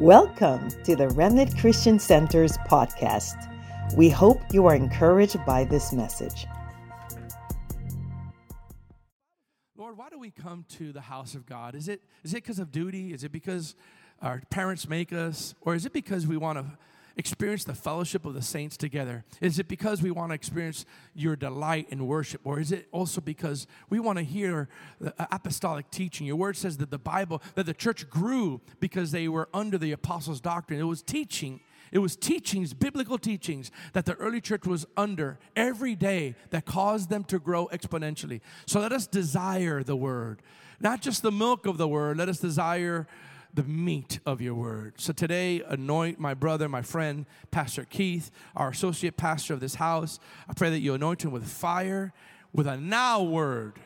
Welcome 0.00 0.70
to 0.84 0.94
the 0.94 1.08
Remnant 1.08 1.58
Christian 1.58 1.98
Center's 1.98 2.56
podcast. 2.58 3.34
We 3.96 4.08
hope 4.08 4.40
you 4.52 4.64
are 4.66 4.76
encouraged 4.76 5.44
by 5.44 5.64
this 5.64 5.92
message. 5.92 6.46
Lord, 9.76 9.98
why 9.98 10.08
do 10.08 10.16
we 10.20 10.30
come 10.30 10.64
to 10.76 10.92
the 10.92 11.00
house 11.00 11.34
of 11.34 11.46
God? 11.46 11.74
Is 11.74 11.88
it 11.88 12.00
is 12.22 12.32
it 12.32 12.36
because 12.36 12.60
of 12.60 12.70
duty? 12.70 13.12
Is 13.12 13.24
it 13.24 13.32
because 13.32 13.74
our 14.22 14.40
parents 14.50 14.88
make 14.88 15.12
us? 15.12 15.56
Or 15.62 15.74
is 15.74 15.84
it 15.84 15.92
because 15.92 16.28
we 16.28 16.36
want 16.36 16.58
to 16.58 16.78
experience 17.18 17.64
the 17.64 17.74
fellowship 17.74 18.24
of 18.24 18.32
the 18.32 18.42
saints 18.42 18.76
together? 18.76 19.24
Is 19.40 19.58
it 19.58 19.68
because 19.68 20.00
we 20.00 20.10
want 20.10 20.30
to 20.30 20.34
experience 20.34 20.86
your 21.14 21.36
delight 21.36 21.88
in 21.90 22.06
worship? 22.06 22.40
Or 22.44 22.60
is 22.60 22.72
it 22.72 22.88
also 22.92 23.20
because 23.20 23.66
we 23.90 23.98
want 23.98 24.18
to 24.18 24.24
hear 24.24 24.68
the 25.00 25.12
apostolic 25.18 25.90
teaching? 25.90 26.26
Your 26.26 26.36
word 26.36 26.56
says 26.56 26.78
that 26.78 26.90
the 26.90 26.98
Bible, 26.98 27.42
that 27.56 27.66
the 27.66 27.74
church 27.74 28.08
grew 28.08 28.60
because 28.80 29.10
they 29.10 29.28
were 29.28 29.48
under 29.52 29.76
the 29.76 29.92
apostles' 29.92 30.40
doctrine. 30.40 30.80
It 30.80 30.84
was 30.84 31.02
teaching. 31.02 31.60
It 31.90 31.98
was 31.98 32.16
teachings, 32.16 32.74
biblical 32.74 33.18
teachings, 33.18 33.70
that 33.94 34.04
the 34.04 34.14
early 34.14 34.40
church 34.40 34.66
was 34.66 34.86
under 34.96 35.38
every 35.56 35.94
day 35.94 36.34
that 36.50 36.66
caused 36.66 37.08
them 37.08 37.24
to 37.24 37.38
grow 37.38 37.66
exponentially. 37.68 38.40
So 38.66 38.80
let 38.80 38.92
us 38.92 39.06
desire 39.06 39.82
the 39.82 39.96
word, 39.96 40.42
not 40.80 41.00
just 41.00 41.22
the 41.22 41.32
milk 41.32 41.66
of 41.66 41.78
the 41.78 41.88
word. 41.88 42.18
Let 42.18 42.28
us 42.28 42.38
desire 42.38 43.06
the 43.58 43.64
meat 43.64 44.20
of 44.24 44.40
your 44.40 44.54
word. 44.54 44.94
So 44.98 45.12
today, 45.12 45.62
anoint 45.66 46.20
my 46.20 46.32
brother, 46.32 46.68
my 46.68 46.80
friend, 46.80 47.26
Pastor 47.50 47.84
Keith, 47.84 48.30
our 48.54 48.68
associate 48.68 49.16
pastor 49.16 49.52
of 49.52 49.58
this 49.58 49.74
house. 49.74 50.20
I 50.48 50.52
pray 50.52 50.70
that 50.70 50.78
you 50.78 50.94
anoint 50.94 51.24
him 51.24 51.32
with 51.32 51.44
fire, 51.44 52.12
with 52.52 52.68
a 52.68 52.76
now 52.76 53.20
word, 53.20 53.80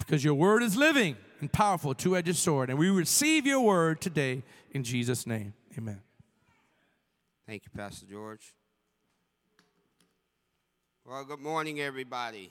because 0.00 0.24
your 0.24 0.34
word 0.34 0.64
is 0.64 0.76
living 0.76 1.16
and 1.38 1.52
powerful, 1.52 1.94
two 1.94 2.16
edged 2.16 2.34
sword. 2.34 2.70
And 2.70 2.78
we 2.78 2.90
receive 2.90 3.46
your 3.46 3.60
word 3.60 4.00
today 4.00 4.42
in 4.72 4.82
Jesus' 4.82 5.28
name. 5.28 5.54
Amen. 5.78 6.00
Thank 7.46 7.62
you, 7.66 7.70
Pastor 7.72 8.04
George. 8.06 8.52
Well, 11.04 11.24
good 11.24 11.38
morning, 11.38 11.80
everybody. 11.80 12.50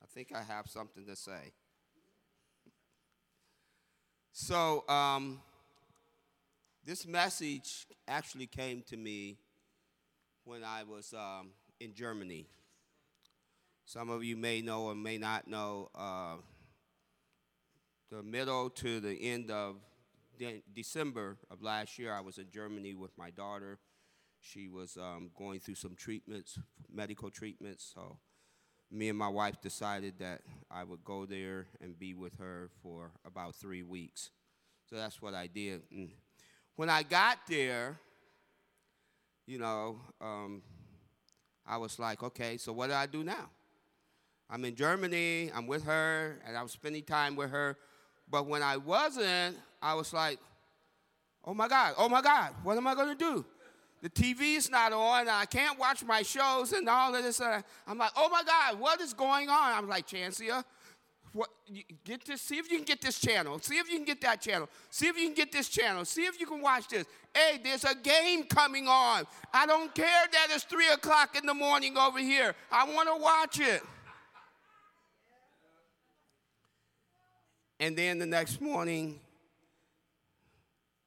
I 0.00 0.06
think 0.14 0.28
I 0.32 0.44
have 0.44 0.68
something 0.68 1.06
to 1.06 1.16
say. 1.16 1.54
So, 4.34 4.88
um, 4.88 5.42
this 6.86 7.06
message 7.06 7.86
actually 8.08 8.46
came 8.46 8.82
to 8.88 8.96
me 8.96 9.36
when 10.44 10.64
I 10.64 10.84
was 10.84 11.12
um, 11.12 11.50
in 11.80 11.92
Germany. 11.92 12.46
Some 13.84 14.08
of 14.08 14.24
you 14.24 14.38
may 14.38 14.62
know 14.62 14.84
or 14.84 14.94
may 14.94 15.18
not 15.18 15.48
know 15.48 15.90
uh, 15.94 16.36
the 18.10 18.22
middle 18.22 18.70
to 18.70 19.00
the 19.00 19.12
end 19.12 19.50
of 19.50 19.76
de- 20.38 20.62
December 20.74 21.36
of 21.50 21.62
last 21.62 21.98
year, 21.98 22.14
I 22.14 22.20
was 22.20 22.38
in 22.38 22.46
Germany 22.50 22.94
with 22.94 23.10
my 23.18 23.28
daughter. 23.28 23.80
She 24.40 24.66
was 24.66 24.96
um, 24.96 25.30
going 25.36 25.60
through 25.60 25.74
some 25.74 25.94
treatments, 25.94 26.58
medical 26.90 27.30
treatments. 27.30 27.92
So, 27.94 28.16
me 28.92 29.08
and 29.08 29.18
my 29.18 29.28
wife 29.28 29.60
decided 29.60 30.14
that 30.18 30.42
I 30.70 30.84
would 30.84 31.02
go 31.02 31.24
there 31.24 31.66
and 31.80 31.98
be 31.98 32.14
with 32.14 32.38
her 32.38 32.68
for 32.82 33.10
about 33.24 33.54
three 33.54 33.82
weeks. 33.82 34.30
So 34.88 34.96
that's 34.96 35.22
what 35.22 35.34
I 35.34 35.46
did. 35.46 35.82
And 35.90 36.10
when 36.76 36.90
I 36.90 37.02
got 37.02 37.38
there, 37.48 37.98
you 39.46 39.58
know, 39.58 39.96
um, 40.20 40.62
I 41.66 41.78
was 41.78 41.98
like, 41.98 42.22
okay, 42.22 42.58
so 42.58 42.72
what 42.72 42.88
do 42.88 42.94
I 42.94 43.06
do 43.06 43.24
now? 43.24 43.48
I'm 44.50 44.64
in 44.66 44.74
Germany, 44.74 45.50
I'm 45.54 45.66
with 45.66 45.84
her, 45.84 46.38
and 46.46 46.56
I 46.56 46.62
was 46.62 46.72
spending 46.72 47.02
time 47.02 47.36
with 47.36 47.50
her. 47.50 47.78
But 48.28 48.46
when 48.46 48.62
I 48.62 48.76
wasn't, 48.76 49.56
I 49.80 49.94
was 49.94 50.12
like, 50.12 50.38
oh 51.44 51.54
my 51.54 51.68
God, 51.68 51.94
oh 51.96 52.08
my 52.08 52.20
God, 52.20 52.54
what 52.62 52.76
am 52.76 52.86
I 52.86 52.94
gonna 52.94 53.14
do? 53.14 53.44
The 54.02 54.10
TV's 54.10 54.68
not 54.68 54.92
on, 54.92 55.28
I 55.28 55.44
can't 55.44 55.78
watch 55.78 56.04
my 56.04 56.22
shows 56.22 56.72
and 56.72 56.88
all 56.88 57.14
of 57.14 57.22
this. 57.22 57.40
I'm 57.40 57.98
like, 57.98 58.10
oh 58.16 58.28
my 58.28 58.42
God, 58.44 58.80
what 58.80 59.00
is 59.00 59.12
going 59.12 59.48
on? 59.48 59.72
I'm 59.72 59.88
like, 59.88 60.06
Chancia, 60.06 60.64
what, 61.32 61.48
get 62.04 62.24
this, 62.24 62.42
see 62.42 62.58
if 62.58 62.70
you 62.70 62.78
can 62.78 62.84
get 62.84 63.00
this 63.00 63.20
channel. 63.20 63.58
See 63.60 63.76
if 63.76 63.88
you 63.88 63.96
can 63.96 64.04
get 64.04 64.20
that 64.22 64.40
channel. 64.40 64.68
See 64.90 65.06
if 65.06 65.16
you 65.16 65.26
can 65.26 65.34
get 65.34 65.52
this 65.52 65.68
channel. 65.68 66.04
See 66.04 66.24
if 66.24 66.38
you 66.40 66.46
can 66.46 66.60
watch 66.60 66.88
this. 66.88 67.06
Hey, 67.32 67.60
there's 67.62 67.84
a 67.84 67.94
game 67.94 68.42
coming 68.44 68.88
on. 68.88 69.24
I 69.54 69.66
don't 69.66 69.94
care 69.94 70.26
that 70.32 70.48
it's 70.50 70.64
three 70.64 70.88
o'clock 70.88 71.38
in 71.38 71.46
the 71.46 71.54
morning 71.54 71.96
over 71.96 72.18
here. 72.18 72.54
I 72.70 72.92
want 72.92 73.08
to 73.08 73.22
watch 73.22 73.60
it. 73.60 73.82
And 77.78 77.96
then 77.96 78.18
the 78.18 78.26
next 78.26 78.60
morning, 78.60 79.20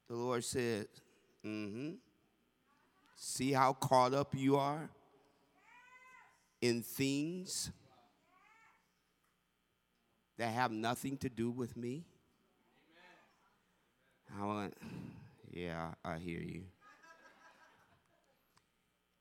the 0.08 0.16
Lord 0.16 0.44
said, 0.44 0.88
Mm-hmm. 1.46 1.90
See 3.28 3.50
how 3.50 3.72
caught 3.72 4.14
up 4.14 4.36
you 4.36 4.56
are 4.56 4.88
in 6.60 6.84
things 6.84 7.72
that 10.38 10.52
have 10.52 10.70
nothing 10.70 11.16
to 11.18 11.28
do 11.28 11.50
with 11.50 11.76
me? 11.76 12.06
I 14.32 14.70
yeah, 15.50 15.88
I 16.04 16.18
hear 16.18 16.38
you. 16.38 16.66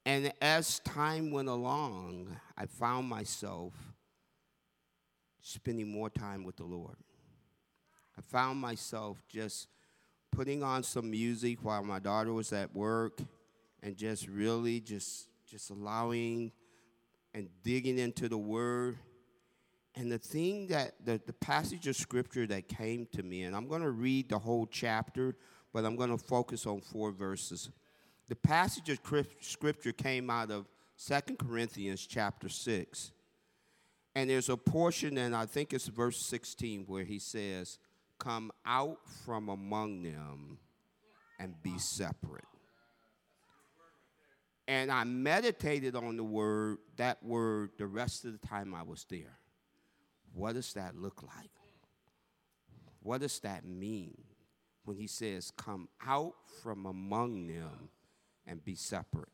And 0.06 0.32
as 0.40 0.80
time 0.82 1.32
went 1.32 1.50
along, 1.50 2.28
I 2.56 2.68
found 2.68 3.10
myself 3.10 3.74
spending 5.42 5.90
more 5.90 6.12
time 6.12 6.44
with 6.44 6.58
the 6.58 6.64
Lord. 6.64 6.98
I 8.16 8.22
found 8.22 8.62
myself 8.62 9.18
just 9.28 9.68
putting 10.32 10.62
on 10.62 10.84
some 10.84 11.10
music 11.10 11.58
while 11.64 11.84
my 11.84 11.98
daughter 11.98 12.32
was 12.32 12.54
at 12.54 12.74
work 12.76 13.20
and 13.86 13.96
just 13.96 14.28
really 14.28 14.82
just 14.82 15.30
just 15.50 15.70
allowing 15.70 16.52
and 17.34 17.48
digging 17.64 17.98
into 17.98 18.28
the 18.28 18.38
word 18.38 18.98
and 19.98 20.12
the 20.12 20.18
thing 20.18 20.68
that, 20.68 20.94
the, 21.06 21.22
the 21.26 21.34
passage 21.34 21.88
of 21.88 21.96
scripture 21.96 22.46
that 22.48 22.68
came 22.68 23.08
to 23.14 23.24
me, 23.24 23.44
and 23.44 23.56
I'm 23.56 23.68
going 23.68 23.82
to 23.82 23.92
read 23.92 24.28
the 24.28 24.40
whole 24.40 24.68
chapter, 24.68 25.36
but 25.74 25.86
I'm 25.86 25.96
going 25.96 26.10
to 26.10 26.18
focus 26.18 26.66
on 26.66 26.82
four 26.82 27.12
verses. 27.12 27.70
The 28.28 28.36
passage 28.36 28.90
of 28.90 29.00
scripture 29.40 29.94
came 29.94 30.30
out 30.30 30.52
of 30.52 30.66
Second 30.98 31.40
Corinthians 31.40 32.06
chapter 32.06 32.50
6. 32.50 33.12
And 34.16 34.30
there's 34.30 34.50
a 34.50 34.58
portion, 34.58 35.18
and 35.18 35.36
I 35.36 35.46
think 35.46 35.74
it's 35.74 35.88
verse 35.88 36.18
16, 36.18 36.86
where 36.88 37.04
he 37.04 37.20
says, 37.20 37.80
Come 38.18 38.52
out 38.66 39.00
from 39.26 39.50
among 39.50 40.04
them 40.04 40.58
and 41.40 41.62
be 41.62 41.78
separate. 41.78 42.46
And 44.68 44.92
I 44.92 45.04
meditated 45.04 45.96
on 45.96 46.18
the 46.18 46.24
word, 46.24 46.78
that 46.98 47.24
word, 47.24 47.72
the 47.78 47.86
rest 47.86 48.26
of 48.26 48.40
the 48.40 48.48
time 48.48 48.74
I 48.74 48.82
was 48.82 49.06
there. 49.10 49.38
What 50.34 50.54
does 50.54 50.74
that 50.74 50.96
look 50.96 51.22
like? 51.22 51.52
What 53.02 53.22
does 53.22 53.40
that 53.42 53.64
mean 53.64 54.18
when 54.84 54.98
he 54.98 55.06
says, 55.06 55.52
Come 55.56 55.88
out 56.06 56.34
from 56.64 56.88
among 56.88 57.48
them 57.48 57.90
and 58.48 58.64
be 58.66 58.74
separate? 58.74 59.30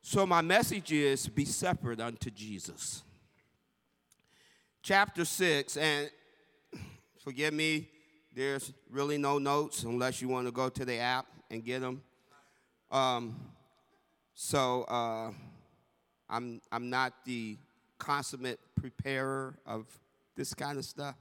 So, 0.00 0.26
my 0.26 0.40
message 0.40 0.92
is 0.92 1.28
be 1.28 1.44
separate 1.44 2.00
unto 2.00 2.30
Jesus. 2.30 3.02
Chapter 4.82 5.24
6, 5.24 5.76
and 5.76 6.10
forgive 7.18 7.54
me, 7.54 7.88
there's 8.34 8.72
really 8.90 9.18
no 9.18 9.38
notes 9.38 9.82
unless 9.82 10.22
you 10.22 10.28
want 10.28 10.46
to 10.46 10.52
go 10.52 10.68
to 10.68 10.84
the 10.84 10.96
app 10.96 11.26
and 11.50 11.64
get 11.64 11.80
them. 11.80 12.02
Um, 12.90 13.36
so, 14.34 14.82
uh, 14.84 15.32
I'm, 16.32 16.62
I'm 16.72 16.88
not 16.88 17.12
the 17.26 17.58
consummate 17.98 18.58
preparer 18.74 19.58
of 19.66 19.86
this 20.34 20.54
kind 20.54 20.78
of 20.78 20.84
stuff. 20.86 21.14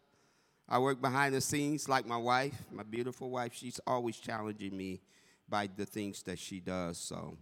I 0.69 0.79
work 0.79 1.01
behind 1.01 1.35
the 1.35 1.41
scenes 1.41 1.89
like 1.89 2.07
my 2.07 2.15
wife, 2.15 2.55
my 2.71 2.83
beautiful 2.83 3.29
wife. 3.29 3.53
She's 3.53 3.79
always 3.85 4.15
challenging 4.15 4.75
me 4.77 5.01
by 5.49 5.67
the 5.75 5.85
things 5.85 6.23
that 6.23 6.39
she 6.39 6.61
does. 6.61 6.97
So, 6.97 7.35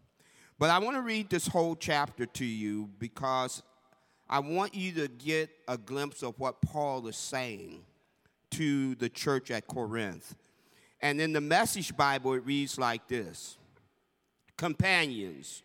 but 0.57 0.71
I 0.71 0.80
want 0.80 0.98
to 0.98 1.04
read 1.04 1.30
this 1.30 1.45
whole 1.45 1.75
chapter 1.75 2.25
to 2.25 2.45
you 2.45 2.89
because 2.98 3.62
I 4.27 4.39
want 4.39 4.74
you 4.74 4.92
to 4.94 5.07
get 5.07 5.51
a 5.68 5.77
glimpse 5.77 6.24
of 6.24 6.39
what 6.39 6.60
Paul 6.63 7.07
is 7.07 7.18
saying 7.18 7.83
to 8.51 8.95
the 8.95 9.10
church 9.10 9.51
at 9.51 9.68
Corinth. 9.68 10.36
And 11.01 11.22
in 11.22 11.33
the 11.33 11.42
Message 11.42 11.95
Bible, 11.95 12.33
it 12.33 12.44
reads 12.45 12.80
like 12.80 13.07
this 13.07 13.59
Companions, 14.60 15.64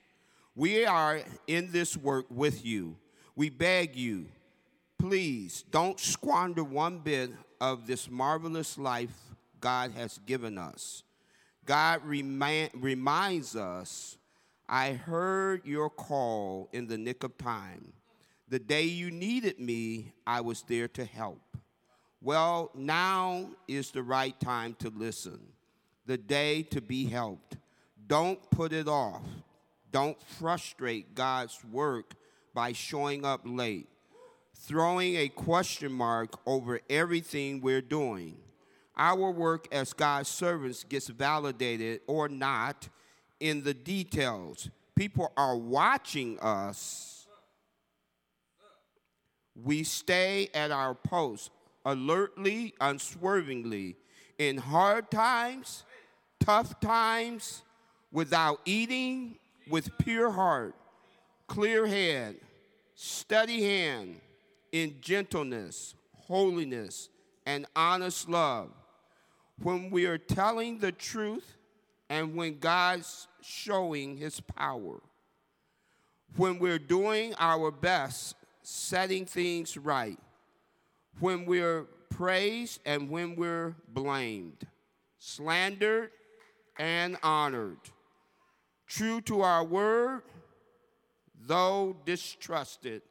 we 0.54 0.86
are 0.86 1.20
in 1.46 1.72
this 1.72 1.96
work 1.96 2.26
with 2.30 2.64
you. 2.64 2.96
We 3.36 3.50
beg 3.50 3.96
you 3.96 4.26
please 4.98 5.64
don't 5.70 6.00
squander 6.00 6.64
one 6.64 6.98
bit 6.98 7.30
of 7.60 7.86
this 7.86 8.08
marvelous 8.10 8.78
life 8.78 9.14
God 9.60 9.90
has 9.90 10.18
given 10.24 10.56
us. 10.56 11.02
God 11.66 12.00
remind, 12.04 12.70
reminds 12.74 13.54
us, 13.54 14.16
I 14.66 14.92
heard 14.92 15.66
your 15.66 15.90
call 15.90 16.70
in 16.72 16.86
the 16.86 16.96
nick 16.96 17.22
of 17.22 17.36
time. 17.36 17.92
The 18.48 18.58
day 18.58 18.84
you 18.84 19.10
needed 19.10 19.60
me, 19.60 20.12
I 20.26 20.40
was 20.40 20.62
there 20.62 20.88
to 20.88 21.04
help. 21.04 21.42
Well, 22.22 22.70
now 22.74 23.50
is 23.68 23.90
the 23.90 24.02
right 24.02 24.38
time 24.40 24.74
to 24.78 24.88
listen. 24.88 25.38
the 26.06 26.16
day 26.18 26.62
to 26.62 26.80
be 26.80 27.06
helped. 27.06 27.56
Don't 28.06 28.38
put 28.50 28.72
it 28.72 28.88
off. 28.88 29.22
Don't 29.90 30.20
frustrate 30.22 31.14
God's 31.14 31.58
work 31.70 32.14
by 32.52 32.72
showing 32.72 33.24
up 33.24 33.42
late, 33.44 33.88
throwing 34.54 35.16
a 35.16 35.28
question 35.28 35.92
mark 35.92 36.38
over 36.46 36.80
everything 36.88 37.60
we're 37.60 37.80
doing. 37.80 38.36
Our 38.96 39.30
work 39.30 39.66
as 39.72 39.92
God's 39.92 40.28
servants 40.28 40.84
gets 40.84 41.08
validated 41.08 42.00
or 42.06 42.28
not 42.28 42.88
in 43.40 43.62
the 43.64 43.74
details. 43.74 44.70
People 44.94 45.32
are 45.36 45.56
watching 45.56 46.38
us. 46.38 47.26
We 49.60 49.82
stay 49.82 50.48
at 50.54 50.70
our 50.70 50.94
post 50.94 51.50
alertly, 51.84 52.74
unswervingly, 52.80 53.96
in 54.38 54.56
hard 54.56 55.10
times, 55.10 55.84
tough 56.40 56.80
times, 56.80 57.63
without 58.14 58.60
eating, 58.64 59.34
with 59.68 59.90
pure 59.98 60.30
heart, 60.30 60.74
clear 61.48 61.84
head, 61.86 62.36
steady 62.94 63.62
hand, 63.64 64.20
in 64.70 64.94
gentleness, 65.00 65.94
holiness, 66.14 67.08
and 67.44 67.66
honest 67.76 68.28
love. 68.28 68.70
When 69.60 69.90
we 69.90 70.06
are 70.06 70.18
telling 70.18 70.78
the 70.78 70.92
truth 70.92 71.56
and 72.08 72.36
when 72.36 72.58
God's 72.58 73.26
showing 73.42 74.16
his 74.16 74.40
power. 74.40 75.00
When 76.36 76.58
we're 76.58 76.78
doing 76.78 77.34
our 77.38 77.70
best, 77.70 78.36
setting 78.62 79.26
things 79.26 79.76
right. 79.76 80.18
When 81.18 81.46
we're 81.46 81.82
praised 82.10 82.80
and 82.86 83.10
when 83.10 83.34
we're 83.36 83.74
blamed, 83.88 84.66
slandered 85.18 86.10
and 86.78 87.16
honored. 87.22 87.78
True 88.94 89.20
to 89.22 89.40
our 89.40 89.64
word, 89.64 90.22
though 91.46 91.96
distrusted, 92.04 93.02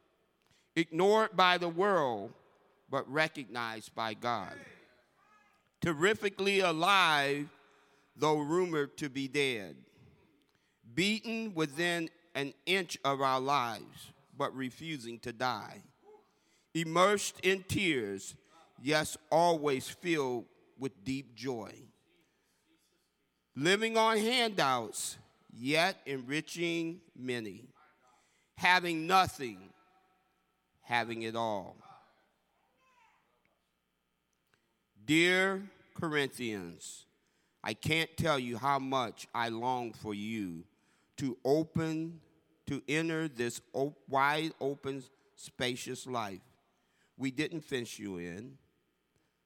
ignored 0.74 1.36
by 1.36 1.58
the 1.58 1.68
world, 1.68 2.32
but 2.88 3.06
recognized 3.12 3.94
by 3.94 4.14
God. 4.14 4.54
Terrifically 5.82 6.60
alive, 6.60 7.50
though 8.16 8.38
rumored 8.38 8.96
to 8.96 9.10
be 9.10 9.28
dead. 9.28 9.76
Beaten 10.94 11.52
within 11.54 12.08
an 12.34 12.54
inch 12.64 12.96
of 13.04 13.20
our 13.20 13.38
lives, 13.38 14.10
but 14.38 14.56
refusing 14.56 15.18
to 15.18 15.34
die. 15.34 15.82
Immersed 16.72 17.40
in 17.40 17.62
tears, 17.62 18.36
yes, 18.82 19.18
always 19.30 19.86
filled 19.86 20.46
with 20.78 21.04
deep 21.04 21.34
joy. 21.34 21.74
Living 23.54 23.98
on 23.98 24.16
handouts, 24.16 25.18
yet 25.56 25.96
enriching 26.06 27.00
many. 27.16 27.68
Having 28.56 29.06
nothing, 29.06 29.58
having 30.82 31.22
it 31.22 31.36
all. 31.36 31.76
Dear 35.04 35.62
Corinthians, 35.94 37.06
I 37.62 37.74
can't 37.74 38.10
tell 38.16 38.38
you 38.38 38.58
how 38.58 38.78
much 38.78 39.26
I 39.34 39.48
long 39.48 39.92
for 39.92 40.14
you 40.14 40.64
to 41.18 41.36
open, 41.44 42.20
to 42.66 42.82
enter 42.88 43.28
this 43.28 43.60
op- 43.72 43.98
wide 44.08 44.52
open, 44.60 45.02
spacious 45.36 46.06
life. 46.06 46.40
We 47.16 47.30
didn't 47.30 47.62
fence 47.62 47.98
you 47.98 48.18
in. 48.18 48.58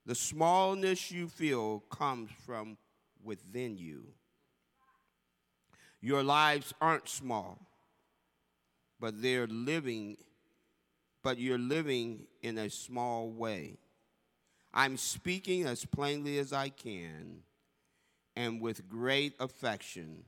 The 0.06 0.14
smallness 0.14 1.10
you 1.10 1.28
feel 1.28 1.80
comes 1.90 2.30
from 2.46 2.78
within 3.22 3.76
you. 3.76 4.04
Your 6.00 6.22
lives 6.22 6.72
aren't 6.80 7.08
small, 7.08 7.58
but 9.00 9.20
they're 9.20 9.46
living, 9.46 10.16
but 11.22 11.38
you're 11.38 11.58
living 11.58 12.26
in 12.42 12.58
a 12.58 12.70
small 12.70 13.30
way. 13.30 13.78
I'm 14.72 14.96
speaking 14.96 15.64
as 15.64 15.84
plainly 15.84 16.38
as 16.38 16.52
I 16.52 16.68
can 16.68 17.42
and 18.36 18.60
with 18.60 18.88
great 18.88 19.34
affection. 19.40 20.24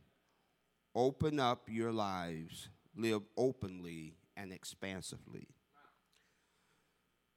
Open 0.94 1.38
up 1.38 1.68
your 1.68 1.92
lives, 1.92 2.68
live 2.96 3.22
openly 3.36 4.14
and 4.36 4.52
expansively. 4.52 5.46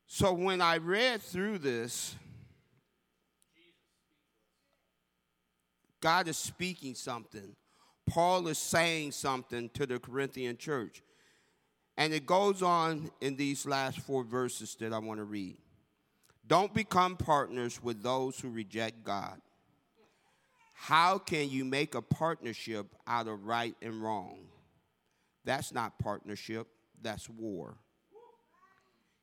So 0.08 0.34
when 0.34 0.62
I 0.62 0.78
read 0.78 1.22
through 1.22 1.60
this, 1.60 2.16
God 6.02 6.28
is 6.28 6.38
speaking 6.38 6.96
something. 6.96 7.56
Paul 8.06 8.48
is 8.48 8.58
saying 8.58 9.12
something 9.12 9.70
to 9.70 9.86
the 9.86 10.00
Corinthian 10.00 10.58
church. 10.58 11.02
And 11.98 12.14
it 12.14 12.26
goes 12.26 12.62
on 12.62 13.12
in 13.22 13.36
these 13.36 13.66
last 13.66 14.00
four 14.00 14.24
verses 14.24 14.76
that 14.80 14.94
I 14.94 15.00
want 15.00 15.20
to 15.20 15.26
read. 15.26 15.58
Don't 16.46 16.74
become 16.74 17.16
partners 17.16 17.82
with 17.82 18.04
those 18.04 18.40
who 18.40 18.50
reject 18.50 19.04
God. 19.04 19.40
How 20.74 21.18
can 21.18 21.50
you 21.50 21.64
make 21.64 21.96
a 21.96 22.02
partnership 22.02 22.88
out 23.08 23.28
of 23.28 23.46
right 23.46 23.76
and 23.82 24.02
wrong? 24.04 24.40
That's 25.46 25.74
not 25.74 26.00
partnership, 26.00 26.68
that's 27.02 27.30
war. 27.30 27.78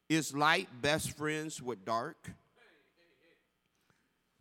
Is 0.08 0.34
light 0.34 0.68
best 0.80 1.16
friends 1.16 1.60
with 1.62 1.84
dark? 1.84 2.30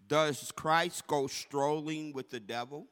Does 0.08 0.52
Christ 0.56 1.06
go 1.08 1.28
strolling 1.28 2.14
with 2.14 2.30
the 2.30 2.40
devil? 2.40 2.88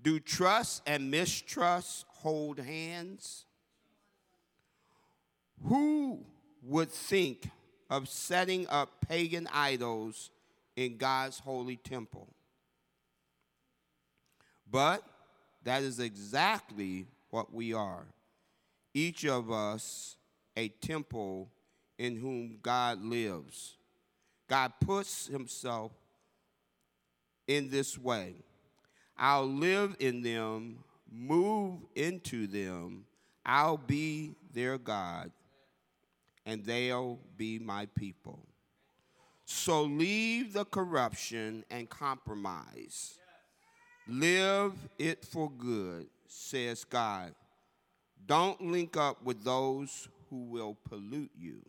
Do 0.00 0.20
trust 0.20 0.82
and 0.86 1.10
mistrust 1.10 2.04
hold 2.08 2.58
hands? 2.58 3.44
Who 5.64 6.24
would 6.62 6.90
think 6.90 7.50
of 7.90 8.08
setting 8.08 8.66
up 8.68 9.06
pagan 9.08 9.48
idols 9.52 10.30
in 10.76 10.96
God's 10.96 11.40
holy 11.40 11.76
temple? 11.76 12.28
But 14.70 15.02
that 15.64 15.82
is 15.82 15.98
exactly 15.98 17.06
what 17.30 17.52
we 17.52 17.72
are. 17.72 18.06
Each 18.94 19.24
of 19.24 19.50
us 19.50 20.16
a 20.56 20.68
temple 20.68 21.48
in 21.98 22.16
whom 22.16 22.58
God 22.62 23.02
lives. 23.02 23.76
God 24.48 24.72
puts 24.80 25.26
himself 25.26 25.92
in 27.46 27.70
this 27.70 27.98
way. 27.98 28.34
I'll 29.18 29.48
live 29.48 29.96
in 29.98 30.22
them, 30.22 30.78
move 31.10 31.80
into 31.94 32.46
them. 32.46 33.04
I'll 33.44 33.78
be 33.78 34.34
their 34.52 34.78
God, 34.78 35.32
and 36.46 36.64
they'll 36.64 37.18
be 37.36 37.58
my 37.58 37.86
people. 37.94 38.38
So 39.44 39.82
leave 39.82 40.52
the 40.52 40.66
corruption 40.66 41.64
and 41.70 41.88
compromise. 41.88 43.18
Live 44.06 44.74
it 44.98 45.24
for 45.24 45.50
good, 45.50 46.06
says 46.26 46.84
God. 46.84 47.34
Don't 48.26 48.60
link 48.60 48.96
up 48.96 49.22
with 49.24 49.42
those 49.42 50.08
who 50.28 50.44
will 50.44 50.76
pollute 50.88 51.32
you. 51.36 51.64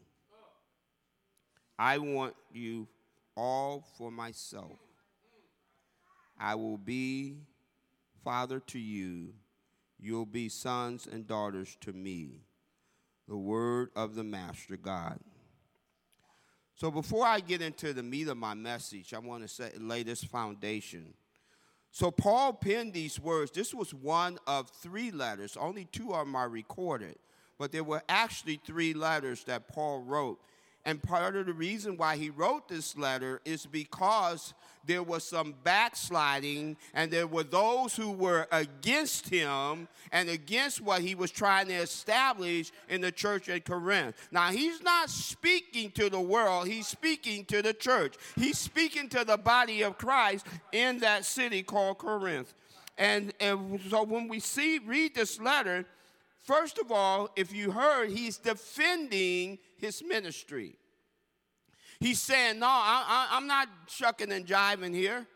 I 1.77 1.98
want 1.98 2.36
you 2.51 2.88
all 3.36 3.86
for 3.98 4.12
myself. 4.12 4.77
I 6.39 6.55
will 6.55 6.77
be 6.77 7.38
father 8.24 8.60
to 8.67 8.79
you. 8.79 9.34
You'll 10.00 10.25
be 10.25 10.50
sons 10.50 11.08
and 11.12 11.27
daughters 11.27 11.77
to 11.81 11.91
me. 11.91 12.41
The 13.27 13.38
word 13.38 13.89
of 13.96 14.15
the 14.15 14.24
Master 14.24 14.77
God. 14.77 15.19
So 16.74 16.89
before 16.89 17.25
I 17.25 17.41
get 17.41 17.62
into 17.62 17.91
the 17.91 18.01
meat 18.01 18.29
of 18.29 18.38
my 18.38 18.53
message, 18.53 19.13
I 19.13 19.19
want 19.19 19.43
to 19.43 19.50
say, 19.50 19.72
lay 19.77 20.03
this 20.03 20.24
foundation. 20.24 21.13
So 21.91 22.10
Paul 22.10 22.53
penned 22.53 22.93
these 22.93 23.19
words. 23.19 23.51
This 23.51 23.74
was 23.74 23.93
one 23.93 24.38
of 24.48 24.69
three 24.69 25.12
letters. 25.12 25.58
Only 25.60 25.86
two 25.86 26.13
of 26.13 26.25
them 26.25 26.36
are 26.36 26.48
recorded, 26.48 27.17
but 27.58 27.74
there 27.74 27.84
were 27.84 28.01
actually 28.08 28.62
three 28.65 28.93
letters 28.93 29.43
that 29.43 29.67
Paul 29.67 30.03
wrote. 30.03 30.39
And 30.86 31.01
part 31.03 31.36
of 31.36 31.45
the 31.45 31.53
reason 31.53 31.98
why 31.98 32.15
he 32.15 32.29
wrote 32.29 32.67
this 32.67 32.98
letter 32.98 33.41
is 33.45 33.65
because 33.65 34.53
there 34.86 35.03
was 35.03 35.24
some 35.24 35.53
backsliding, 35.63 36.77
and 36.93 37.12
there 37.12 37.27
were 37.27 37.43
those 37.43 37.95
who 37.95 38.12
were 38.12 38.48
against 38.51 39.29
him 39.29 39.88
and 40.12 40.29
against 40.29 40.81
what 40.81 41.01
he 41.01 41.15
was 41.15 41.31
trying 41.31 41.67
to 41.67 41.74
establish 41.74 42.71
in 42.88 43.01
the 43.01 43.12
church 43.12 43.50
at 43.50 43.65
Corinth. 43.65 44.15
Now, 44.31 44.51
he's 44.51 44.81
not 44.81 45.09
speaking 45.09 45.91
to 45.91 46.09
the 46.09 46.19
world, 46.19 46.67
he's 46.67 46.88
speaking 46.88 47.45
to 47.45 47.62
the 47.62 47.74
church. 47.74 48.15
He's 48.36 48.57
speaking 48.57 49.09
to 49.09 49.24
the 49.24 49.38
body 49.38 49.83
of 49.83 49.98
Christ 49.98 50.48
in 50.71 51.00
that 51.00 51.25
city 51.25 51.62
called 51.62 52.00
Corinth. 52.00 52.53
And, 52.98 53.33
and 53.39 53.79
so 53.89 54.03
when 54.03 54.27
we 54.27 54.39
see 54.39 54.79
read 54.79 55.13
this 55.13 55.39
letter, 55.39 55.86
First 56.50 56.79
of 56.79 56.91
all, 56.91 57.29
if 57.36 57.53
you 57.53 57.70
heard, 57.70 58.10
he's 58.10 58.39
defending 58.39 59.60
his 59.77 60.01
ministry. 60.03 60.77
He's 62.00 62.20
saying, 62.20 62.58
No, 62.58 62.65
I, 62.68 63.27
am 63.34 63.46
not 63.46 63.70
shucking 63.88 64.32
and 64.32 64.48
jiving 64.48 64.96
here. 64.96 65.27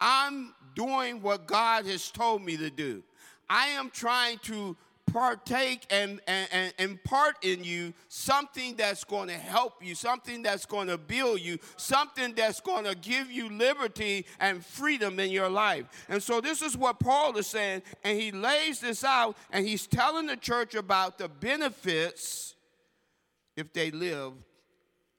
I'm 0.00 0.54
doing 0.74 1.20
what 1.20 1.46
God 1.46 1.84
has 1.84 2.10
told 2.10 2.40
me 2.40 2.56
to 2.56 2.70
do. 2.70 3.02
I 3.50 3.66
am 3.66 3.90
trying 3.90 4.38
to 4.44 4.74
partake 5.12 5.86
and, 5.90 6.20
and, 6.26 6.48
and, 6.52 6.72
impart 6.78 7.36
in 7.42 7.62
you 7.62 7.92
something 8.08 8.74
that's 8.76 9.04
going 9.04 9.28
to 9.28 9.34
help 9.34 9.84
you, 9.84 9.94
something 9.94 10.42
that's 10.42 10.64
going 10.64 10.88
to 10.88 10.96
build 10.96 11.40
you, 11.40 11.58
something 11.76 12.34
that's 12.34 12.60
going 12.60 12.84
to 12.84 12.94
give 12.94 13.30
you 13.30 13.50
liberty 13.50 14.24
and 14.40 14.64
freedom 14.64 15.20
in 15.20 15.30
your 15.30 15.50
life. 15.50 15.84
And 16.08 16.22
so, 16.22 16.40
this 16.40 16.62
is 16.62 16.76
what 16.76 16.98
Paul 16.98 17.36
is 17.36 17.46
saying, 17.46 17.82
and 18.02 18.18
he 18.18 18.32
lays 18.32 18.80
this 18.80 19.04
out 19.04 19.36
and 19.50 19.66
he's 19.66 19.86
telling 19.86 20.26
the 20.26 20.36
church 20.36 20.74
about 20.74 21.18
the 21.18 21.28
benefits 21.28 22.54
if 23.56 23.72
they 23.72 23.90
live 23.90 24.32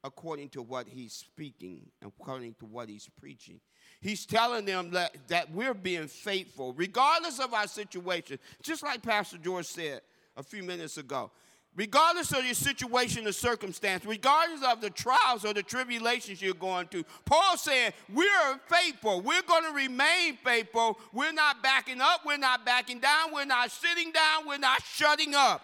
according 0.03 0.49
to 0.49 0.61
what 0.61 0.87
he's 0.87 1.13
speaking, 1.13 1.81
according 2.03 2.55
to 2.55 2.65
what 2.65 2.89
he's 2.89 3.07
preaching. 3.19 3.59
He's 4.03 4.25
telling 4.25 4.65
them 4.65 4.91
that, 4.91 5.15
that 5.29 5.49
we're 5.51 5.73
being 5.73 6.07
faithful, 6.07 6.73
regardless 6.73 7.39
of 7.39 7.53
our 7.53 7.67
situation. 7.67 8.37
Just 8.61 8.83
like 8.83 9.01
Pastor 9.01 9.37
George 9.37 9.65
said 9.65 10.01
a 10.35 10.43
few 10.43 10.61
minutes 10.61 10.97
ago. 10.97 11.31
Regardless 11.75 12.31
of 12.33 12.43
your 12.43 12.53
situation 12.53 13.25
or 13.25 13.31
circumstance, 13.31 14.05
regardless 14.05 14.61
of 14.61 14.81
the 14.81 14.89
trials 14.89 15.45
or 15.45 15.53
the 15.53 15.63
tribulations 15.63 16.41
you're 16.41 16.53
going 16.53 16.85
through, 16.87 17.05
Paul 17.25 17.57
saying, 17.57 17.93
We're 18.13 18.59
faithful. 18.67 19.21
We're 19.21 19.41
going 19.41 19.63
to 19.63 19.71
remain 19.71 20.37
faithful. 20.43 20.99
We're 21.13 21.31
not 21.31 21.63
backing 21.63 22.01
up. 22.01 22.25
We're 22.25 22.37
not 22.37 22.65
backing 22.65 22.99
down. 22.99 23.33
We're 23.33 23.45
not 23.45 23.71
sitting 23.71 24.11
down. 24.11 24.45
We're 24.45 24.57
not 24.57 24.83
shutting 24.83 25.33
up. 25.33 25.61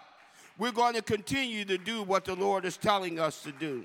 We're 0.58 0.72
going 0.72 0.94
to 0.94 1.02
continue 1.02 1.66
to 1.66 1.76
do 1.76 2.02
what 2.02 2.24
the 2.24 2.34
Lord 2.34 2.64
is 2.64 2.78
telling 2.78 3.20
us 3.20 3.42
to 3.42 3.52
do. 3.52 3.84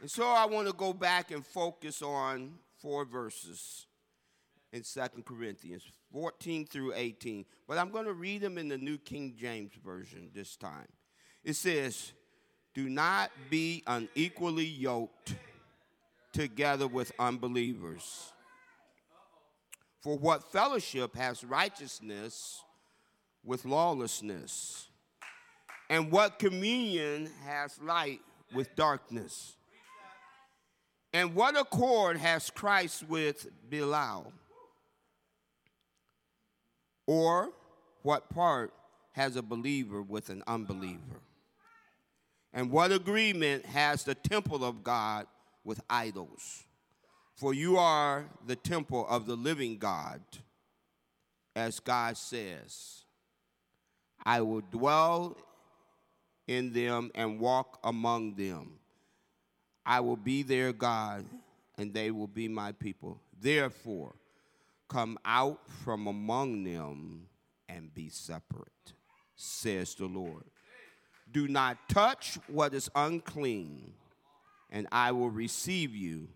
And 0.00 0.10
so 0.10 0.28
I 0.28 0.46
want 0.46 0.68
to 0.68 0.72
go 0.72 0.92
back 0.92 1.30
and 1.30 1.44
focus 1.44 2.02
on 2.02 2.54
four 2.78 3.04
verses 3.04 3.86
in 4.72 4.84
Second 4.84 5.24
Corinthians 5.24 5.82
14 6.12 6.66
through 6.66 6.92
18. 6.94 7.44
But 7.66 7.78
I'm 7.78 7.90
going 7.90 8.04
to 8.04 8.12
read 8.12 8.42
them 8.42 8.58
in 8.58 8.68
the 8.68 8.78
New 8.78 8.98
King 8.98 9.34
James 9.36 9.72
Version 9.84 10.30
this 10.34 10.56
time. 10.56 10.86
It 11.42 11.54
says, 11.54 12.12
Do 12.74 12.88
not 12.88 13.30
be 13.50 13.82
unequally 13.86 14.66
yoked 14.66 15.34
together 16.32 16.86
with 16.86 17.10
unbelievers. 17.18 18.32
For 20.00 20.16
what 20.16 20.52
fellowship 20.52 21.16
has 21.16 21.42
righteousness 21.42 22.62
with 23.44 23.64
lawlessness? 23.64 24.88
And 25.90 26.12
what 26.12 26.38
communion 26.38 27.30
has 27.44 27.80
light 27.80 28.20
with 28.54 28.76
darkness? 28.76 29.57
And 31.18 31.34
what 31.34 31.58
accord 31.58 32.16
has 32.18 32.48
Christ 32.48 33.02
with 33.08 33.48
Belial? 33.68 34.32
Or 37.08 37.50
what 38.02 38.30
part 38.30 38.72
has 39.14 39.34
a 39.34 39.42
believer 39.42 40.00
with 40.00 40.30
an 40.30 40.44
unbeliever? 40.46 41.20
And 42.52 42.70
what 42.70 42.92
agreement 42.92 43.66
has 43.66 44.04
the 44.04 44.14
temple 44.14 44.64
of 44.64 44.84
God 44.84 45.26
with 45.64 45.80
idols? 45.90 46.62
For 47.34 47.52
you 47.52 47.78
are 47.78 48.26
the 48.46 48.54
temple 48.54 49.04
of 49.08 49.26
the 49.26 49.34
living 49.34 49.76
God, 49.76 50.20
as 51.56 51.80
God 51.80 52.16
says, 52.16 53.02
I 54.24 54.42
will 54.42 54.62
dwell 54.70 55.36
in 56.46 56.72
them 56.72 57.10
and 57.16 57.40
walk 57.40 57.80
among 57.82 58.36
them 58.36 58.78
I 59.88 60.00
will 60.00 60.16
be 60.16 60.42
their 60.42 60.74
God, 60.74 61.24
and 61.78 61.94
they 61.94 62.10
will 62.10 62.26
be 62.26 62.46
my 62.46 62.72
people. 62.72 63.18
Therefore, 63.40 64.14
come 64.86 65.18
out 65.24 65.60
from 65.82 66.06
among 66.06 66.64
them 66.64 67.26
and 67.70 67.94
be 67.94 68.10
separate, 68.10 68.92
says 69.34 69.94
the 69.94 70.04
Lord. 70.04 70.44
Do 71.32 71.48
not 71.48 71.88
touch 71.88 72.38
what 72.48 72.74
is 72.74 72.90
unclean, 72.94 73.94
and 74.70 74.86
I 74.92 75.12
will 75.12 75.30
receive 75.30 75.94
you, 75.94 76.28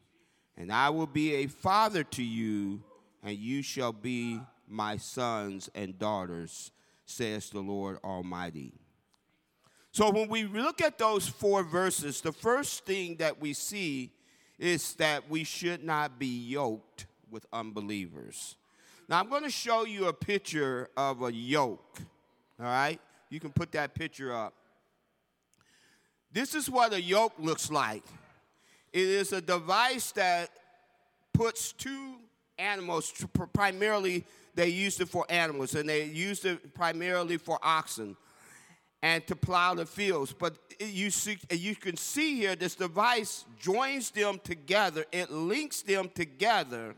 and 0.57 0.73
I 0.73 0.89
will 0.89 1.07
be 1.07 1.35
a 1.35 1.47
father 1.47 2.05
to 2.05 2.23
you, 2.23 2.83
and 3.23 3.37
you 3.37 3.61
shall 3.61 3.93
be 3.93 4.41
my 4.67 4.97
sons 4.97 5.69
and 5.75 5.99
daughters, 5.99 6.71
says 7.05 7.51
the 7.51 7.61
Lord 7.61 7.99
Almighty. 8.03 8.73
So 9.93 10.11
when 10.11 10.29
we 10.29 10.45
look 10.45 10.81
at 10.81 10.97
those 10.97 11.29
four 11.29 11.63
verses, 11.63 12.23
the 12.23 12.33
first 12.33 12.87
thing 12.87 13.17
that 13.17 13.39
we 13.39 13.53
see 13.53 14.11
is 14.59 14.95
that 14.95 15.29
we 15.29 15.45
should 15.45 15.85
not 15.85 16.19
be 16.19 16.47
yoked 16.49 17.05
with 17.31 17.45
unbelievers. 17.53 18.57
Now 19.07 19.21
I'm 19.21 19.29
going 19.29 19.43
to 19.43 19.51
show 19.51 19.85
you 19.85 20.07
a 20.07 20.13
picture 20.15 20.89
of 20.97 21.23
a 21.23 21.31
yoke. 21.31 22.01
All 22.59 22.65
right? 22.65 22.99
You 23.29 23.39
can 23.39 23.53
put 23.53 23.73
that 23.73 23.95
picture 23.95 24.35
up. 24.35 24.55
This 26.33 26.55
is 26.55 26.71
what 26.71 26.95
a 26.95 27.01
yoke 27.01 27.35
looks 27.39 27.71
like. 27.71 28.05
It 28.95 29.07
is 29.07 29.35
a 29.35 29.43
device 29.43 30.11
that 30.13 30.49
puts 31.35 31.73
two 31.73 32.15
animals, 32.59 33.13
primarily 33.53 34.25
they 34.55 34.69
used 34.69 35.03
it 35.03 35.09
for 35.09 35.27
animals, 35.29 35.75
and 35.75 35.87
they 35.87 36.05
used 36.05 36.47
it 36.47 36.75
primarily 36.75 37.37
for 37.37 37.59
oxen 37.63 38.17
and 39.03 39.27
to 39.27 39.35
plow 39.37 39.75
the 39.75 39.85
fields. 39.85 40.33
But 40.33 40.57
you, 40.79 41.11
see, 41.11 41.39
you 41.51 41.75
can 41.75 41.97
see 41.97 42.37
here 42.37 42.55
this 42.55 42.77
device 42.77 43.45
joins 43.61 44.11
them 44.11 44.41
together, 44.43 45.05
it 45.13 45.31
links 45.31 45.83
them 45.83 46.11
together. 46.15 46.95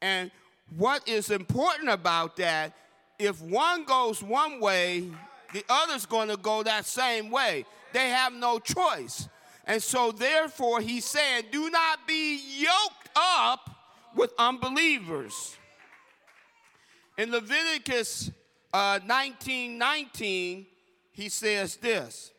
And 0.00 0.30
what 0.76 1.06
is 1.08 1.30
important 1.30 1.88
about 1.88 2.36
that, 2.36 2.74
if 3.18 3.40
one 3.40 3.84
goes 3.84 4.22
one 4.22 4.60
way, 4.60 5.08
the 5.52 5.64
other's 5.68 6.06
going 6.06 6.28
to 6.28 6.36
go 6.36 6.62
that 6.62 6.86
same 6.86 7.30
way. 7.30 7.64
They 7.92 8.08
have 8.08 8.32
no 8.32 8.58
choice. 8.58 9.28
And 9.66 9.82
so, 9.82 10.10
therefore, 10.10 10.80
he's 10.80 11.04
saying, 11.04 11.44
do 11.52 11.70
not 11.70 12.06
be 12.06 12.40
yoked 12.58 13.10
up 13.14 13.70
with 14.16 14.32
unbelievers. 14.38 15.56
In 17.16 17.30
Leviticus 17.30 18.30
uh, 18.72 18.98
19 19.06 19.78
19, 19.78 20.66
he 21.12 21.28
says 21.28 21.76
this 21.76 22.32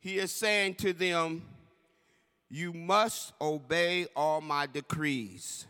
He 0.00 0.18
is 0.18 0.32
saying 0.32 0.76
to 0.76 0.92
them, 0.92 1.42
You 2.50 2.72
must 2.72 3.34
obey 3.40 4.06
all 4.16 4.40
my 4.40 4.66
decrees. 4.66 5.66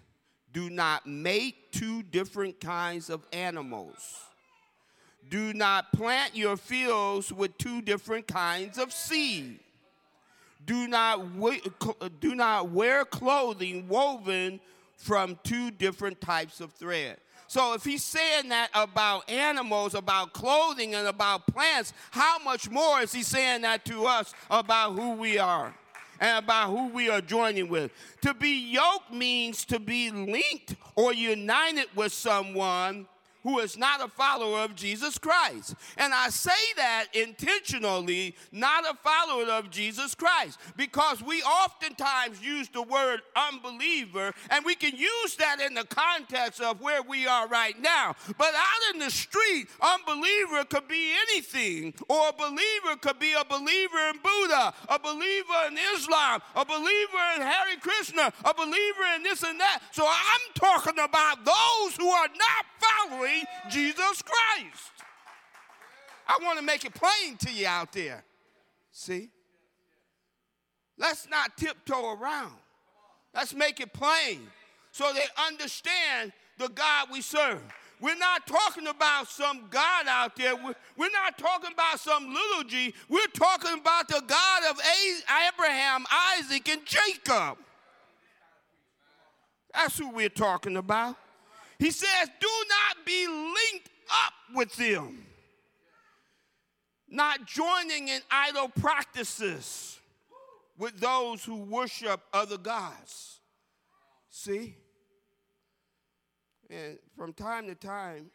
Do 0.53 0.71
not 0.71 1.07
make 1.07 1.73
two 1.73 2.03
different 2.03 2.61
kinds 2.61 3.11
of 3.11 3.27
animals. 3.33 4.21
Do 5.31 5.55
not 5.55 5.93
plant 5.93 6.37
your 6.37 6.57
fields 6.57 7.33
with 7.33 7.57
two 7.57 7.81
different 7.81 8.27
kinds 8.27 8.77
of 8.77 8.93
seed. 8.93 9.61
Do 10.67 10.87
not, 10.89 11.21
do 12.21 12.35
not 12.35 12.71
wear 12.71 13.05
clothing 13.05 13.89
woven 13.89 14.61
from 14.97 15.39
two 15.43 15.71
different 15.71 16.21
types 16.21 16.61
of 16.61 16.73
thread. 16.73 17.17
So 17.53 17.75
if 17.75 17.85
he's 17.85 18.03
saying 18.03 18.49
that 18.49 18.71
about 18.73 19.29
animals, 19.29 19.95
about 19.95 20.33
clothing, 20.33 20.95
and 20.95 21.07
about 21.07 21.47
plants, 21.47 21.93
how 22.11 22.39
much 22.39 22.71
more 22.71 23.03
is 23.03 23.13
he 23.13 23.23
saying 23.23 23.61
that 23.61 23.85
to 23.85 24.07
us 24.07 24.33
about 24.51 24.95
who 24.95 25.13
we 25.17 25.37
are? 25.37 25.75
and 26.19 26.39
about 26.45 26.71
who 26.71 26.87
we 26.89 27.11
are 27.11 27.21
joining 27.21 27.69
with. 27.69 27.91
To 28.21 28.33
be 28.33 28.71
yoked 28.71 29.13
means 29.13 29.65
to 29.65 29.81
be 29.81 30.11
linked 30.13 30.77
or 30.95 31.13
united 31.13 31.87
with 31.97 32.13
someone 32.13 33.07
who 33.43 33.59
is 33.59 33.77
not 33.77 34.01
a 34.03 34.09
follower 34.09 34.61
of 34.61 34.75
Jesus 34.75 35.19
Christ. 35.19 35.75
And 35.97 36.15
I 36.15 36.29
say 36.29 36.51
that 36.77 37.07
intentionally, 37.13 38.37
not 38.53 38.85
a 38.85 38.97
follower 39.03 39.51
of 39.51 39.71
Jesus 39.71 40.15
Christ, 40.15 40.59
because 40.77 41.23
we 41.23 41.43
oftentimes 41.43 42.43
use 42.43 42.69
the 42.69 42.83
word 42.83 43.21
unbeliever, 43.35 44.33
and 44.51 44.65
we 44.65 44.75
can 44.75 44.97
use 44.97 45.37
that 45.37 45.61
in 45.61 45.75
the 45.75 45.85
context 45.85 46.61
of 46.61 46.81
where 46.81 47.03
we 47.03 47.27
are 47.27 47.49
right 47.49 47.81
now. 47.81 48.15
But 48.39 48.55
out 48.55 48.95
in 48.95 49.01
the 49.01 49.11
street, 49.11 49.67
unbeliever 49.81 50.65
could 50.65 50.87
be 50.89 51.13
anything, 51.29 51.95
or 52.09 52.29
a 52.29 52.33
believer 52.33 52.97
could 53.01 53.19
be 53.19 53.33
a 53.33 53.45
believer 53.45 53.99
in 54.11 54.21
Buddha, 54.23 54.75
a 54.89 54.99
believer 54.99 55.67
in 55.69 55.79
Islam, 55.95 56.41
a 56.55 56.65
believer 56.65 57.25
in 57.37 57.43
Hare 57.43 57.77
Krishna, 57.81 58.33
a 58.45 58.55
believer 58.55 59.05
in 59.17 59.23
this 59.23 59.43
and 59.43 59.59
that. 59.59 59.81
So 59.91 60.07
I'm 60.07 60.55
talking 60.55 61.03
about 61.03 61.45
those 61.45 61.97
who 61.97 62.09
are 62.09 62.29
not 62.29 62.67
following 62.79 63.32
Jesus 63.69 64.23
Christ. 64.23 64.93
I 66.27 66.39
want 66.43 66.59
to 66.59 66.65
make 66.65 66.85
it 66.85 66.95
plain 66.95 67.37
to 67.39 67.53
you 67.53 67.67
out 67.67 67.93
there. 67.93 68.23
See? 68.93 69.31
Let's 70.99 71.29
not 71.29 71.57
tiptoe 71.57 72.13
around. 72.13 72.55
Let's 73.35 73.55
make 73.55 73.81
it 73.81 73.93
plain 73.93 74.41
so 74.93 75.13
they 75.13 75.25
understand 75.49 76.33
the 76.59 76.69
God 76.69 77.09
we 77.11 77.23
serve. 77.23 77.63
We're 78.01 78.17
not 78.17 78.47
talking 78.47 78.89
about 78.89 79.29
some 79.29 79.69
God 79.71 80.07
out 80.09 80.35
there. 80.35 80.57
We're, 80.57 81.11
not 81.13 81.39
talking 81.39 81.71
about 81.73 82.01
some 82.01 82.35
little 82.35 82.65
g. 82.65 82.93
We're 83.09 83.27
talking 83.29 83.79
about 83.79 84.09
the 84.09 84.23
God 84.27 84.63
of 84.71 84.81
Abraham, 85.49 86.05
Isaac, 86.37 86.69
and 86.69 86.85
Jacob. 86.85 87.59
That's 89.73 89.97
who 89.99 90.11
we're 90.11 90.29
talking 90.29 90.77
about. 90.77 91.17
He 91.83 91.91
says, 91.91 92.29
Do 92.41 92.47
not 92.69 93.05
be 93.05 93.27
linked 93.27 93.91
up 94.09 94.33
with 94.55 94.73
them, 94.77 95.27
not 97.09 97.45
joining 97.45 98.07
in 98.07 98.21
idol 98.31 98.69
practices 98.69 99.99
with 100.79 101.01
those 101.01 101.45
who 101.45 101.57
worship 101.57 102.21
other 102.33 102.57
gods. 102.57 103.41
See? 104.31 104.77
And 106.71 107.01
from 107.17 107.33
time 107.33 107.67
to 107.67 107.75
time, 107.75 108.31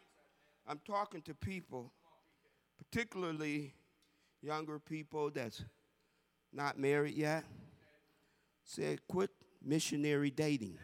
I'm 0.67 0.81
talking 0.85 1.21
to 1.21 1.33
people, 1.33 1.93
particularly 2.77 3.73
younger 4.41 4.77
people 4.77 5.29
that's 5.29 5.63
not 6.51 6.77
married 6.77 7.15
yet. 7.15 7.45
Said, 8.65 8.99
quit 9.07 9.29
missionary 9.63 10.31
dating. 10.31 10.77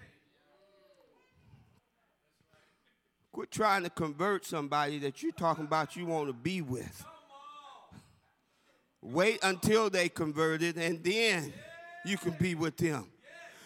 Quit 3.34 3.50
trying 3.50 3.82
to 3.82 3.90
convert 3.90 4.46
somebody 4.46 5.00
that 5.00 5.24
you're 5.24 5.32
talking 5.32 5.66
about 5.66 5.96
you 5.96 6.06
want 6.06 6.28
to 6.28 6.34
be 6.34 6.62
with. 6.62 7.04
Wait 9.02 9.40
until 9.42 9.90
they 9.90 10.08
converted 10.08 10.78
and 10.78 11.04
then 11.04 11.52
you 12.06 12.16
can 12.16 12.34
be 12.40 12.54
with 12.54 12.78
them. 12.78 13.08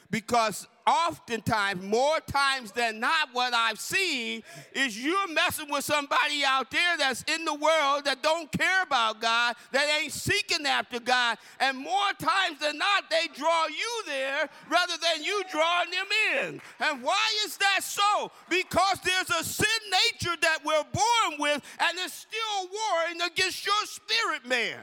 Because 0.10 0.70
oftentimes, 0.88 1.84
more 1.84 2.20
times 2.22 2.72
than 2.72 3.00
not, 3.00 3.30
what 3.34 3.54
I've 3.54 3.80
seen 3.80 4.42
is 4.74 5.04
you're 5.04 5.28
messing 5.28 5.70
with 5.70 5.84
somebody 5.84 6.44
out 6.46 6.72
there 6.72 6.98
that's 6.98 7.24
in 7.24 7.44
the 7.44 7.54
world 7.54 8.06
that 8.06 8.24
don't 8.24 8.50
care 8.52 8.84
about 8.84 9.20
God, 9.22 9.56
that 9.74 10.00
ain't 10.02 10.14
seeking 10.14 10.66
after 10.66 11.00
God. 11.00 11.38
And 11.60 11.78
more 11.78 12.14
times 12.18 12.60
than 12.60 12.78
not, 12.78 13.10
they 13.10 13.28
draw 13.36 13.68
you 13.68 14.04
there 14.06 14.50
rather 14.70 14.94
than 15.02 15.24
you 15.24 15.44
drawing 15.52 15.92
them 15.92 16.08
in. 16.34 16.62
And 16.80 17.04
why 17.04 17.28
is 17.46 17.58
that 17.58 17.82
so? 17.84 18.32
Because 18.50 19.00
there's 19.04 19.30
a 19.30 19.44
sin 19.44 19.68
nature 19.92 20.38
that 20.42 20.60
we're 20.64 20.86
born 20.94 21.40
with, 21.40 21.62
and 21.80 21.98
it's 22.00 22.14
still 22.14 22.70
warring 22.72 23.22
against 23.22 23.66
your 23.66 23.86
spirit 23.86 24.46
man. 24.48 24.80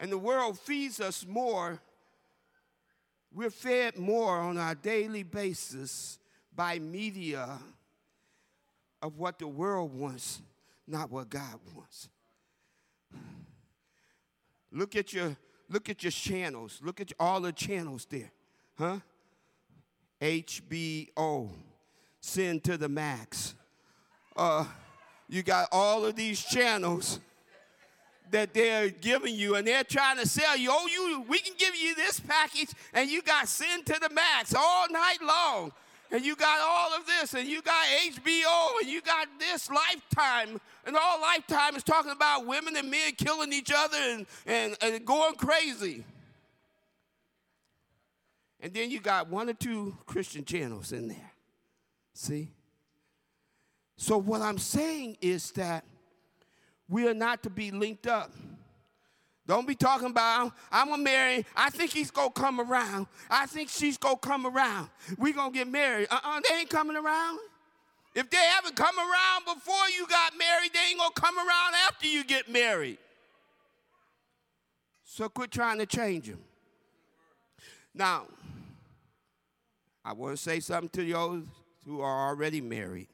And 0.00 0.12
the 0.12 0.18
world 0.18 0.58
feeds 0.58 1.00
us 1.00 1.26
more 1.28 1.80
we're 3.38 3.50
fed 3.50 3.96
more 3.96 4.36
on 4.36 4.58
our 4.58 4.74
daily 4.74 5.22
basis 5.22 6.18
by 6.56 6.76
media 6.80 7.56
of 9.00 9.16
what 9.16 9.38
the 9.38 9.46
world 9.46 9.96
wants, 9.96 10.42
not 10.88 11.08
what 11.08 11.30
God 11.30 11.60
wants. 11.72 12.08
Look 14.72 14.96
at 14.96 15.12
your 15.12 15.36
look 15.70 15.88
at 15.88 16.02
your 16.02 16.10
channels. 16.10 16.80
Look 16.82 17.00
at 17.00 17.12
all 17.20 17.40
the 17.40 17.52
channels 17.52 18.08
there. 18.10 18.32
Huh? 18.76 18.98
HBO, 20.20 21.48
Sin 22.20 22.58
to 22.62 22.76
the 22.76 22.88
Max. 22.88 23.54
Uh, 24.36 24.64
you 25.28 25.44
got 25.44 25.68
all 25.70 26.04
of 26.04 26.16
these 26.16 26.42
channels 26.42 27.20
that 28.30 28.54
they're 28.54 28.90
giving 28.90 29.34
you 29.34 29.54
and 29.54 29.66
they're 29.66 29.84
trying 29.84 30.18
to 30.18 30.26
sell 30.26 30.56
you. 30.56 30.70
Oh, 30.72 30.86
you 30.86 31.24
we 31.28 31.38
can 31.38 31.54
give 31.58 31.74
you 31.74 31.94
this 31.94 32.20
package 32.20 32.70
and 32.92 33.10
you 33.10 33.22
got 33.22 33.48
sin 33.48 33.82
to 33.84 33.98
the 34.00 34.10
max 34.10 34.54
all 34.54 34.86
night 34.90 35.18
long. 35.22 35.72
And 36.10 36.24
you 36.24 36.36
got 36.36 36.58
all 36.62 36.98
of 36.98 37.06
this, 37.06 37.34
and 37.34 37.46
you 37.46 37.60
got 37.60 37.84
HBO, 37.86 38.80
and 38.80 38.88
you 38.88 39.02
got 39.02 39.28
this 39.38 39.68
lifetime. 39.70 40.58
And 40.86 40.96
all 40.96 41.20
lifetime 41.20 41.76
is 41.76 41.82
talking 41.82 42.12
about 42.12 42.46
women 42.46 42.76
and 42.78 42.90
men 42.90 43.12
killing 43.18 43.52
each 43.52 43.70
other 43.74 43.98
and, 43.98 44.26
and, 44.46 44.76
and 44.80 45.04
going 45.04 45.34
crazy. 45.34 46.04
And 48.60 48.72
then 48.72 48.90
you 48.90 49.00
got 49.00 49.28
one 49.28 49.50
or 49.50 49.52
two 49.52 49.98
Christian 50.06 50.46
channels 50.46 50.92
in 50.92 51.08
there. 51.08 51.32
See? 52.14 52.52
So, 53.98 54.16
what 54.16 54.40
I'm 54.40 54.58
saying 54.58 55.18
is 55.20 55.50
that 55.52 55.84
we 56.88 57.06
are 57.06 57.14
not 57.14 57.42
to 57.42 57.50
be 57.50 57.70
linked 57.70 58.06
up. 58.06 58.32
Don't 59.46 59.66
be 59.66 59.74
talking 59.74 60.10
about, 60.10 60.52
I'm 60.70 60.90
gonna 60.90 61.02
marry, 61.02 61.46
I 61.56 61.70
think 61.70 61.90
he's 61.90 62.10
gonna 62.10 62.30
come 62.30 62.60
around. 62.60 63.06
I 63.30 63.46
think 63.46 63.70
she's 63.70 63.96
gonna 63.96 64.18
come 64.18 64.46
around. 64.46 64.90
we 65.16 65.32
gonna 65.32 65.52
get 65.52 65.68
married. 65.68 66.08
Uh-uh, 66.10 66.40
they 66.48 66.56
ain't 66.56 66.70
coming 66.70 66.96
around. 66.96 67.38
If 68.14 68.28
they 68.30 68.36
haven't 68.36 68.76
come 68.76 68.98
around 68.98 69.44
before 69.54 69.88
you 69.96 70.06
got 70.06 70.36
married, 70.36 70.72
they 70.74 70.80
ain't 70.90 70.98
gonna 70.98 71.12
come 71.14 71.38
around 71.38 71.74
after 71.86 72.06
you 72.06 72.24
get 72.24 72.50
married. 72.50 72.98
So 75.04 75.28
quit 75.30 75.50
trying 75.50 75.78
to 75.78 75.86
change 75.86 76.26
them. 76.26 76.40
Now, 77.94 78.26
I 80.04 80.12
want 80.12 80.36
to 80.36 80.42
say 80.42 80.60
something 80.60 80.90
to 80.90 81.12
those 81.12 81.44
who 81.86 82.00
are 82.00 82.28
already 82.28 82.60
married 82.60 83.08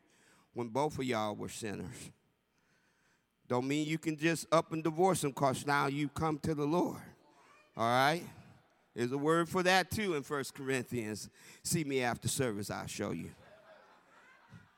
when 0.53 0.69
both 0.69 0.99
of 0.99 1.05
y'all 1.05 1.35
were 1.35 1.49
sinners. 1.49 2.11
Don't 3.49 3.69
mean 3.69 3.87
you 3.87 3.99
can 3.99 4.17
just 4.17 4.47
up 4.53 4.73
and 4.73 4.83
divorce 4.83 5.21
them 5.21 5.31
because 5.31 5.67
now 5.67 5.87
you 5.87 6.09
come 6.09 6.39
to 6.41 6.55
the 6.55 6.65
Lord. 6.65 7.03
All 7.77 7.85
right? 7.85 8.23
There's 8.95 9.13
a 9.13 9.19
word 9.19 9.49
for 9.49 9.63
that 9.65 9.91
too 9.91 10.15
in 10.15 10.23
First 10.23 10.55
Corinthians. 10.55 11.29
See 11.63 11.85
me 11.85 12.03
after 12.03 12.29
service, 12.29 12.71
I'll 12.71 12.87
show 12.87 13.11
you. 13.11 13.31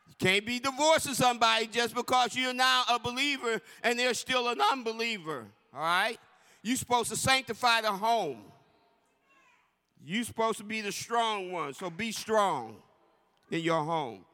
You 0.09 0.15
can't 0.19 0.45
be 0.45 0.59
divorcing 0.59 1.15
somebody 1.15 1.67
just 1.67 1.95
because 1.95 2.35
you're 2.35 2.55
now 2.55 2.85
a 2.91 2.99
believer 2.99 3.61
and 3.83 3.99
they're 3.99 4.15
still 4.15 4.49
an 4.49 4.61
unbeliever. 4.73 5.45
All 5.75 5.81
right? 5.81 6.19
You're 6.63 6.77
supposed 6.77 7.11
to 7.11 7.17
sanctify 7.17 7.83
the 7.83 7.93
home. 7.93 8.39
You're 10.05 10.25
supposed 10.25 10.59
to 10.59 10.65
be 10.65 10.81
the 10.81 10.93
strong 10.93 11.53
one, 11.53 11.75
so 11.75 11.91
be 11.91 12.13
strong 12.13 12.77
in 13.51 13.61
your 13.61 13.83
home. 13.83 14.26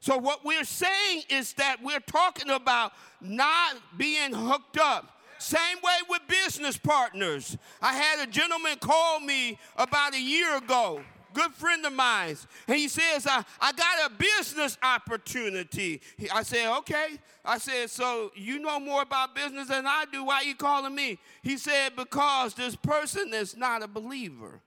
So, 0.00 0.16
what 0.16 0.44
we're 0.44 0.64
saying 0.64 1.22
is 1.28 1.54
that 1.54 1.78
we're 1.82 2.00
talking 2.00 2.50
about 2.50 2.92
not 3.20 3.76
being 3.96 4.32
hooked 4.32 4.78
up. 4.78 5.18
Same 5.38 5.78
way 5.82 5.96
with 6.08 6.20
business 6.28 6.76
partners. 6.76 7.56
I 7.80 7.94
had 7.94 8.26
a 8.26 8.30
gentleman 8.30 8.76
call 8.80 9.20
me 9.20 9.58
about 9.76 10.14
a 10.14 10.20
year 10.20 10.56
ago, 10.56 11.00
good 11.32 11.52
friend 11.52 11.84
of 11.86 11.92
mine, 11.92 12.36
and 12.66 12.76
he 12.76 12.88
says, 12.88 13.26
I, 13.26 13.44
I 13.60 13.72
got 13.72 14.10
a 14.10 14.14
business 14.14 14.76
opportunity. 14.82 16.00
I 16.32 16.42
said, 16.42 16.76
okay. 16.78 17.18
I 17.44 17.58
said, 17.58 17.90
so 17.90 18.32
you 18.34 18.58
know 18.58 18.78
more 18.80 19.02
about 19.02 19.34
business 19.34 19.68
than 19.68 19.86
I 19.86 20.04
do. 20.12 20.24
Why 20.24 20.36
are 20.36 20.44
you 20.44 20.56
calling 20.56 20.94
me? 20.94 21.18
He 21.42 21.56
said, 21.56 21.94
because 21.96 22.54
this 22.54 22.76
person 22.76 23.32
is 23.32 23.56
not 23.56 23.82
a 23.82 23.88
believer. 23.88 24.60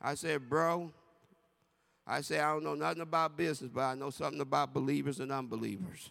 I 0.00 0.14
said, 0.14 0.48
bro, 0.50 0.92
I 2.06 2.20
say 2.20 2.38
I 2.38 2.52
don't 2.52 2.64
know 2.64 2.74
nothing 2.74 3.02
about 3.02 3.36
business, 3.36 3.70
but 3.72 3.80
I 3.80 3.94
know 3.94 4.10
something 4.10 4.40
about 4.40 4.74
believers 4.74 5.20
and 5.20 5.32
unbelievers. 5.32 6.10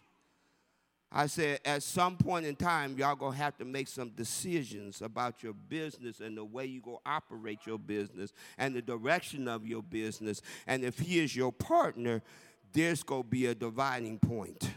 I 1.15 1.27
said, 1.27 1.60
at 1.63 1.84
some 1.84 2.17
point 2.17 2.47
in 2.47 2.56
time, 2.56 2.97
y'all 2.97 3.15
gonna 3.15 3.36
have 3.36 3.56
to 3.58 3.65
make 3.65 3.88
some 3.88 4.10
decisions 4.10 5.03
about 5.03 5.43
your 5.43 5.53
business 5.53 6.19
and 6.19 6.36
the 6.36 6.43
way 6.43 6.65
you 6.65 6.82
go 6.82 7.01
operate 7.06 7.60
your 7.67 7.77
business 7.77 8.34
and 8.58 8.73
the 8.73 8.82
direction 8.82 9.47
of 9.47 9.67
your 9.67 9.84
business. 9.84 10.41
And 10.65 10.84
if 10.84 10.97
he 10.97 11.19
is 11.19 11.36
your 11.36 11.51
partner, 11.51 12.23
there's 12.71 13.03
gonna 13.03 13.23
be 13.23 13.45
a 13.45 13.53
dividing 13.53 14.17
point. 14.17 14.71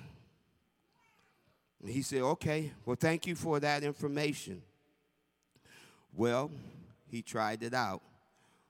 And 1.80 1.88
he 1.88 2.02
said, 2.02 2.20
okay, 2.20 2.72
well, 2.84 2.96
thank 3.00 3.26
you 3.26 3.34
for 3.34 3.58
that 3.60 3.82
information. 3.82 4.60
Well, 6.12 6.50
he 7.08 7.22
tried 7.22 7.62
it 7.62 7.72
out 7.72 8.02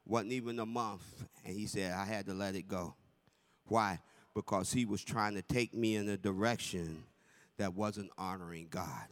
wasn't 0.06 0.32
even 0.32 0.58
a 0.60 0.66
month, 0.66 1.24
and 1.44 1.54
he 1.54 1.66
said 1.66 1.92
I 1.92 2.04
had 2.04 2.26
to 2.26 2.34
let 2.34 2.54
it 2.54 2.68
go. 2.68 2.94
Why? 3.66 4.00
Because 4.34 4.72
he 4.72 4.84
was 4.84 5.02
trying 5.02 5.34
to 5.34 5.42
take 5.42 5.74
me 5.74 5.96
in 5.96 6.08
a 6.08 6.16
direction 6.16 7.04
that 7.58 7.74
wasn't 7.74 8.10
honoring 8.16 8.68
God. 8.70 9.06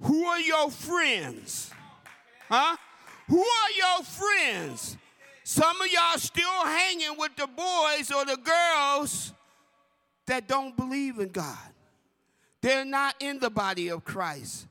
Who 0.00 0.24
are 0.24 0.40
your 0.40 0.70
friends? 0.70 1.70
Huh? 2.48 2.76
Who 3.28 3.40
are 3.40 3.70
your 3.76 4.04
friends? 4.04 4.96
Some 5.44 5.80
of 5.80 5.86
y'all 5.86 6.18
still 6.18 6.64
hanging 6.64 7.16
with 7.18 7.36
the 7.36 7.46
boys 7.46 8.10
or 8.10 8.24
the 8.24 8.38
girls 8.42 9.32
that 10.26 10.48
don't 10.48 10.76
believe 10.76 11.18
in 11.18 11.28
God. 11.28 11.56
They're 12.62 12.84
not 12.84 13.14
in 13.20 13.38
the 13.38 13.50
body 13.50 13.88
of 13.88 14.04
Christ. 14.04 14.66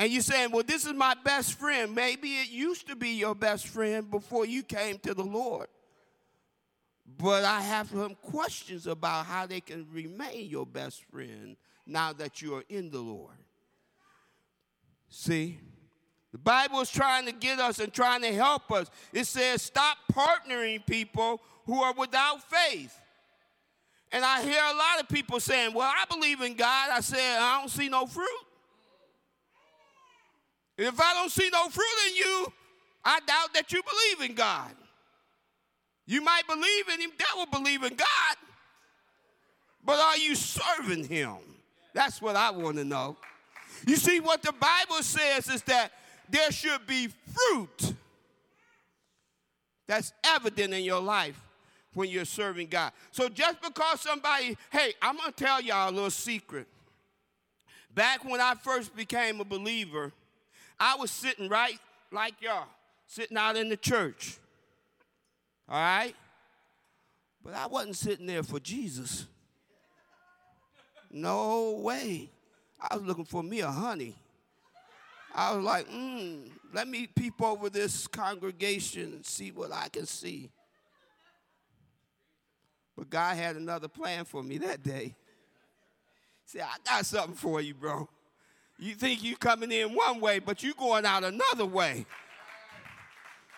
And 0.00 0.10
you're 0.10 0.22
saying, 0.22 0.50
well, 0.50 0.62
this 0.66 0.86
is 0.86 0.94
my 0.94 1.14
best 1.24 1.58
friend. 1.58 1.94
Maybe 1.94 2.36
it 2.38 2.48
used 2.48 2.88
to 2.88 2.96
be 2.96 3.10
your 3.10 3.34
best 3.34 3.66
friend 3.68 4.10
before 4.10 4.46
you 4.46 4.62
came 4.62 4.96
to 5.00 5.12
the 5.12 5.22
Lord. 5.22 5.66
But 7.18 7.44
I 7.44 7.60
have 7.60 7.90
some 7.90 8.14
questions 8.14 8.86
about 8.86 9.26
how 9.26 9.44
they 9.44 9.60
can 9.60 9.86
remain 9.92 10.48
your 10.48 10.64
best 10.64 11.04
friend 11.12 11.54
now 11.86 12.14
that 12.14 12.40
you 12.40 12.54
are 12.54 12.64
in 12.70 12.88
the 12.88 13.00
Lord. 13.00 13.34
See? 15.10 15.58
The 16.32 16.38
Bible 16.38 16.80
is 16.80 16.90
trying 16.90 17.26
to 17.26 17.32
get 17.32 17.60
us 17.60 17.78
and 17.78 17.92
trying 17.92 18.22
to 18.22 18.32
help 18.32 18.72
us. 18.72 18.90
It 19.12 19.26
says, 19.26 19.60
stop 19.60 19.98
partnering 20.10 20.86
people 20.86 21.42
who 21.66 21.82
are 21.82 21.92
without 21.92 22.38
faith. 22.50 22.98
And 24.12 24.24
I 24.24 24.40
hear 24.40 24.62
a 24.62 24.74
lot 24.74 25.00
of 25.00 25.10
people 25.10 25.40
saying, 25.40 25.74
Well, 25.74 25.92
I 25.92 26.04
believe 26.12 26.40
in 26.40 26.54
God. 26.54 26.90
I 26.90 27.00
said, 27.00 27.38
I 27.38 27.60
don't 27.60 27.68
see 27.68 27.88
no 27.88 28.06
fruit. 28.06 28.26
If 30.80 30.98
I 30.98 31.12
don't 31.12 31.30
see 31.30 31.50
no 31.52 31.68
fruit 31.68 31.84
in 32.08 32.16
you, 32.16 32.52
I 33.04 33.20
doubt 33.26 33.52
that 33.52 33.70
you 33.70 33.82
believe 33.82 34.30
in 34.30 34.34
God. 34.34 34.70
You 36.06 36.22
might 36.22 36.46
believe 36.46 36.88
in 36.88 37.00
Him, 37.02 37.10
devil 37.18 37.46
believe 37.52 37.82
in 37.82 37.94
God, 37.94 38.36
but 39.84 40.00
are 40.00 40.16
you 40.16 40.34
serving 40.34 41.04
Him? 41.04 41.36
That's 41.92 42.22
what 42.22 42.34
I 42.34 42.50
want 42.50 42.78
to 42.78 42.84
know. 42.84 43.16
You 43.86 43.96
see, 43.96 44.20
what 44.20 44.42
the 44.42 44.52
Bible 44.52 45.02
says 45.02 45.48
is 45.48 45.62
that 45.64 45.92
there 46.30 46.50
should 46.50 46.86
be 46.86 47.08
fruit 47.08 47.94
that's 49.86 50.14
evident 50.24 50.72
in 50.72 50.82
your 50.82 51.00
life 51.00 51.38
when 51.92 52.08
you're 52.08 52.24
serving 52.24 52.68
God. 52.68 52.92
So 53.10 53.28
just 53.28 53.60
because 53.60 54.00
somebody, 54.00 54.56
hey, 54.70 54.94
I'm 55.02 55.16
going 55.16 55.32
to 55.32 55.44
tell 55.44 55.60
y'all 55.60 55.90
a 55.90 55.92
little 55.92 56.10
secret. 56.10 56.66
Back 57.94 58.24
when 58.24 58.40
I 58.40 58.54
first 58.54 58.96
became 58.96 59.40
a 59.40 59.44
believer, 59.44 60.12
I 60.80 60.96
was 60.96 61.10
sitting 61.10 61.50
right 61.50 61.78
like 62.10 62.40
y'all, 62.40 62.66
sitting 63.06 63.36
out 63.36 63.56
in 63.56 63.68
the 63.68 63.76
church. 63.76 64.38
All 65.68 65.76
right? 65.76 66.14
But 67.44 67.54
I 67.54 67.66
wasn't 67.66 67.96
sitting 67.96 68.26
there 68.26 68.42
for 68.42 68.58
Jesus. 68.58 69.26
No 71.10 71.72
way. 71.82 72.30
I 72.80 72.96
was 72.96 73.04
looking 73.04 73.26
for 73.26 73.42
me 73.42 73.60
a 73.60 73.70
honey. 73.70 74.16
I 75.34 75.54
was 75.54 75.64
like, 75.64 75.86
hmm, 75.86 76.46
let 76.72 76.88
me 76.88 77.06
peep 77.06 77.40
over 77.42 77.68
this 77.68 78.06
congregation 78.06 79.12
and 79.12 79.24
see 79.24 79.50
what 79.50 79.72
I 79.72 79.88
can 79.88 80.06
see. 80.06 80.50
But 82.96 83.10
God 83.10 83.36
had 83.36 83.56
another 83.56 83.88
plan 83.88 84.24
for 84.24 84.42
me 84.42 84.58
that 84.58 84.82
day. 84.82 85.14
Said, 86.46 86.62
I 86.62 86.76
got 86.84 87.06
something 87.06 87.34
for 87.34 87.60
you, 87.60 87.74
bro. 87.74 88.08
You 88.80 88.94
think 88.94 89.22
you 89.22 89.36
coming 89.36 89.70
in 89.70 89.94
one 89.94 90.20
way, 90.20 90.38
but 90.38 90.62
you 90.62 90.72
going 90.72 91.04
out 91.04 91.22
another 91.22 91.66
way. 91.66 92.06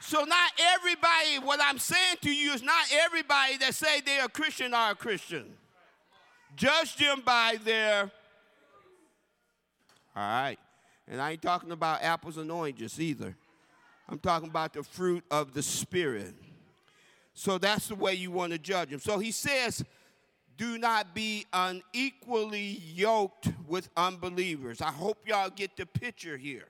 So 0.00 0.24
not 0.24 0.50
everybody, 0.74 1.38
what 1.44 1.60
I'm 1.62 1.78
saying 1.78 2.16
to 2.22 2.34
you 2.34 2.52
is 2.52 2.62
not 2.62 2.86
everybody 2.92 3.56
that 3.58 3.72
say 3.72 4.00
they're 4.00 4.24
a 4.24 4.28
Christian 4.28 4.74
are 4.74 4.90
a 4.90 4.94
Christian. 4.96 5.44
Judge 6.56 6.96
them 6.96 7.22
by 7.24 7.56
their. 7.64 8.10
All 10.16 10.22
right. 10.22 10.58
And 11.06 11.20
I 11.20 11.32
ain't 11.32 11.42
talking 11.42 11.70
about 11.70 12.02
apples 12.02 12.36
and 12.36 12.50
oranges 12.50 13.00
either. 13.00 13.36
I'm 14.08 14.18
talking 14.18 14.48
about 14.48 14.72
the 14.72 14.82
fruit 14.82 15.22
of 15.30 15.54
the 15.54 15.62
Spirit. 15.62 16.34
So 17.34 17.58
that's 17.58 17.86
the 17.86 17.94
way 17.94 18.14
you 18.14 18.32
want 18.32 18.52
to 18.52 18.58
judge 18.58 18.90
them. 18.90 18.98
So 18.98 19.20
he 19.20 19.30
says, 19.30 19.84
do 20.56 20.78
not 20.78 21.14
be 21.14 21.46
unequally 21.52 22.82
yoked 22.94 23.48
with 23.66 23.88
unbelievers. 23.96 24.80
I 24.80 24.90
hope 24.90 25.26
y'all 25.26 25.50
get 25.50 25.76
the 25.76 25.86
picture 25.86 26.36
here. 26.36 26.68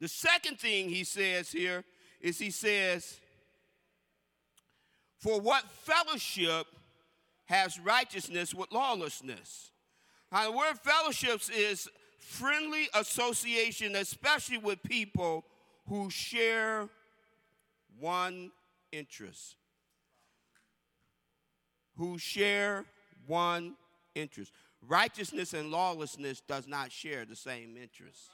The 0.00 0.08
second 0.08 0.58
thing 0.58 0.88
he 0.88 1.04
says 1.04 1.50
here 1.50 1.84
is 2.20 2.38
he 2.38 2.50
says, 2.50 3.18
For 5.18 5.40
what 5.40 5.64
fellowship 5.70 6.66
has 7.46 7.78
righteousness 7.78 8.54
with 8.54 8.72
lawlessness? 8.72 9.70
Now, 10.32 10.50
the 10.50 10.56
word 10.56 10.78
fellowships 10.82 11.48
is 11.48 11.88
friendly 12.18 12.88
association, 12.94 13.94
especially 13.96 14.58
with 14.58 14.82
people 14.82 15.44
who 15.88 16.10
share 16.10 16.88
one 17.98 18.50
interest. 18.90 19.56
Who 21.96 22.18
share 22.18 22.84
one 23.26 23.74
interest. 24.14 24.52
Righteousness 24.86 25.54
and 25.54 25.70
lawlessness 25.70 26.40
does 26.40 26.66
not 26.66 26.92
share 26.92 27.24
the 27.24 27.36
same 27.36 27.76
interest. 27.76 28.30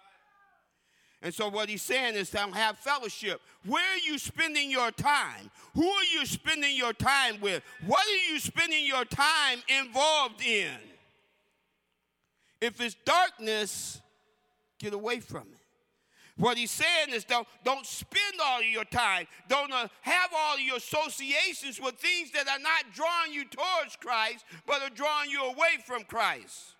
And 1.23 1.35
so 1.35 1.49
what 1.49 1.69
he's 1.69 1.83
saying 1.83 2.15
is 2.15 2.31
to 2.31 2.39
have 2.39 2.79
fellowship. 2.79 3.43
Where 3.67 3.85
are 3.85 3.99
you 3.99 4.19
spending 4.19 4.71
your 4.71 4.91
time? 4.91 5.51
Who 5.75 5.87
are 5.87 6.05
you 6.05 6.25
spending 6.25 6.75
your 6.75 6.95
time 6.95 7.41
with? 7.41 7.63
What 7.87 8.07
are 8.07 8.33
you 8.33 8.41
spending 8.41 8.87
your 8.87 9.05
time 9.05 9.59
involved 9.69 10.43
in? 10.43 10.73
If 12.61 12.81
it's 12.81 12.97
darkness, 13.05 14.01
get 14.79 14.95
away 14.95 15.21
from 15.21 15.43
it. 15.53 15.60
What 16.41 16.57
he's 16.57 16.71
saying 16.71 17.11
is 17.11 17.25
don't, 17.25 17.47
don't 17.65 17.85
spend 17.85 18.41
all 18.43 18.63
your 18.63 18.87
time, 18.87 19.27
don't 19.47 19.71
uh, 19.71 19.89
have 20.01 20.31
all 20.35 20.59
your 20.59 20.77
associations 20.77 21.79
with 21.79 21.97
things 21.97 22.31
that 22.33 22.49
are 22.49 22.59
not 22.59 22.95
drawing 22.95 23.35
you 23.35 23.45
towards 23.45 23.97
Christ, 23.97 24.47
but 24.67 24.81
are 24.81 24.89
drawing 24.89 25.29
you 25.29 25.45
away 25.45 25.77
from 25.85 26.03
Christ. 26.05 26.77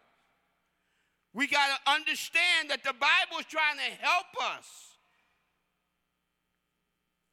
We 1.35 1.47
got 1.47 1.69
to 1.77 1.93
understand 1.93 2.71
that 2.71 2.83
the 2.83 2.95
Bible 2.95 3.39
is 3.39 3.45
trying 3.45 3.77
to 3.77 4.07
help 4.07 4.57
us. 4.57 4.67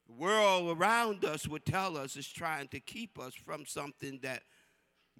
The 0.06 0.12
world 0.12 0.78
around 0.78 1.24
us 1.24 1.48
would 1.48 1.64
tell 1.64 1.96
us 1.96 2.14
it's 2.14 2.28
trying 2.28 2.68
to 2.68 2.80
keep 2.80 3.18
us 3.18 3.32
from 3.32 3.64
something 3.64 4.20
that 4.22 4.42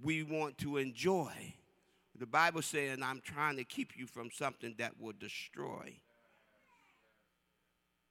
we 0.02 0.22
want 0.24 0.58
to 0.58 0.76
enjoy. 0.76 1.54
The 2.18 2.26
Bible 2.26 2.60
saying, 2.60 3.02
I'm 3.02 3.22
trying 3.24 3.56
to 3.56 3.64
keep 3.64 3.96
you 3.96 4.06
from 4.06 4.28
something 4.30 4.74
that 4.76 5.00
will 5.00 5.14
destroy. 5.18 5.94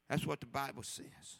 That's 0.09 0.25
what 0.25 0.39
the 0.39 0.45
Bible 0.45 0.83
says. 0.83 1.39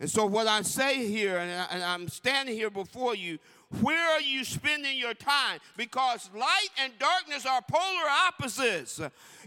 And 0.00 0.10
so, 0.10 0.24
what 0.24 0.46
I 0.46 0.62
say 0.62 1.06
here, 1.06 1.36
and, 1.36 1.84
I, 1.84 1.94
am 1.94 2.08
standing 2.08 2.54
here 2.54 2.70
before 2.70 3.14
you, 3.14 3.38
where 3.82 4.12
are 4.12 4.20
you 4.22 4.44
spending 4.44 4.96
your 4.96 5.12
time? 5.12 5.60
Because 5.76 6.30
light 6.34 6.70
and 6.82 6.92
darkness 6.98 7.44
are 7.44 7.60
polar 7.70 8.08
opposites. 8.26 8.98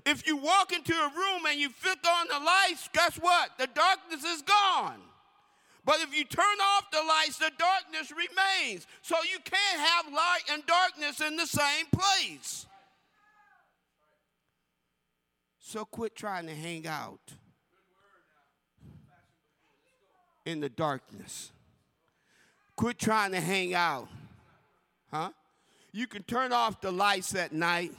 If 0.06 0.28
you 0.28 0.38
walk 0.38 0.72
into 0.72 0.94
a 0.94 1.12
room 1.16 1.48
and 1.50 1.60
you 1.60 1.70
flick 1.70 1.98
on 2.08 2.28
the 2.28 2.46
lights, 2.46 2.88
guess 2.94 3.16
what? 3.18 3.58
The 3.58 3.68
darkness 3.74 4.24
is 4.24 4.44
gone. 4.44 5.00
But 5.86 6.02
if 6.02 6.16
you 6.16 6.24
turn 6.24 6.46
off 6.76 6.92
the 6.92 7.02
lights, 7.02 7.40
the 7.40 7.52
darkness 7.58 8.12
remains. 8.12 8.86
So 9.02 9.16
you 9.24 9.40
can't 9.44 9.80
have 9.80 10.14
light 10.14 10.44
and 10.52 10.64
darkness 10.68 11.20
in 11.20 11.36
the 11.36 11.48
same 11.48 11.88
place. 11.92 12.68
So 15.60 15.84
quit 15.84 16.16
trying 16.16 16.46
to 16.46 16.56
hang 16.56 16.86
out 16.86 17.34
in 20.46 20.60
the 20.60 20.70
darkness. 20.70 21.52
Quit 22.76 23.00
trying 23.00 23.32
to 23.32 23.40
hang 23.40 23.74
out. 23.74 24.08
Huh? 25.12 25.30
You 25.92 26.08
can 26.08 26.24
turn 26.24 26.52
off 26.52 26.82
the 26.82 26.92
lights 26.92 27.36
at 27.36 27.54
night 27.54 27.92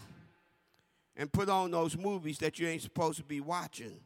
and 1.17 1.33
put 1.33 1.49
on 1.49 1.71
those 1.71 1.97
movies 1.97 2.39
that 2.39 2.59
you 2.59 2.67
ain't 2.67 2.83
supposed 2.83 3.19
to 3.19 3.25
be 3.25 3.41
watching. 3.41 4.01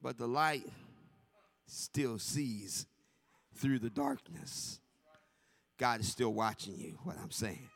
But 0.00 0.18
the 0.18 0.28
light 0.28 0.64
still 1.66 2.18
sees 2.18 2.86
through 3.54 3.80
the 3.80 3.90
darkness. 3.90 4.80
God 5.78 6.00
is 6.00 6.08
still 6.08 6.32
watching 6.32 6.76
you, 6.76 6.98
what 7.02 7.16
I'm 7.20 7.30
saying. 7.30 7.68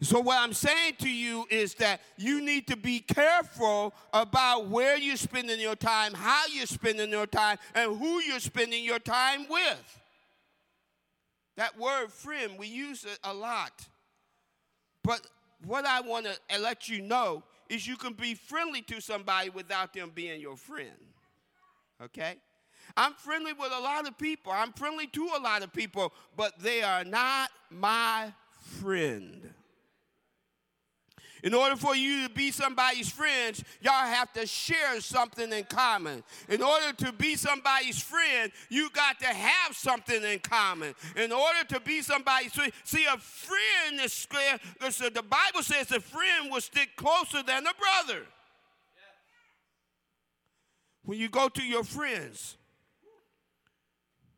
So, 0.00 0.20
what 0.20 0.38
I'm 0.38 0.52
saying 0.52 0.94
to 1.00 1.10
you 1.10 1.46
is 1.50 1.74
that 1.76 2.00
you 2.16 2.40
need 2.44 2.66
to 2.66 2.76
be 2.76 3.00
careful 3.00 3.94
about 4.12 4.68
where 4.68 4.96
you're 4.96 5.16
spending 5.16 5.60
your 5.60 5.76
time, 5.76 6.12
how 6.14 6.44
you're 6.52 6.66
spending 6.66 7.10
your 7.10 7.26
time, 7.26 7.58
and 7.74 7.96
who 7.96 8.20
you're 8.20 8.40
spending 8.40 8.84
your 8.84 8.98
time 8.98 9.46
with. 9.48 10.00
That 11.56 11.78
word 11.78 12.10
friend, 12.10 12.58
we 12.58 12.66
use 12.66 13.04
it 13.04 13.18
a 13.22 13.32
lot. 13.32 13.86
But 15.02 15.26
what 15.64 15.86
I 15.86 16.00
want 16.00 16.26
to 16.26 16.60
let 16.60 16.88
you 16.88 17.00
know 17.00 17.42
is 17.68 17.86
you 17.86 17.96
can 17.96 18.12
be 18.14 18.34
friendly 18.34 18.82
to 18.82 19.00
somebody 19.00 19.50
without 19.50 19.92
them 19.94 20.10
being 20.14 20.40
your 20.40 20.56
friend. 20.56 20.90
Okay? 22.02 22.36
I'm 22.96 23.14
friendly 23.14 23.52
with 23.52 23.72
a 23.72 23.80
lot 23.80 24.06
of 24.06 24.18
people. 24.18 24.52
I'm 24.52 24.72
friendly 24.72 25.06
to 25.08 25.30
a 25.36 25.40
lot 25.40 25.62
of 25.62 25.72
people, 25.72 26.12
but 26.36 26.58
they 26.58 26.82
are 26.82 27.04
not 27.04 27.50
my 27.70 28.32
friend. 28.80 29.54
In 31.44 31.52
order 31.52 31.76
for 31.76 31.94
you 31.94 32.26
to 32.26 32.32
be 32.32 32.50
somebody's 32.50 33.10
friends, 33.10 33.62
y'all 33.82 33.92
have 33.92 34.32
to 34.32 34.46
share 34.46 34.98
something 35.02 35.52
in 35.52 35.64
common. 35.64 36.24
In 36.48 36.62
order 36.62 36.94
to 37.04 37.12
be 37.12 37.36
somebody's 37.36 38.00
friend, 38.00 38.50
you 38.70 38.88
got 38.88 39.20
to 39.20 39.26
have 39.26 39.76
something 39.76 40.22
in 40.22 40.38
common. 40.38 40.94
In 41.16 41.32
order 41.32 41.62
to 41.68 41.80
be 41.80 42.00
somebody's 42.00 42.52
friend, 42.52 42.72
see, 42.84 43.04
a 43.04 43.18
friend 43.18 44.00
is 44.02 44.26
clear. 44.26 44.58
The 44.80 45.22
Bible 45.22 45.62
says 45.62 45.92
a 45.92 46.00
friend 46.00 46.50
will 46.50 46.62
stick 46.62 46.96
closer 46.96 47.42
than 47.42 47.66
a 47.66 47.74
brother. 47.74 48.22
When 51.04 51.18
you 51.18 51.28
go 51.28 51.50
to 51.50 51.62
your 51.62 51.84
friends 51.84 52.56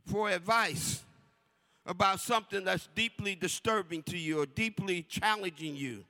for 0.07 0.29
advice 0.29 1.05
about 1.87 2.19
something 2.19 2.65
that's 2.65 2.89
deeply 2.97 3.37
disturbing 3.37 4.03
to 4.03 4.19
you 4.19 4.41
or 4.41 4.47
deeply 4.47 5.03
challenging 5.03 5.77
you, 5.77 6.05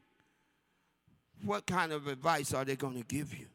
what 1.44 1.66
kind 1.66 1.92
of 1.92 2.06
advice 2.06 2.52
are 2.54 2.64
they 2.64 2.76
going 2.76 2.96
to 2.96 3.04
give 3.04 3.34
you? 3.34 3.46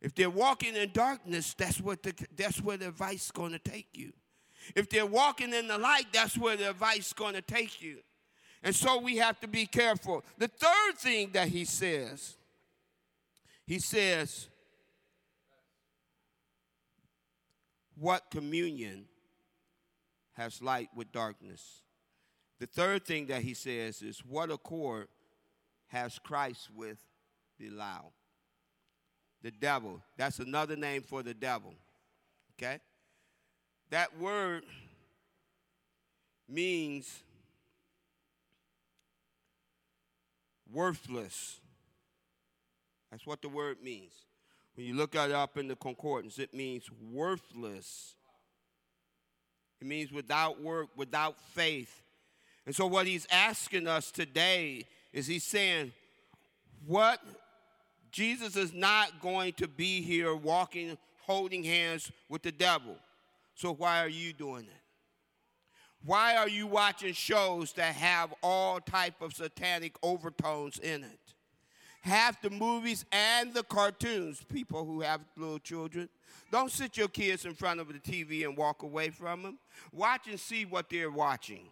If 0.00 0.14
they're 0.14 0.30
walking 0.30 0.74
in 0.74 0.90
darkness, 0.90 1.54
that's 1.54 1.80
what 1.80 2.02
the, 2.02 2.12
that's 2.36 2.60
where 2.60 2.76
the 2.76 2.88
advice 2.88 3.26
is 3.26 3.30
going 3.30 3.52
to 3.52 3.58
take 3.58 3.86
you. 3.92 4.12
If 4.74 4.88
they're 4.88 5.06
walking 5.06 5.52
in 5.54 5.68
the 5.68 5.78
light, 5.78 6.06
that's 6.12 6.36
where 6.36 6.56
the 6.56 6.70
advice 6.70 7.08
is 7.08 7.12
going 7.12 7.34
to 7.34 7.42
take 7.42 7.80
you. 7.80 7.98
And 8.62 8.74
so 8.74 9.00
we 9.00 9.16
have 9.16 9.40
to 9.40 9.48
be 9.48 9.66
careful. 9.66 10.24
The 10.38 10.48
third 10.48 10.98
thing 10.98 11.30
that 11.32 11.48
he 11.48 11.64
says, 11.64 12.36
he 13.66 13.78
says, 13.78 14.48
What 17.96 18.30
communion 18.30 19.04
has 20.32 20.60
light 20.60 20.88
with 20.96 21.12
darkness? 21.12 21.82
The 22.58 22.66
third 22.66 23.04
thing 23.04 23.26
that 23.26 23.42
he 23.42 23.54
says 23.54 24.02
is, 24.02 24.20
What 24.20 24.50
accord 24.50 25.08
has 25.92 26.18
Christ 26.18 26.70
with 26.74 26.98
Belial? 27.58 28.12
The 29.42 29.50
devil. 29.50 30.00
That's 30.16 30.38
another 30.38 30.76
name 30.76 31.02
for 31.02 31.22
the 31.22 31.34
devil. 31.34 31.74
Okay? 32.58 32.80
That 33.90 34.18
word 34.18 34.64
means 36.48 37.22
worthless. 40.72 41.60
That's 43.10 43.26
what 43.26 43.42
the 43.42 43.48
word 43.48 43.78
means. 43.82 44.12
When 44.74 44.86
you 44.86 44.94
look 44.94 45.14
it 45.14 45.30
up 45.30 45.58
in 45.58 45.68
the 45.68 45.76
concordance, 45.76 46.38
it 46.38 46.54
means 46.54 46.88
worthless. 47.12 48.14
It 49.82 49.86
means 49.86 50.10
without 50.10 50.62
work, 50.62 50.88
without 50.96 51.38
faith. 51.38 52.00
And 52.64 52.74
so, 52.74 52.86
what 52.86 53.06
he's 53.06 53.26
asking 53.30 53.86
us 53.88 54.10
today 54.10 54.86
is 55.12 55.26
he's 55.26 55.44
saying, 55.44 55.92
What? 56.86 57.20
Jesus 58.10 58.56
is 58.56 58.74
not 58.74 59.22
going 59.22 59.54
to 59.54 59.66
be 59.66 60.02
here 60.02 60.34
walking, 60.34 60.98
holding 61.22 61.64
hands 61.64 62.12
with 62.28 62.42
the 62.42 62.52
devil. 62.52 62.96
So, 63.54 63.72
why 63.72 64.04
are 64.04 64.08
you 64.08 64.34
doing 64.34 64.64
it? 64.64 64.82
Why 66.04 66.36
are 66.36 66.48
you 66.48 66.66
watching 66.66 67.12
shows 67.12 67.72
that 67.74 67.94
have 67.94 68.34
all 68.42 68.80
type 68.80 69.22
of 69.22 69.34
satanic 69.34 69.94
overtones 70.02 70.78
in 70.78 71.04
it? 71.04 71.18
Half 72.02 72.42
the 72.42 72.50
movies 72.50 73.04
and 73.12 73.54
the 73.54 73.62
cartoons, 73.62 74.42
people 74.42 74.84
who 74.84 75.00
have 75.02 75.20
little 75.36 75.60
children, 75.60 76.08
don't 76.50 76.70
sit 76.70 76.96
your 76.96 77.08
kids 77.08 77.44
in 77.44 77.54
front 77.54 77.78
of 77.78 77.86
the 77.88 78.00
TV 78.00 78.44
and 78.44 78.56
walk 78.56 78.82
away 78.82 79.10
from 79.10 79.44
them. 79.44 79.58
Watch 79.92 80.26
and 80.28 80.40
see 80.40 80.64
what 80.64 80.90
they're 80.90 81.10
watching. 81.10 81.68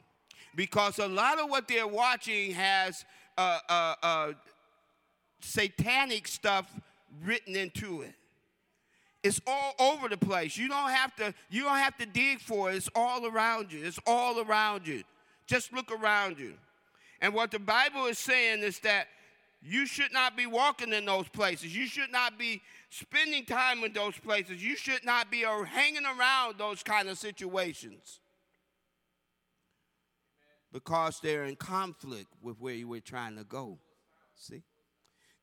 Because 0.55 1.01
a 1.01 1.09
lot 1.09 1.41
of 1.41 1.51
what 1.51 1.67
they're 1.67 1.87
watching 1.87 2.53
has 2.53 3.05
uh, 3.41 3.59
uh, 3.71 3.95
uh, 4.03 4.33
satanic 5.41 6.29
stuff 6.29 6.71
written 7.25 7.57
into 7.57 8.03
it. 8.03 8.13
It's 9.23 9.41
all 9.47 9.75
over 9.79 10.09
the 10.09 10.17
place. 10.19 10.59
You 10.59 10.69
don't 10.69 10.91
have 10.91 11.17
to 11.17 11.33
you 11.49 11.63
don't 11.63 11.79
have 11.79 11.97
to 11.99 12.07
dig 12.07 12.41
for 12.41 12.71
it. 12.71 12.77
It's 12.77 12.91
all 12.95 13.27
around 13.27 13.73
you. 13.73 13.85
It's 13.85 13.99
all 14.07 14.41
around 14.41 14.87
you. 14.87 15.05
Just 15.47 15.73
look 15.73 15.91
around 15.91 16.39
you. 16.39 16.53
And 17.23 17.33
what 17.35 17.51
the 17.51 17.59
Bible 17.59 18.07
is 18.07 18.19
saying 18.19 18.61
is 18.61 18.79
that 18.81 19.09
you 19.63 19.87
should 19.87 20.13
not 20.13 20.37
be 20.37 20.47
walking 20.47 20.93
in 20.93 21.07
those 21.07 21.29
places. 21.29 21.75
You 21.75 21.87
should 21.87 22.13
not 22.13 22.39
be 22.39 22.63
spending 22.91 23.45
time 23.45 23.85
in 23.85 23.93
those 23.93 24.19
places. 24.19 24.63
You 24.63 24.77
should 24.77 25.05
not 25.05 25.31
be 25.31 25.45
hanging 25.45 26.05
around 26.05 26.57
those 26.59 26.83
kind 26.83 27.09
of 27.09 27.19
situations. 27.19 28.21
Because 30.73 31.21
they're 31.21 31.45
in 31.45 31.57
conflict 31.57 32.29
with 32.43 32.61
where 32.61 32.75
you 32.75 32.89
were 32.89 33.01
trying 33.01 33.37
to 33.37 33.45
go. 33.45 33.79
See? 34.37 34.63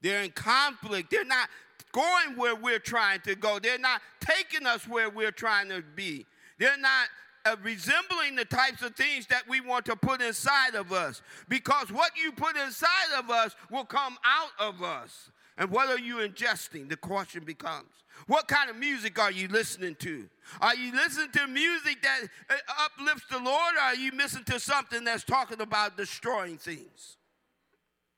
They're 0.01 0.23
in 0.23 0.31
conflict. 0.31 1.11
They're 1.11 1.25
not 1.25 1.49
going 1.91 2.37
where 2.37 2.55
we're 2.55 2.79
trying 2.79 3.21
to 3.21 3.35
go. 3.35 3.59
They're 3.59 3.79
not 3.79 4.01
taking 4.19 4.65
us 4.65 4.87
where 4.87 5.09
we're 5.09 5.31
trying 5.31 5.69
to 5.69 5.83
be. 5.95 6.25
They're 6.59 6.77
not 6.77 7.07
uh, 7.45 7.55
resembling 7.63 8.35
the 8.35 8.45
types 8.45 8.81
of 8.81 8.95
things 8.95 9.27
that 9.27 9.43
we 9.47 9.61
want 9.61 9.85
to 9.85 9.95
put 9.95 10.21
inside 10.21 10.75
of 10.75 10.91
us. 10.91 11.21
Because 11.47 11.91
what 11.91 12.11
you 12.21 12.31
put 12.31 12.55
inside 12.57 13.17
of 13.17 13.29
us 13.29 13.55
will 13.71 13.85
come 13.85 14.17
out 14.25 14.51
of 14.59 14.83
us. 14.83 15.31
And 15.57 15.71
what 15.71 15.89
are 15.89 15.99
you 15.99 16.17
ingesting? 16.17 16.89
The 16.89 16.97
question 16.97 17.43
becomes 17.43 17.89
what 18.25 18.47
kind 18.47 18.69
of 18.69 18.75
music 18.75 19.19
are 19.19 19.31
you 19.31 19.47
listening 19.47 19.95
to? 19.99 20.27
Are 20.59 20.75
you 20.75 20.91
listening 20.91 21.31
to 21.33 21.47
music 21.47 22.01
that 22.01 22.21
uh, 22.49 22.55
uplifts 22.85 23.27
the 23.29 23.37
Lord, 23.37 23.75
or 23.75 23.81
are 23.81 23.95
you 23.95 24.11
listening 24.11 24.45
to 24.45 24.59
something 24.59 25.03
that's 25.03 25.23
talking 25.23 25.61
about 25.61 25.95
destroying 25.95 26.57
things? 26.57 27.17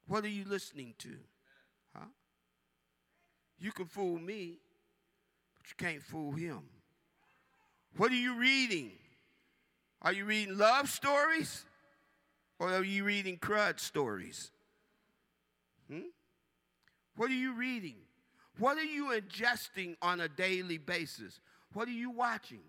What 0.07 0.23
are 0.23 0.29
you 0.29 0.45
listening 0.47 0.95
to? 0.99 1.09
Huh? 1.95 2.05
You 3.59 3.71
can 3.71 3.85
fool 3.85 4.17
me, 4.17 4.57
but 5.57 5.69
you 5.69 5.75
can't 5.77 6.03
fool 6.03 6.31
him. 6.31 6.61
What 7.97 8.11
are 8.11 8.15
you 8.15 8.35
reading? 8.35 8.91
Are 10.01 10.13
you 10.13 10.25
reading 10.25 10.57
love 10.57 10.89
stories 10.89 11.65
or 12.57 12.69
are 12.69 12.83
you 12.83 13.03
reading 13.03 13.37
crud 13.37 13.79
stories? 13.79 14.51
Hmm? 15.91 16.07
What 17.15 17.29
are 17.29 17.35
you 17.35 17.53
reading? 17.53 17.95
What 18.59 18.77
are 18.77 18.83
you 18.83 19.05
ingesting 19.07 19.95
on 20.01 20.19
a 20.19 20.27
daily 20.27 20.77
basis? 20.77 21.39
What 21.73 21.87
are 21.87 21.91
you 21.91 22.11
watching? 22.11 22.61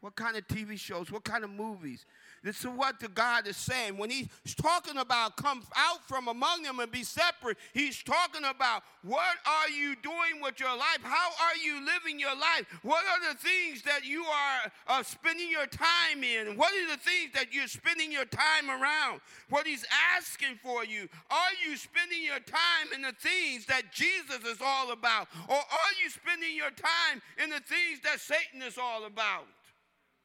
What 0.00 0.14
kind 0.14 0.36
of 0.36 0.46
TV 0.46 0.78
shows? 0.78 1.10
What 1.10 1.24
kind 1.24 1.42
of 1.42 1.50
movies? 1.50 2.06
This 2.42 2.60
is 2.60 2.66
what 2.66 3.00
the 3.00 3.08
God 3.08 3.46
is 3.46 3.56
saying. 3.56 3.98
When 3.98 4.10
he's 4.10 4.28
talking 4.54 4.98
about 4.98 5.36
come 5.36 5.62
out 5.76 6.06
from 6.06 6.28
among 6.28 6.62
them 6.62 6.78
and 6.78 6.90
be 6.90 7.02
separate, 7.02 7.56
he's 7.72 8.02
talking 8.02 8.44
about 8.44 8.82
what 9.02 9.36
are 9.46 9.68
you 9.70 9.96
doing 9.96 10.42
with 10.42 10.60
your 10.60 10.76
life? 10.76 10.98
How 11.02 11.30
are 11.44 11.56
you 11.62 11.84
living 11.84 12.20
your 12.20 12.36
life? 12.36 12.66
What 12.82 13.04
are 13.04 13.32
the 13.32 13.38
things 13.38 13.82
that 13.82 14.04
you 14.04 14.24
are 14.24 14.72
uh, 14.88 15.02
spending 15.02 15.50
your 15.50 15.66
time 15.66 16.22
in? 16.22 16.56
What 16.56 16.72
are 16.72 16.90
the 16.90 17.00
things 17.00 17.32
that 17.34 17.52
you're 17.52 17.68
spending 17.68 18.12
your 18.12 18.24
time 18.26 18.70
around? 18.70 19.20
What 19.48 19.66
he's 19.66 19.84
asking 20.16 20.58
for 20.62 20.84
you. 20.84 21.08
Are 21.30 21.54
you 21.68 21.76
spending 21.76 22.22
your 22.22 22.40
time 22.40 22.92
in 22.94 23.02
the 23.02 23.14
things 23.18 23.66
that 23.66 23.92
Jesus 23.92 24.44
is 24.44 24.58
all 24.64 24.92
about? 24.92 25.28
Or 25.48 25.56
are 25.56 25.94
you 26.02 26.10
spending 26.10 26.56
your 26.56 26.70
time 26.70 27.22
in 27.42 27.50
the 27.50 27.60
things 27.60 28.00
that 28.04 28.20
Satan 28.20 28.62
is 28.62 28.78
all 28.78 29.04
about? 29.04 29.46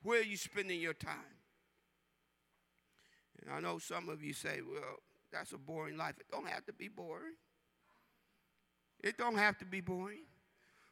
Where 0.03 0.19
are 0.19 0.23
you 0.23 0.37
spending 0.37 0.79
your 0.79 0.93
time? 0.93 1.40
And 3.41 3.53
I 3.53 3.59
know 3.59 3.79
some 3.79 4.09
of 4.09 4.23
you 4.23 4.33
say, 4.33 4.59
well, 4.67 4.97
that's 5.31 5.51
a 5.53 5.57
boring 5.57 5.97
life. 5.97 6.15
It 6.19 6.27
don't 6.31 6.47
have 6.47 6.65
to 6.65 6.73
be 6.73 6.87
boring. 6.87 7.35
It 9.03 9.17
don't 9.17 9.37
have 9.37 9.57
to 9.59 9.65
be 9.65 9.81
boring. 9.81 10.23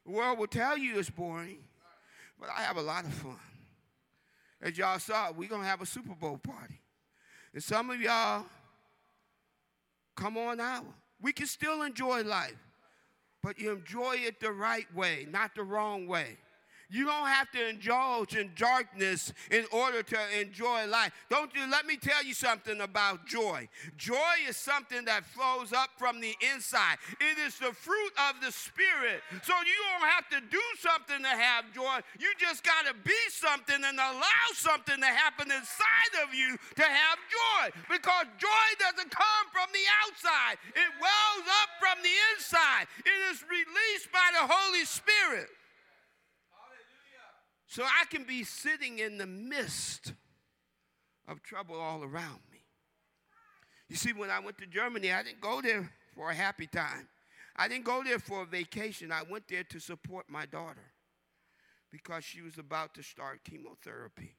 The 0.05 0.11
world 0.11 0.39
will 0.39 0.47
tell 0.47 0.77
you 0.77 0.97
it's 0.97 1.09
boring, 1.09 1.59
but 2.39 2.49
I 2.55 2.61
have 2.61 2.77
a 2.77 2.81
lot 2.81 3.05
of 3.05 3.13
fun. 3.13 3.37
As 4.61 4.77
y'all 4.77 4.99
saw, 4.99 5.31
we're 5.31 5.49
going 5.49 5.61
to 5.61 5.67
have 5.67 5.81
a 5.81 5.85
Super 5.85 6.15
Bowl 6.15 6.37
party. 6.37 6.81
And 7.53 7.63
some 7.63 7.89
of 7.89 8.01
y'all, 8.01 8.45
come 10.15 10.37
on 10.37 10.59
out. 10.59 10.85
We 11.21 11.31
can 11.33 11.47
still 11.47 11.83
enjoy 11.83 12.23
life, 12.23 12.57
but 13.43 13.59
you 13.59 13.71
enjoy 13.71 14.15
it 14.19 14.39
the 14.39 14.51
right 14.51 14.93
way, 14.95 15.27
not 15.29 15.53
the 15.55 15.63
wrong 15.63 16.07
way. 16.07 16.37
You 16.89 17.05
don't 17.05 17.27
have 17.27 17.51
to 17.51 17.69
indulge 17.69 18.35
in 18.35 18.51
darkness 18.55 19.31
in 19.51 19.65
order 19.71 20.01
to 20.01 20.17
enjoy 20.39 20.87
life. 20.87 21.11
Don't 21.29 21.53
you? 21.53 21.69
Let 21.69 21.85
me 21.85 21.97
tell 21.97 22.23
you 22.23 22.33
something 22.33 22.81
about 22.81 23.27
joy. 23.27 23.69
Joy 23.95 24.47
is 24.47 24.57
something 24.57 25.05
that 25.05 25.23
flows 25.25 25.71
up 25.71 25.89
from 25.97 26.19
the 26.19 26.33
inside. 26.53 26.97
It 27.21 27.37
is 27.45 27.59
the 27.59 27.73
fruit 27.73 28.13
of 28.29 28.41
the 28.41 28.51
Spirit. 28.51 29.21
So 29.43 29.53
you 29.65 29.77
don't 29.93 30.09
have 30.09 30.29
to 30.29 30.41
do 30.49 30.61
something 30.79 31.21
to 31.21 31.29
have 31.29 31.71
joy. 31.73 32.01
You 32.19 32.33
just 32.39 32.63
got 32.63 32.87
to 32.87 32.95
be 33.05 33.21
something 33.29 33.77
and 33.85 33.97
allow 33.97 34.45
something 34.55 34.99
to 34.99 35.11
happen 35.13 35.51
inside 35.51 36.13
of 36.25 36.33
you 36.33 36.57
to 36.57 36.83
have 36.83 37.17
joy. 37.29 37.69
Because 37.89 38.25
joy 38.41 38.67
doesn't 38.79 39.11
come 39.11 39.45
from 39.53 39.69
the 39.73 39.85
outside, 40.05 40.57
it 40.73 40.89
wells 40.97 41.47
up 41.61 41.69
from 41.77 42.01
the 42.01 42.15
inside. 42.33 42.89
It 43.05 43.19
is 43.29 43.43
released 43.45 44.11
by 44.11 44.25
the 44.33 44.49
Holy 44.49 44.85
Spirit. 44.85 45.49
So 47.69 47.83
I 47.83 48.05
can 48.09 48.23
be 48.23 48.43
sitting 48.43 48.97
in 48.97 49.19
the 49.19 49.27
midst 49.27 50.13
of 51.27 51.43
trouble 51.43 51.79
all 51.79 52.03
around 52.03 52.39
me. 52.51 52.65
You 53.87 53.95
see, 53.95 54.11
when 54.11 54.31
I 54.31 54.39
went 54.39 54.57
to 54.57 54.65
Germany, 54.65 55.13
I 55.13 55.21
didn't 55.21 55.39
go 55.39 55.61
there 55.61 55.87
for 56.15 56.31
a 56.31 56.33
happy 56.33 56.65
time. 56.65 57.07
I 57.55 57.67
didn't 57.67 57.85
go 57.85 58.03
there 58.03 58.17
for 58.17 58.41
a 58.41 58.45
vacation. 58.45 59.11
I 59.11 59.21
went 59.29 59.47
there 59.47 59.63
to 59.65 59.79
support 59.79 60.25
my 60.29 60.47
daughter 60.47 60.91
because 61.91 62.23
she 62.23 62.41
was 62.41 62.57
about 62.57 62.95
to 62.95 63.03
start 63.03 63.43
chemotherapy. 63.43 64.35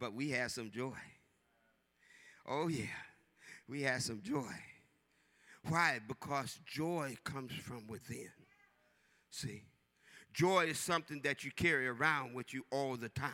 But 0.00 0.14
we 0.14 0.30
had 0.30 0.50
some 0.50 0.70
joy. 0.70 0.96
Oh, 2.46 2.68
yeah, 2.68 2.86
we 3.68 3.82
had 3.82 4.00
some 4.02 4.22
joy. 4.22 4.54
Why? 5.68 6.00
Because 6.08 6.58
joy 6.64 7.18
comes 7.24 7.52
from 7.52 7.86
within. 7.88 8.30
See? 9.30 9.64
Joy 10.32 10.66
is 10.66 10.78
something 10.78 11.20
that 11.24 11.44
you 11.44 11.50
carry 11.50 11.88
around 11.88 12.34
with 12.34 12.54
you 12.54 12.64
all 12.70 12.96
the 12.96 13.08
time. 13.08 13.30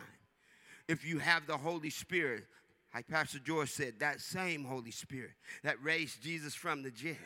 If 0.87 1.05
you 1.05 1.19
have 1.19 1.47
the 1.47 1.57
Holy 1.57 1.89
Spirit, 1.89 2.45
like 2.93 3.07
Pastor 3.07 3.39
George 3.39 3.71
said, 3.71 3.95
that 3.99 4.21
same 4.21 4.63
Holy 4.63 4.91
Spirit 4.91 5.31
that 5.63 5.81
raised 5.83 6.21
Jesus 6.21 6.55
from 6.55 6.83
the 6.83 6.91
dead, 6.91 7.17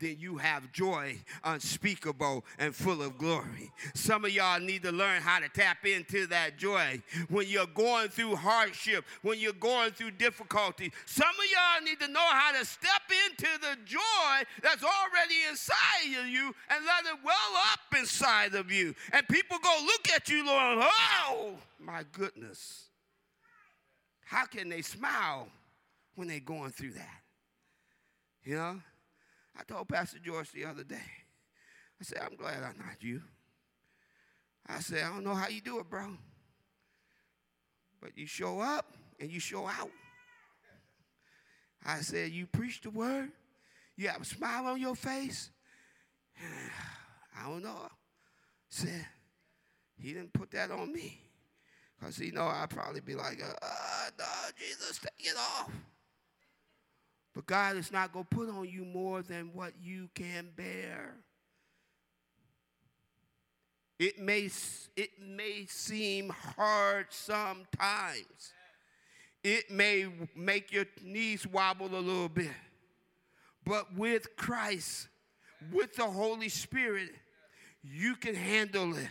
then 0.00 0.16
you 0.18 0.36
have 0.36 0.70
joy 0.72 1.18
unspeakable 1.44 2.44
and 2.58 2.74
full 2.74 3.02
of 3.02 3.18
glory. 3.18 3.72
Some 3.94 4.24
of 4.24 4.30
y'all 4.30 4.60
need 4.60 4.82
to 4.82 4.92
learn 4.92 5.22
how 5.22 5.40
to 5.40 5.48
tap 5.48 5.84
into 5.86 6.26
that 6.28 6.58
joy 6.58 7.02
when 7.28 7.46
you're 7.48 7.66
going 7.66 8.08
through 8.08 8.36
hardship, 8.36 9.04
when 9.22 9.38
you're 9.38 9.52
going 9.52 9.92
through 9.92 10.12
difficulty. 10.12 10.92
Some 11.06 11.28
of 11.28 11.44
y'all 11.50 11.84
need 11.84 12.00
to 12.00 12.08
know 12.08 12.20
how 12.20 12.52
to 12.58 12.64
step 12.64 13.02
into 13.28 13.48
the 13.60 13.76
joy 13.84 14.44
that's 14.62 14.82
already 14.82 15.34
inside 15.48 16.20
of 16.20 16.28
you 16.28 16.54
and 16.70 16.84
let 16.84 17.12
it 17.12 17.18
well 17.24 17.62
up 17.72 17.98
inside 17.98 18.54
of 18.54 18.70
you. 18.70 18.94
And 19.12 19.26
people 19.28 19.58
go 19.62 19.78
look 19.84 20.10
at 20.14 20.28
you, 20.28 20.44
Lord, 20.46 20.78
oh 20.80 21.54
my 21.80 22.04
goodness. 22.12 22.84
How 24.24 24.44
can 24.44 24.68
they 24.68 24.82
smile 24.82 25.48
when 26.14 26.28
they're 26.28 26.40
going 26.40 26.70
through 26.70 26.92
that? 26.92 27.22
You 28.44 28.56
know? 28.56 28.80
I 29.58 29.64
told 29.64 29.88
Pastor 29.88 30.18
George 30.18 30.52
the 30.52 30.64
other 30.64 30.84
day, 30.84 30.96
I 32.00 32.04
said, 32.04 32.18
I'm 32.24 32.36
glad 32.36 32.62
I'm 32.62 32.78
not 32.78 33.02
you. 33.02 33.22
I 34.66 34.80
said, 34.80 35.02
I 35.04 35.08
don't 35.08 35.24
know 35.24 35.34
how 35.34 35.48
you 35.48 35.60
do 35.60 35.80
it, 35.80 35.90
bro. 35.90 36.06
But 38.00 38.16
you 38.16 38.26
show 38.26 38.60
up 38.60 38.94
and 39.18 39.30
you 39.30 39.40
show 39.40 39.66
out. 39.66 39.90
I 41.84 42.00
said, 42.00 42.30
You 42.30 42.46
preach 42.46 42.82
the 42.82 42.90
word, 42.90 43.30
you 43.96 44.08
have 44.08 44.22
a 44.22 44.24
smile 44.24 44.66
on 44.66 44.80
your 44.80 44.94
face. 44.94 45.50
I 47.36 47.48
don't 47.48 47.62
know. 47.62 47.88
Said, 48.68 49.06
He 49.96 50.12
didn't 50.12 50.32
put 50.32 50.50
that 50.52 50.70
on 50.70 50.92
me. 50.92 51.18
Because 51.98 52.16
he 52.16 52.30
know 52.30 52.46
I'd 52.46 52.70
probably 52.70 53.00
be 53.00 53.14
like, 53.14 53.42
uh, 53.42 54.10
no, 54.18 54.24
Jesus, 54.56 55.00
take 55.00 55.32
it 55.32 55.36
off. 55.36 55.70
But 57.38 57.46
God 57.46 57.76
is 57.76 57.92
not 57.92 58.12
going 58.12 58.24
to 58.28 58.36
put 58.36 58.48
on 58.48 58.68
you 58.68 58.84
more 58.84 59.22
than 59.22 59.52
what 59.54 59.72
you 59.80 60.10
can 60.12 60.48
bear. 60.56 61.14
It 63.96 64.18
may, 64.18 64.50
it 64.96 65.10
may 65.20 65.64
seem 65.68 66.30
hard 66.30 67.06
sometimes. 67.10 68.54
It 69.44 69.70
may 69.70 70.06
make 70.34 70.72
your 70.72 70.86
knees 71.00 71.46
wobble 71.46 71.86
a 71.86 72.00
little 72.00 72.28
bit. 72.28 72.50
But 73.64 73.94
with 73.96 74.34
Christ, 74.34 75.06
with 75.70 75.94
the 75.94 76.06
Holy 76.06 76.48
Spirit, 76.48 77.10
you 77.84 78.16
can 78.16 78.34
handle 78.34 78.96
it. 78.96 79.10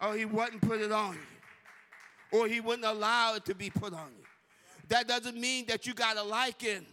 Or 0.00 0.14
he 0.14 0.24
wouldn't 0.24 0.62
put 0.62 0.80
it 0.80 0.92
on 0.92 1.14
you, 1.14 2.38
or 2.38 2.46
he 2.46 2.60
wouldn't 2.60 2.86
allow 2.86 3.34
it 3.34 3.44
to 3.46 3.56
be 3.56 3.70
put 3.70 3.92
on 3.92 4.06
you. 4.16 4.24
That 4.86 5.08
doesn't 5.08 5.36
mean 5.36 5.66
that 5.66 5.84
you 5.84 5.94
got 5.94 6.14
to 6.14 6.22
like 6.22 6.62
it 6.62 6.84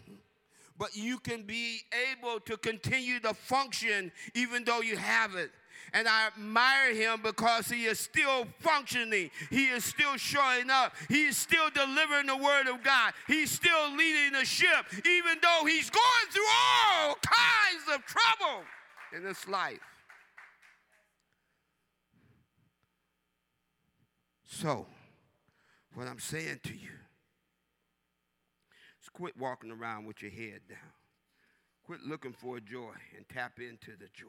but 0.78 0.96
you 0.96 1.20
can 1.20 1.44
be 1.44 1.82
able 2.12 2.40
to 2.42 2.58
continue 2.58 3.20
to 3.22 3.34
function 3.34 4.12
even 4.36 4.64
though 4.64 4.82
you 4.82 4.98
have 4.98 5.36
it. 5.36 5.52
And 5.94 6.08
I 6.08 6.28
admire 6.28 6.94
him 6.94 7.22
because 7.24 7.70
he 7.70 7.86
is 7.86 8.00
still 8.00 8.46
functioning. 8.60 9.32
He 9.50 9.68
is 9.68 9.86
still 9.86 10.18
showing 10.18 10.70
up. 10.70 10.94
He 11.08 11.26
is 11.26 11.38
still 11.38 11.70
delivering 11.70 12.28
the 12.28 12.36
word 12.36 12.68
of 12.68 12.84
God. 12.84 13.14
He's 13.26 13.52
still 13.52 13.96
leading 13.96 14.34
the 14.34 14.46
ship, 14.46 14.86
even 14.92 15.38
though 15.42 15.66
he's 15.66 15.90
going 15.90 16.28
through 16.30 16.44
all 16.50 17.16
kinds 17.16 17.96
of 17.96 18.06
trouble 18.06 18.64
in 19.16 19.24
this 19.24 19.48
life. 19.48 19.80
So, 24.46 24.88
what 25.94 26.08
I'm 26.08 26.20
saying 26.20 26.60
to 26.64 26.74
you 26.74 26.97
Quit 29.18 29.36
walking 29.36 29.72
around 29.72 30.06
with 30.06 30.22
your 30.22 30.30
head 30.30 30.60
down. 30.70 30.78
Quit 31.84 32.02
looking 32.06 32.34
for 32.34 32.60
joy 32.60 32.94
and 33.16 33.28
tap 33.28 33.54
into 33.60 33.98
the 33.98 34.06
joy. 34.14 34.28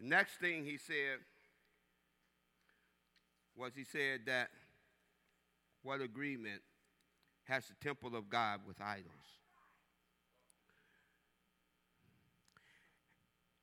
The 0.00 0.06
next 0.08 0.40
thing 0.40 0.64
he 0.64 0.78
said 0.78 1.20
was 3.56 3.70
he 3.76 3.84
said 3.84 4.22
that 4.26 4.48
what 5.84 6.00
agreement 6.00 6.60
has 7.44 7.68
the 7.68 7.74
temple 7.80 8.16
of 8.16 8.28
God 8.28 8.62
with 8.66 8.80
idols? 8.80 9.04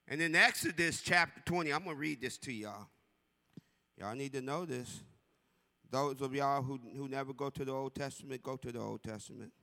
And 0.08 0.22
in 0.22 0.34
Exodus 0.34 1.02
chapter 1.02 1.42
20, 1.44 1.74
I'm 1.74 1.84
going 1.84 1.98
to 1.98 2.00
read 2.00 2.22
this 2.22 2.38
to 2.38 2.54
y'all. 2.54 2.88
Y'all 4.00 4.16
need 4.16 4.32
to 4.32 4.42
know 4.42 4.64
this. 4.64 5.02
Those 5.96 6.20
of 6.20 6.36
y'all 6.36 6.62
who, 6.62 6.78
who 6.98 7.08
never 7.08 7.32
go 7.32 7.50
to 7.50 7.64
the 7.64 7.72
Old 7.72 7.96
Testament, 7.96 8.44
go 8.44 8.58
to 8.58 8.70
the 8.70 8.80
Old 8.80 9.02
Testament. 9.02 9.54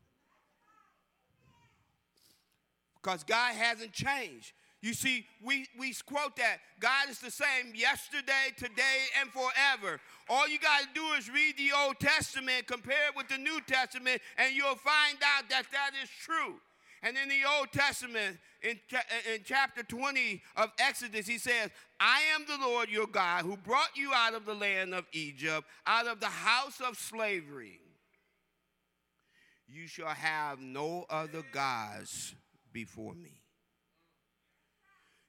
Because 2.95 3.23
God 3.23 3.55
hasn't 3.55 3.93
changed. 3.93 4.55
You 4.81 4.95
see, 4.95 5.27
we, 5.45 5.67
we 5.79 5.93
quote 6.07 6.37
that 6.37 6.61
God 6.81 7.11
is 7.11 7.19
the 7.19 7.31
same 7.31 7.75
yesterday, 7.75 8.49
today, 8.57 9.01
and 9.21 9.29
forever. 9.31 10.01
All 10.31 10.49
you 10.49 10.59
got 10.59 10.81
to 10.81 10.89
do 10.95 11.05
is 11.19 11.29
read 11.29 11.59
the 11.59 11.73
Old 11.85 12.01
Testament, 12.01 12.67
compare 12.67 13.09
it 13.11 13.15
with 13.15 13.29
the 13.29 13.37
New 13.37 13.61
Testament, 13.67 14.23
and 14.39 14.55
you'll 14.55 14.77
find 14.77 15.19
out 15.37 15.51
that 15.51 15.65
that 15.71 15.91
is 16.03 16.09
true. 16.09 16.55
And 17.03 17.17
in 17.17 17.29
the 17.29 17.41
Old 17.59 17.73
Testament, 17.73 18.39
in, 18.63 18.79
in 19.33 19.41
chapter 19.45 19.83
20 19.83 20.41
of 20.57 20.71
Exodus, 20.79 21.27
he 21.27 21.39
says, 21.39 21.71
I 21.99 22.21
am 22.35 22.45
the 22.47 22.65
Lord 22.65 22.89
your 22.89 23.09
God 23.09 23.45
who 23.45 23.57
brought 23.57 23.97
you 23.97 24.13
out 24.15 24.35
of 24.35 24.47
the 24.47 24.55
land 24.55 24.95
of 24.95 25.07
Egypt, 25.13 25.67
out 25.87 26.07
of 26.07 26.21
the 26.21 26.27
house 26.27 26.81
of 26.81 26.97
slavery. 26.97 27.81
You 29.67 29.89
shall 29.89 30.07
have 30.07 30.61
no 30.61 31.07
other 31.11 31.43
gods 31.51 32.35
before 32.73 33.15
me. 33.15 33.41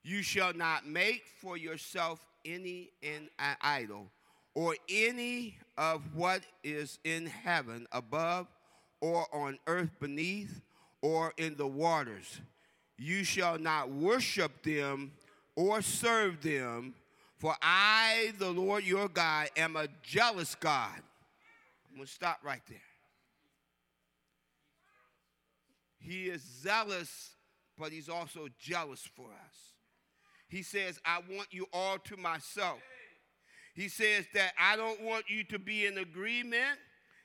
You 0.04 0.22
shall 0.22 0.54
not 0.54 0.86
make 0.86 1.24
for 1.42 1.58
yourself 1.58 2.20
any 2.46 2.92
an 3.02 3.30
idol 3.62 4.12
or 4.54 4.76
any 4.90 5.58
of 5.78 6.02
what 6.14 6.42
is 6.64 7.00
in 7.04 7.26
heaven 7.26 7.88
above 7.92 8.48
or 9.02 9.26
on 9.34 9.58
earth 9.66 9.92
beneath 10.00 10.62
or 11.04 11.34
in 11.38 11.56
the 11.58 11.68
waters. 11.68 12.39
You 12.98 13.26
shall 13.26 13.60
not 13.60 13.92
worship 13.92 14.63
them 14.63 15.12
or 15.56 15.82
serve 15.84 16.42
them, 16.42 16.96
for 17.38 17.56
I, 17.62 18.34
the 18.39 18.50
Lord 18.50 18.86
your 18.86 19.10
God, 19.10 19.50
am 19.58 19.76
a 19.76 19.89
jealous 20.02 20.56
God. 20.56 20.96
I'm 21.89 21.98
going 21.98 22.08
to 22.08 22.12
stop 22.12 22.39
right 22.42 22.62
there. 22.70 22.80
He 26.00 26.26
is 26.26 26.42
zealous, 26.42 27.32
but 27.78 27.92
he's 27.92 28.10
also 28.10 28.48
jealous 28.58 29.08
for 29.16 29.28
us. 29.28 29.56
He 30.48 30.63
says, 30.63 31.00
I 31.06 31.20
want 31.30 31.50
you 31.52 31.68
all 31.74 31.98
to 32.00 32.18
myself. 32.18 32.80
He 33.76 33.89
says 33.89 34.26
that 34.34 34.54
I 34.60 34.78
don't 34.78 35.02
want 35.02 35.26
you 35.30 35.44
to 35.46 35.60
be 35.60 35.86
in 35.86 35.98
agreement. 35.98 36.80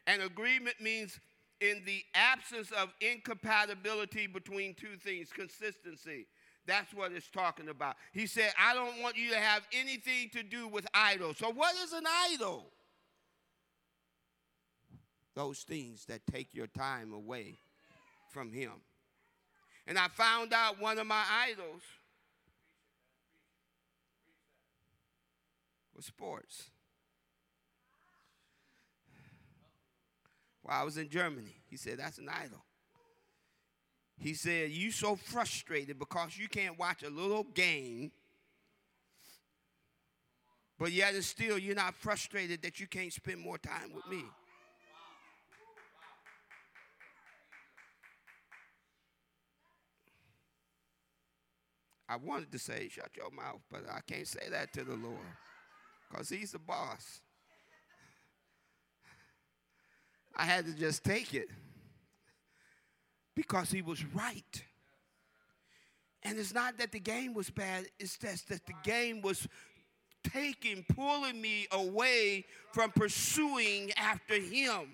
And 0.07 0.23
agreement 0.23 0.81
means 0.81 1.21
in 1.61 1.83
the 1.85 2.03
absence 2.14 2.71
of 2.71 2.92
incompatibility 3.01 4.27
between 4.27 4.75
two 4.75 4.97
things, 4.97 5.31
consistency. 5.33 6.27
That's 6.66 6.92
what 6.92 7.12
it's 7.12 7.31
talking 7.31 7.68
about. 7.68 7.97
He 8.12 8.27
said, 8.27 8.53
I 8.59 8.75
don't 8.75 9.01
want 9.03 9.16
you 9.16 9.31
to 9.31 9.38
have 9.38 9.62
anything 9.73 10.29
to 10.35 10.42
do 10.42 10.68
with 10.68 10.87
idols. 10.92 11.38
So, 11.38 11.51
what 11.51 11.75
is 11.83 11.92
an 11.92 12.05
idol? 12.33 12.66
Those 15.35 15.61
things 15.61 16.05
that 16.07 16.27
take 16.31 16.55
your 16.55 16.66
time 16.66 17.12
away 17.12 17.59
from 18.31 18.53
Him. 18.53 18.73
And 19.87 19.99
I 19.99 20.09
found 20.09 20.53
out 20.53 20.81
one 20.81 20.99
of 20.99 21.07
my 21.07 21.25
idols 21.49 21.83
was 25.97 26.05
sports. 26.05 26.71
While 30.68 30.83
I 30.83 30.85
was 30.85 30.98
in 30.98 31.09
Germany. 31.09 31.62
He 31.70 31.78
said, 31.78 31.98
That's 31.98 32.18
an 32.18 32.28
idol. 32.28 32.62
He 34.18 34.35
said, 34.35 34.70
You 34.70 34.90
so 34.90 35.16
frustrated 35.16 35.98
because 35.98 36.37
you 36.37 36.46
can't 36.46 36.78
watch 36.78 37.02
a 37.02 37.09
little 37.09 37.44
game, 37.44 38.12
but 40.78 40.92
yet 40.92 41.14
and 41.14 41.25
still 41.25 41.58
you're 41.58 41.75
not 41.75 41.94
frustrated 41.94 42.60
that 42.62 42.81
you 42.81 42.87
can't 42.87 43.12
spend 43.12 43.40
more 43.40 43.56
time 43.56 43.92
with 43.94 44.06
me. 44.08 44.25
I 52.10 52.16
wanted 52.16 52.50
to 52.52 52.58
say, 52.58 52.88
shut 52.88 53.10
your 53.14 53.31
mouth, 53.31 53.60
but 53.71 53.83
I 53.90 54.00
can't 54.06 54.27
say 54.27 54.48
that 54.50 54.73
to 54.75 54.85
the 54.85 54.96
Lord 54.96 55.19
because 56.10 56.29
He's 56.29 56.52
the 56.52 56.58
boss. 56.58 57.21
I 60.39 60.45
had 60.45 60.67
to 60.67 60.73
just 60.73 61.05
take 61.05 61.35
it 61.35 61.49
because 63.35 63.71
he 63.71 63.83
was 63.83 64.05
right. 64.15 64.65
And 66.23 66.39
it's 66.39 66.55
not 66.55 66.79
that 66.79 66.93
the 66.93 67.01
game 67.01 67.35
was 67.35 67.51
bad, 67.51 67.87
it's 67.99 68.17
just 68.17 68.49
that 68.49 68.65
the 68.67 68.75
game 68.85 69.21
was 69.23 69.47
taking, 70.25 70.85
pulling 70.95 71.41
me 71.41 71.67
away 71.73 72.45
from 72.73 72.91
pursuing 72.91 73.93
after 73.97 74.35
him. 74.35 74.89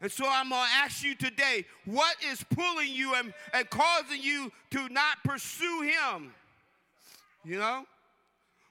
And 0.00 0.10
so 0.10 0.24
I'm 0.26 0.48
going 0.48 0.62
to 0.62 0.76
ask 0.76 1.04
you 1.04 1.14
today 1.14 1.66
what 1.84 2.16
is 2.26 2.42
pulling 2.54 2.90
you 2.90 3.14
and, 3.14 3.34
and 3.52 3.68
causing 3.68 4.22
you 4.22 4.50
to 4.70 4.88
not 4.88 5.22
pursue 5.24 5.82
Him? 5.82 6.32
You 7.44 7.58
know? 7.58 7.84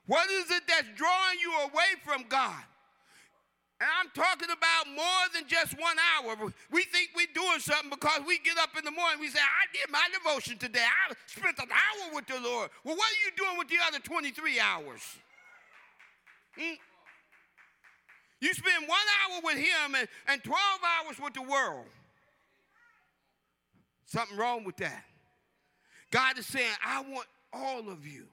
What 0.07 0.29
is 0.31 0.49
it 0.49 0.63
that's 0.67 0.87
drawing 0.95 1.39
you 1.39 1.53
away 1.59 1.99
from 2.03 2.25
God? 2.27 2.63
And 3.79 3.89
I'm 3.99 4.09
talking 4.13 4.49
about 4.51 4.93
more 4.93 5.23
than 5.33 5.47
just 5.47 5.79
one 5.79 5.95
hour. 5.97 6.35
We 6.69 6.83
think 6.83 7.11
we're 7.15 7.31
doing 7.33 7.59
something 7.59 7.89
because 7.89 8.19
we 8.27 8.37
get 8.39 8.57
up 8.57 8.75
in 8.77 8.83
the 8.83 8.91
morning. 8.91 9.21
We 9.21 9.29
say, 9.29 9.39
I 9.39 9.71
did 9.71 9.89
my 9.89 10.05
devotion 10.11 10.57
today. 10.57 10.83
I 10.83 11.13
spent 11.27 11.57
an 11.59 11.71
hour 11.71 12.13
with 12.13 12.27
the 12.27 12.41
Lord. 12.41 12.69
Well, 12.83 12.97
what 12.97 13.07
are 13.07 13.21
you 13.23 13.31
doing 13.37 13.57
with 13.57 13.69
the 13.69 13.77
other 13.87 13.99
23 13.99 14.59
hours? 14.59 15.01
Hmm? 16.57 16.75
You 18.41 18.53
spend 18.53 18.87
one 18.87 18.99
hour 18.99 19.41
with 19.43 19.57
Him 19.57 19.95
and, 19.95 20.07
and 20.27 20.43
12 20.43 20.59
hours 20.83 21.19
with 21.19 21.33
the 21.33 21.41
world. 21.41 21.85
Something 24.07 24.37
wrong 24.37 24.65
with 24.65 24.75
that. 24.77 25.05
God 26.11 26.37
is 26.37 26.47
saying, 26.47 26.71
I 26.85 27.01
want 27.01 27.27
all 27.53 27.89
of 27.89 28.05
you. 28.05 28.25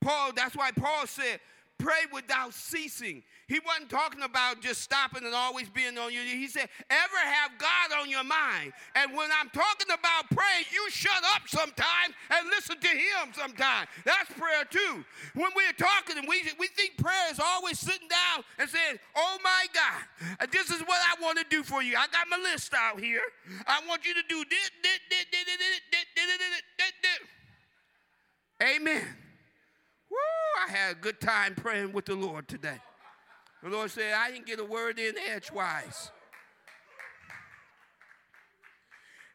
Paul, 0.00 0.32
that's 0.34 0.56
why 0.56 0.70
Paul 0.72 1.06
said, 1.06 1.40
pray 1.78 2.08
without 2.12 2.54
ceasing. 2.54 3.22
He 3.48 3.60
wasn't 3.64 3.90
talking 3.90 4.22
about 4.22 4.60
just 4.60 4.80
stopping 4.80 5.24
and 5.24 5.34
always 5.34 5.68
being 5.68 5.96
on 5.98 6.12
you. 6.12 6.20
He 6.20 6.48
said, 6.48 6.68
ever 6.90 7.18
have 7.22 7.52
God 7.58 8.00
on 8.00 8.10
your 8.10 8.24
mind. 8.24 8.72
And 8.94 9.16
when 9.16 9.28
I'm 9.38 9.48
talking 9.50 9.92
about 9.92 10.30
prayer, 10.30 10.62
you 10.72 10.90
shut 10.90 11.22
up 11.34 11.42
sometimes 11.46 12.14
and 12.30 12.48
listen 12.48 12.80
to 12.80 12.88
Him 12.88 13.32
sometimes. 13.32 13.88
That's 14.04 14.30
prayer 14.32 14.64
too. 14.68 15.04
When 15.34 15.50
we're 15.54 15.72
talking 15.72 16.18
and 16.18 16.26
we, 16.28 16.42
we 16.58 16.66
think 16.68 16.96
prayer 16.96 17.30
is 17.30 17.40
always 17.40 17.78
sitting 17.78 18.08
down 18.08 18.44
and 18.58 18.68
saying, 18.68 18.98
Oh 19.16 19.38
my 19.44 19.66
God, 19.72 20.50
this 20.50 20.70
is 20.70 20.80
what 20.82 20.98
I 20.98 21.22
want 21.22 21.38
to 21.38 21.44
do 21.48 21.62
for 21.62 21.82
you. 21.82 21.96
I 21.96 22.06
got 22.08 22.26
my 22.28 22.38
list 22.38 22.72
out 22.74 23.00
here. 23.00 23.20
I 23.66 23.80
want 23.86 24.04
you 24.04 24.14
to 24.14 24.22
do 24.28 24.44
this, 24.50 24.70
this, 24.82 24.98
this, 25.10 25.24
this, 25.30 25.44
this, 25.44 25.58
this, 25.92 26.38
this, 26.38 26.62
this, 26.78 26.92
this. 27.02 27.20
Amen. 28.62 29.25
Woo, 30.10 30.16
I 30.66 30.70
had 30.70 30.92
a 30.92 30.98
good 30.98 31.20
time 31.20 31.54
praying 31.54 31.92
with 31.92 32.06
the 32.06 32.14
Lord 32.14 32.48
today. 32.48 32.78
The 33.62 33.70
Lord 33.70 33.90
said, 33.90 34.14
I 34.14 34.30
didn't 34.30 34.46
get 34.46 34.60
a 34.60 34.64
word 34.64 34.98
in 34.98 35.14
edgewise. 35.18 36.10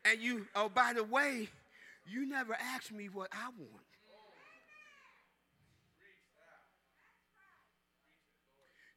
And 0.05 0.19
you, 0.19 0.47
oh, 0.55 0.69
by 0.69 0.93
the 0.93 1.03
way, 1.03 1.49
you 2.05 2.27
never 2.27 2.55
asked 2.59 2.91
me 2.91 3.09
what 3.11 3.29
I 3.31 3.45
want. 3.45 3.83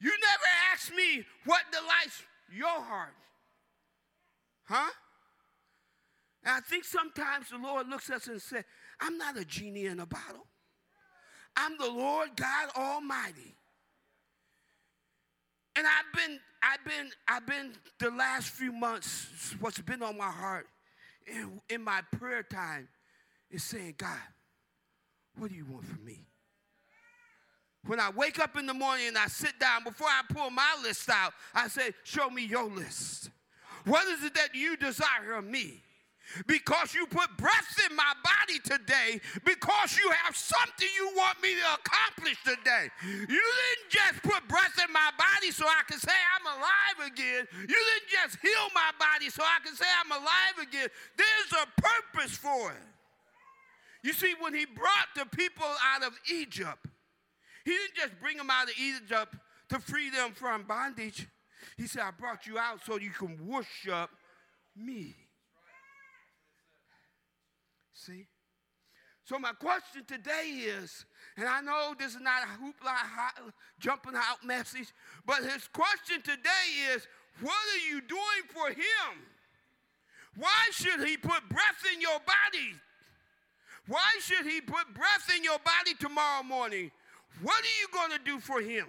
You 0.00 0.10
never 0.10 0.44
asked 0.72 0.94
me 0.94 1.24
what 1.46 1.62
delights 1.72 2.22
your 2.52 2.68
heart. 2.68 3.14
Huh? 4.64 4.90
And 6.44 6.54
I 6.54 6.60
think 6.60 6.84
sometimes 6.84 7.48
the 7.50 7.58
Lord 7.58 7.88
looks 7.88 8.10
at 8.10 8.16
us 8.16 8.26
and 8.26 8.40
says, 8.40 8.64
I'm 9.00 9.16
not 9.16 9.38
a 9.38 9.44
genie 9.44 9.86
in 9.86 10.00
a 10.00 10.06
bottle. 10.06 10.46
I'm 11.56 11.76
the 11.78 11.90
Lord 11.90 12.30
God 12.36 12.68
Almighty. 12.76 13.54
And 15.76 15.86
I've 15.86 16.16
been, 16.16 16.40
I've 16.62 16.84
been, 16.84 17.10
I've 17.26 17.46
been 17.46 17.72
the 17.98 18.10
last 18.16 18.48
few 18.50 18.72
months, 18.72 19.54
what's 19.60 19.80
been 19.80 20.02
on 20.02 20.16
my 20.16 20.30
heart 20.30 20.66
in, 21.26 21.60
in 21.68 21.82
my 21.82 22.00
prayer 22.18 22.42
time 22.42 22.88
is 23.50 23.64
saying, 23.64 23.94
God, 23.96 24.18
what 25.36 25.50
do 25.50 25.56
you 25.56 25.64
want 25.64 25.84
from 25.84 26.04
me? 26.04 26.20
When 27.86 28.00
I 28.00 28.10
wake 28.10 28.38
up 28.38 28.56
in 28.56 28.66
the 28.66 28.74
morning 28.74 29.08
and 29.08 29.18
I 29.18 29.26
sit 29.26 29.58
down, 29.58 29.84
before 29.84 30.08
I 30.08 30.22
pull 30.32 30.48
my 30.50 30.76
list 30.82 31.08
out, 31.10 31.32
I 31.54 31.68
say, 31.68 31.90
Show 32.02 32.30
me 32.30 32.46
your 32.46 32.64
list. 32.64 33.30
What 33.84 34.06
is 34.08 34.24
it 34.24 34.34
that 34.34 34.54
you 34.54 34.76
desire 34.76 35.34
of 35.36 35.44
me? 35.44 35.82
Because 36.46 36.94
you 36.94 37.06
put 37.06 37.36
breath 37.36 37.78
in 37.88 37.96
my 37.96 38.12
body 38.22 38.58
today, 38.60 39.20
because 39.44 39.96
you 39.96 40.10
have 40.24 40.36
something 40.36 40.88
you 40.96 41.12
want 41.16 41.40
me 41.42 41.54
to 41.54 41.66
accomplish 41.80 42.36
today. 42.44 42.90
You 43.04 43.26
didn't 43.26 43.90
just 43.90 44.22
put 44.22 44.46
breath 44.48 44.78
in 44.82 44.92
my 44.92 45.10
body 45.16 45.50
so 45.50 45.66
I 45.66 45.82
can 45.88 45.98
say 45.98 46.12
I'm 46.12 46.46
alive 46.46 47.12
again. 47.12 47.46
You 47.52 47.78
didn't 47.78 48.10
just 48.10 48.38
heal 48.40 48.66
my 48.74 48.90
body 48.98 49.30
so 49.30 49.42
I 49.42 49.58
can 49.64 49.74
say 49.74 49.86
I'm 50.04 50.12
alive 50.12 50.56
again. 50.62 50.88
There's 51.16 51.62
a 51.62 51.80
purpose 51.80 52.36
for 52.36 52.72
it. 52.72 52.88
You 54.02 54.12
see, 54.12 54.34
when 54.38 54.54
he 54.54 54.66
brought 54.66 55.08
the 55.16 55.24
people 55.34 55.66
out 55.94 56.02
of 56.02 56.12
Egypt, 56.30 56.86
he 57.64 57.70
didn't 57.70 57.96
just 57.96 58.20
bring 58.20 58.36
them 58.36 58.50
out 58.50 58.64
of 58.64 58.74
Egypt 58.78 59.34
to 59.70 59.78
free 59.78 60.10
them 60.10 60.32
from 60.32 60.64
bondage. 60.64 61.26
He 61.76 61.86
said, 61.86 62.02
I 62.02 62.10
brought 62.10 62.46
you 62.46 62.58
out 62.58 62.80
so 62.84 62.98
you 62.98 63.10
can 63.10 63.38
worship 63.46 64.10
me. 64.76 65.14
See? 67.94 68.26
So 69.24 69.38
my 69.38 69.52
question 69.52 70.04
today 70.06 70.48
is, 70.80 71.06
and 71.36 71.48
I 71.48 71.62
know 71.62 71.94
this 71.98 72.14
is 72.14 72.20
not 72.20 72.42
a 72.42 72.62
hoopla 72.62 73.52
jumping 73.80 74.14
out 74.14 74.44
message, 74.44 74.92
but 75.24 75.42
his 75.42 75.66
question 75.68 76.20
today 76.22 76.92
is, 76.94 77.06
what 77.40 77.52
are 77.52 77.88
you 77.90 78.02
doing 78.02 78.44
for 78.52 78.68
him? 78.68 79.18
Why 80.36 80.68
should 80.72 81.00
he 81.06 81.16
put 81.16 81.48
breath 81.48 81.84
in 81.92 82.00
your 82.02 82.18
body? 82.20 82.74
Why 83.86 84.10
should 84.20 84.46
he 84.46 84.60
put 84.60 84.92
breath 84.94 85.30
in 85.34 85.42
your 85.42 85.58
body 85.58 85.94
tomorrow 85.98 86.42
morning? 86.42 86.90
What 87.42 87.62
are 87.62 87.80
you 87.80 87.88
going 87.92 88.10
to 88.18 88.24
do 88.24 88.40
for 88.40 88.60
him? 88.60 88.86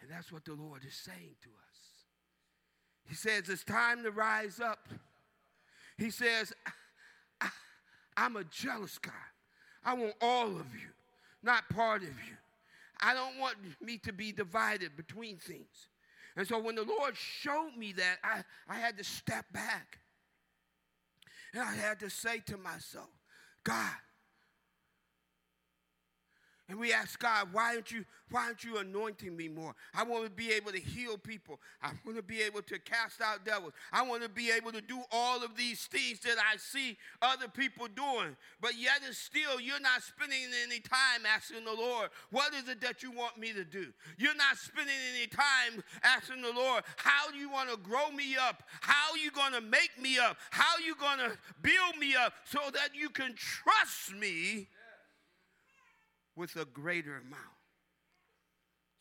And 0.00 0.10
that's 0.10 0.32
what 0.32 0.44
the 0.44 0.54
Lord 0.54 0.82
is 0.86 0.94
saying 0.94 1.36
to 1.42 1.48
us. 1.48 1.78
He 3.08 3.14
says 3.14 3.48
it's 3.48 3.64
time 3.64 4.02
to 4.02 4.10
rise 4.10 4.58
up. 4.60 4.88
He 6.02 6.10
says, 6.10 6.52
I, 7.40 7.48
am 8.16 8.34
a 8.34 8.42
jealous 8.42 8.98
God. 8.98 9.14
I 9.84 9.94
want 9.94 10.14
all 10.20 10.48
of 10.48 10.74
you, 10.74 10.88
not 11.44 11.68
part 11.68 12.02
of 12.02 12.08
you. 12.08 12.36
I 13.00 13.14
don't 13.14 13.38
want 13.38 13.56
me 13.80 13.98
to 13.98 14.12
be 14.12 14.32
divided 14.32 14.96
between 14.96 15.36
things. 15.36 15.88
And 16.36 16.46
so 16.46 16.58
when 16.58 16.74
the 16.74 16.82
Lord 16.82 17.16
showed 17.16 17.76
me 17.76 17.92
that, 17.92 18.16
I, 18.24 18.42
I 18.68 18.80
had 18.80 18.98
to 18.98 19.04
step 19.04 19.44
back. 19.52 19.98
And 21.54 21.62
I 21.62 21.72
had 21.72 22.00
to 22.00 22.10
say 22.10 22.40
to 22.46 22.56
myself, 22.56 23.10
God, 23.62 23.92
and 26.72 26.80
we 26.80 26.90
ask 26.90 27.18
God, 27.18 27.48
why 27.52 27.74
aren't 27.74 27.92
you, 27.92 28.06
why 28.30 28.46
aren't 28.46 28.64
you 28.64 28.78
anointing 28.78 29.36
me 29.36 29.46
more? 29.46 29.74
I 29.94 30.04
want 30.04 30.24
to 30.24 30.30
be 30.30 30.52
able 30.52 30.72
to 30.72 30.80
heal 30.80 31.18
people. 31.18 31.60
I 31.82 31.90
want 32.02 32.16
to 32.16 32.22
be 32.22 32.40
able 32.40 32.62
to 32.62 32.78
cast 32.78 33.20
out 33.20 33.44
devils. 33.44 33.74
I 33.92 34.00
want 34.08 34.22
to 34.22 34.30
be 34.30 34.50
able 34.50 34.72
to 34.72 34.80
do 34.80 34.98
all 35.12 35.44
of 35.44 35.54
these 35.54 35.84
things 35.84 36.20
that 36.20 36.36
I 36.38 36.56
see 36.56 36.96
other 37.20 37.46
people 37.46 37.88
doing. 37.94 38.34
But 38.58 38.78
yet 38.78 39.00
and 39.04 39.14
still, 39.14 39.60
you're 39.60 39.80
not 39.80 40.02
spending 40.02 40.38
any 40.66 40.80
time 40.80 41.26
asking 41.30 41.66
the 41.66 41.74
Lord, 41.74 42.08
what 42.30 42.54
is 42.54 42.66
it 42.70 42.80
that 42.80 43.02
you 43.02 43.10
want 43.10 43.36
me 43.36 43.52
to 43.52 43.66
do? 43.66 43.88
You're 44.16 44.34
not 44.34 44.56
spending 44.56 44.96
any 45.14 45.26
time 45.26 45.84
asking 46.02 46.40
the 46.40 46.52
Lord, 46.52 46.84
how 46.96 47.30
do 47.30 47.36
you 47.36 47.50
want 47.50 47.68
to 47.68 47.76
grow 47.76 48.10
me 48.10 48.34
up? 48.40 48.62
How 48.80 49.14
you 49.22 49.30
going 49.30 49.52
to 49.52 49.60
make 49.60 50.00
me 50.00 50.18
up? 50.18 50.38
How 50.50 50.78
you 50.78 50.94
going 50.94 51.18
to 51.18 51.36
build 51.60 51.98
me 52.00 52.14
up 52.14 52.32
so 52.46 52.60
that 52.72 52.94
you 52.94 53.10
can 53.10 53.34
trust 53.34 54.14
me? 54.18 54.68
With 56.36 56.56
a 56.56 56.64
greater 56.64 57.16
amount. 57.16 57.58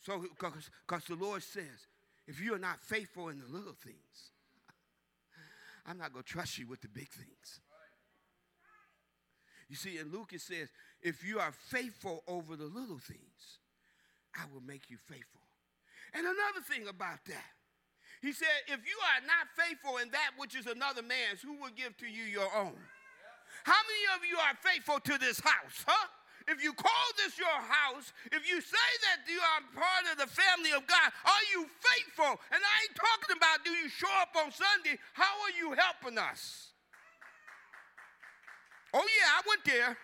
So, 0.02 0.24
because 0.40 1.06
the 1.06 1.16
Lord 1.16 1.44
says, 1.44 1.88
if 2.28 2.42
you 2.42 2.54
are 2.54 2.60
not 2.60 2.82
faithful 2.82 3.30
in 3.30 3.40
the 3.40 3.46
little 3.46 3.76
things, 3.84 4.32
I'm 5.86 5.98
not 5.98 6.14
going 6.14 6.24
to 6.24 6.30
trust 6.30 6.58
you 6.58 6.68
with 6.68 6.82
the 6.82 6.88
big 6.88 7.10
things. 7.10 7.60
You 9.70 9.76
see, 9.76 10.00
in 10.00 10.12
Luke 10.12 10.34
it 10.34 10.42
says, 10.42 10.68
if 11.02 11.24
you 11.24 11.40
are 11.40 11.54
faithful 11.54 12.24
over 12.28 12.56
the 12.56 12.66
little 12.66 13.00
things, 13.00 13.60
I 14.36 14.44
will 14.54 14.62
make 14.62 14.90
you 14.90 14.98
faithful. 14.98 15.42
And 16.14 16.26
another 16.26 16.60
thing 16.68 16.90
about 16.90 17.24
that, 17.28 17.52
he 18.22 18.34
said, 18.34 18.54
if 18.68 18.80
you 18.86 18.98
are 19.00 19.26
not 19.26 19.48
faithful 19.56 19.98
in 19.98 20.12
that 20.12 20.32
which 20.38 20.56
is 20.56 20.68
another 20.68 21.02
man's, 21.02 21.42
who 21.42 21.54
will 21.54 21.72
give 21.76 21.96
to 21.98 22.06
you 22.06 22.24
your 22.24 22.50
own? 22.56 22.76
How 23.64 23.80
many 23.88 24.04
of 24.18 24.26
you 24.30 24.38
are 24.38 24.56
faithful 24.62 25.00
to 25.00 25.18
this 25.18 25.40
house, 25.40 25.86
huh? 25.88 26.08
If 26.52 26.64
you 26.64 26.74
call 26.74 27.08
this 27.18 27.40
your 27.40 27.48
house, 27.48 28.12
if 28.32 28.48
you 28.48 28.60
say 28.60 28.90
that 29.08 29.24
you 29.32 29.40
are 29.40 29.64
part 29.72 30.04
of 30.12 30.20
the 30.20 30.28
family 30.28 30.72
of 30.76 30.86
God, 30.86 31.10
are 31.24 31.46
you 31.52 31.66
faithful? 31.80 32.36
And 32.52 32.60
I 32.60 32.76
ain't 32.84 32.96
talking 32.96 33.38
about 33.38 33.64
do 33.64 33.72
you 33.72 33.88
show 33.88 34.12
up 34.22 34.36
on 34.36 34.52
Sunday, 34.52 35.00
how 35.14 35.32
are 35.48 35.56
you 35.58 35.74
helping 35.74 36.18
us? 36.20 36.72
Oh, 38.94 39.00
yeah, 39.00 39.30
I 39.32 39.42
went 39.48 39.64
there. 39.64 39.98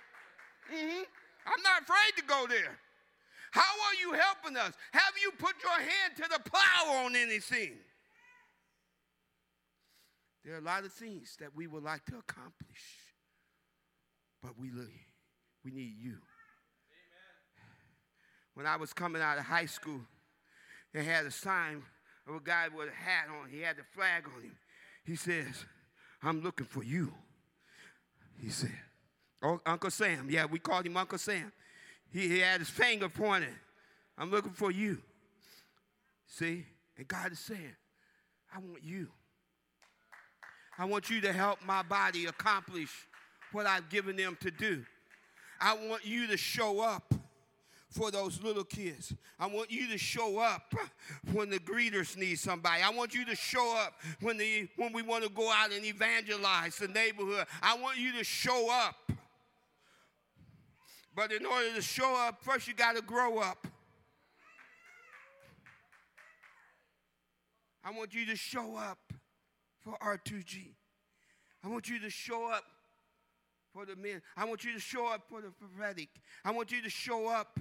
Mm-hmm. 0.72 1.04
I'm 1.48 1.64
not 1.64 1.84
afraid 1.84 2.16
to 2.18 2.24
go 2.24 2.48
there. 2.48 2.80
How 3.52 3.62
are 3.62 3.96
you 4.00 4.14
helping 4.14 4.58
us? 4.58 4.74
Have 4.94 5.14
you 5.22 5.32
put 5.38 5.56
your 5.62 5.80
hand 5.80 6.16
to 6.18 6.24
the 6.32 6.40
plow 6.50 7.04
on 7.04 7.16
anything? 7.16 7.74
There 10.46 10.56
are 10.56 10.60
a 10.60 10.62
lot 10.62 10.86
of 10.86 10.94
things 10.94 11.36
that 11.40 11.56
we 11.56 11.68
would 11.68 11.84
like 11.84 12.06
to 12.06 12.18
accomplish, 12.18 12.84
but 14.42 14.58
we 14.58 14.72
we 15.66 15.72
need 15.72 15.96
you. 16.00 16.17
When 18.58 18.66
I 18.66 18.76
was 18.76 18.92
coming 18.92 19.22
out 19.22 19.38
of 19.38 19.44
high 19.44 19.68
school, 19.68 20.02
they 20.92 21.04
had 21.04 21.28
a 21.28 21.32
sign 21.32 21.84
of 22.28 22.34
a 22.34 22.40
guy 22.40 22.70
with 22.76 22.88
a 22.88 22.92
hat 22.92 23.28
on. 23.30 23.52
He 23.52 23.62
had 23.62 23.78
the 23.78 23.84
flag 23.94 24.24
on 24.36 24.42
him. 24.42 24.58
He 25.06 25.16
says, 25.16 25.64
I'm 26.24 26.42
looking 26.42 26.66
for 26.66 26.84
you. 26.84 27.14
He 28.42 28.50
said, 28.50 28.74
Oh, 29.44 29.62
Uncle 29.64 29.92
Sam. 29.92 30.28
Yeah, 30.32 30.46
we 30.46 30.58
called 30.58 30.88
him 30.88 30.98
Uncle 30.98 31.20
Sam. 31.20 31.52
He, 32.12 32.28
he 32.28 32.40
had 32.40 32.60
his 32.60 32.70
finger 32.72 33.10
pointed. 33.10 33.54
I'm 34.18 34.32
looking 34.32 34.54
for 34.54 34.72
you. 34.72 35.04
See? 36.26 36.66
And 36.98 37.08
God 37.08 37.34
is 37.34 37.40
saying, 37.40 37.76
I 38.52 38.58
want 38.58 38.84
you. 38.84 39.08
I 40.80 40.86
want 40.86 41.12
you 41.12 41.22
to 41.22 41.32
help 41.32 41.60
my 41.64 41.84
body 41.84 42.26
accomplish 42.26 42.90
what 43.52 43.68
I've 43.68 43.88
given 43.90 44.16
them 44.16 44.36
to 44.42 44.50
do. 44.50 44.84
I 45.62 45.76
want 45.76 46.04
you 46.08 46.26
to 46.26 46.38
show 46.38 46.80
up 46.80 47.14
for 47.90 48.12
those 48.12 48.42
little 48.44 48.64
kids. 48.64 49.14
I 49.40 49.48
want 49.48 49.72
you 49.72 49.88
to 49.90 49.98
show 49.98 50.40
up 50.40 50.74
when 51.32 51.50
the 51.50 51.60
greeters 51.60 52.18
need 52.18 52.38
somebody. 52.40 52.84
I 52.84 52.90
want 52.90 53.14
you 53.14 53.26
to 53.26 53.36
show 53.36 53.76
up 53.78 53.94
when 54.22 54.38
the 54.38 54.68
when 54.76 54.94
we 54.94 55.02
want 55.02 55.24
to 55.24 55.30
go 55.30 55.50
out 55.52 55.72
and 55.72 55.86
evangelize 55.86 56.78
the 56.78 56.88
neighborhood. 56.88 57.46
I 57.62 57.78
want 57.78 57.98
you 57.98 58.14
to 58.14 58.24
show 58.24 58.70
up. 58.72 58.96
But 61.16 61.32
in 61.32 61.46
order 61.46 61.74
to 61.74 61.82
show 61.82 62.16
up, 62.16 62.44
first 62.44 62.68
you 62.68 62.76
got 62.76 62.96
to 62.96 63.02
grow 63.02 63.40
up. 63.40 63.66
I 67.84 67.92
want 67.92 68.14
you 68.14 68.26
to 68.28 68.36
show 68.36 68.76
up 68.76 69.00
for 69.80 69.98
R2G. 70.00 70.74
I 71.64 71.70
want 71.70 71.90
you 71.90 72.00
to 72.02 72.10
show 72.10 72.52
up 72.52 72.64
for 73.74 73.86
the 73.86 73.96
men. 73.96 74.22
I 74.36 74.46
want 74.46 74.64
you 74.64 74.74
to 74.74 74.80
show 74.80 75.08
up 75.08 75.24
for 75.30 75.42
the 75.42 75.52
prophetic. 75.52 76.10
I 76.44 76.52
want 76.52 76.72
you 76.72 76.82
to 76.82 76.90
show 76.90 77.28
up. 77.28 77.60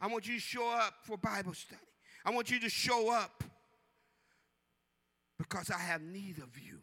I 0.00 0.06
want 0.06 0.26
you 0.28 0.34
to 0.34 0.40
show 0.40 0.68
up 0.70 0.94
for 1.02 1.16
Bible 1.16 1.54
study. 1.54 1.80
I 2.24 2.30
want 2.30 2.50
you 2.50 2.60
to 2.60 2.68
show 2.68 3.12
up 3.12 3.42
because 5.38 5.70
I 5.70 5.78
have 5.78 6.02
need 6.02 6.38
of 6.38 6.58
you. 6.58 6.78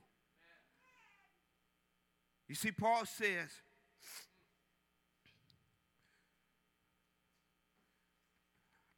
You 2.47 2.55
see, 2.55 2.71
Paul 2.71 3.05
says, 3.05 3.49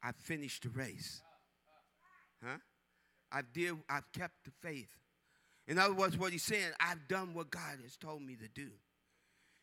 I 0.03 0.11
finished 0.11 0.63
the 0.63 0.69
race. 0.69 1.21
Huh? 2.43 2.57
I've 3.31 3.51
did, 3.51 3.75
I've 3.89 4.09
kept 4.11 4.45
the 4.45 4.51
faith. 4.61 4.89
In 5.67 5.77
other 5.77 5.93
words, 5.93 6.17
what 6.17 6.31
he's 6.31 6.43
saying, 6.43 6.71
I've 6.79 7.07
done 7.07 7.33
what 7.33 7.51
God 7.51 7.79
has 7.83 7.97
told 7.97 8.21
me 8.21 8.35
to 8.35 8.47
do. 8.47 8.69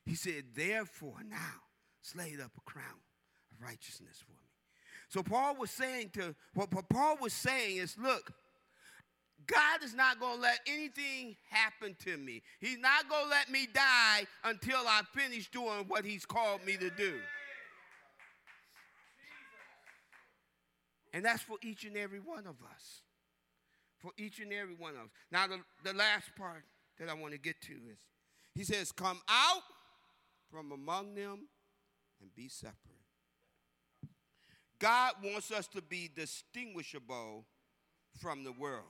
He 0.04 0.14
said, 0.14 0.44
therefore 0.54 1.16
now, 1.26 1.62
slay 2.02 2.36
up 2.42 2.50
a 2.58 2.70
crown 2.70 3.00
of 3.52 3.62
righteousness 3.62 4.18
for 4.22 4.32
me. 4.32 4.43
So 5.14 5.22
Paul 5.22 5.54
was 5.54 5.70
saying 5.70 6.10
to, 6.14 6.34
what 6.54 6.70
Paul 6.88 7.18
was 7.20 7.32
saying 7.32 7.76
is, 7.76 7.96
look, 7.96 8.32
God 9.46 9.84
is 9.84 9.94
not 9.94 10.18
going 10.18 10.38
to 10.38 10.42
let 10.42 10.58
anything 10.66 11.36
happen 11.50 11.94
to 12.04 12.16
me. 12.16 12.42
He's 12.58 12.78
not 12.78 13.08
going 13.08 13.22
to 13.22 13.30
let 13.30 13.48
me 13.48 13.68
die 13.72 14.26
until 14.42 14.78
I 14.78 15.02
finish 15.14 15.48
doing 15.52 15.84
what 15.86 16.04
he's 16.04 16.26
called 16.26 16.66
me 16.66 16.76
to 16.78 16.90
do. 16.90 17.14
And 21.12 21.24
that's 21.24 21.42
for 21.42 21.58
each 21.62 21.84
and 21.84 21.96
every 21.96 22.18
one 22.18 22.48
of 22.48 22.56
us 22.68 23.02
for 24.00 24.10
each 24.18 24.40
and 24.40 24.52
every 24.52 24.74
one 24.74 24.96
of 24.96 25.02
us. 25.02 25.10
Now, 25.30 25.46
the, 25.46 25.60
the 25.84 25.96
last 25.96 26.34
part 26.36 26.64
that 26.98 27.08
I 27.08 27.14
want 27.14 27.34
to 27.34 27.38
get 27.38 27.60
to 27.62 27.72
is 27.72 27.98
he 28.52 28.64
says, 28.64 28.90
Come 28.90 29.20
out 29.28 29.62
from 30.50 30.72
among 30.72 31.14
them 31.14 31.46
and 32.20 32.34
be 32.34 32.48
separate. 32.48 32.93
God 34.84 35.14
wants 35.24 35.50
us 35.50 35.66
to 35.68 35.80
be 35.80 36.10
distinguishable 36.14 37.46
from 38.20 38.44
the 38.44 38.52
world. 38.52 38.84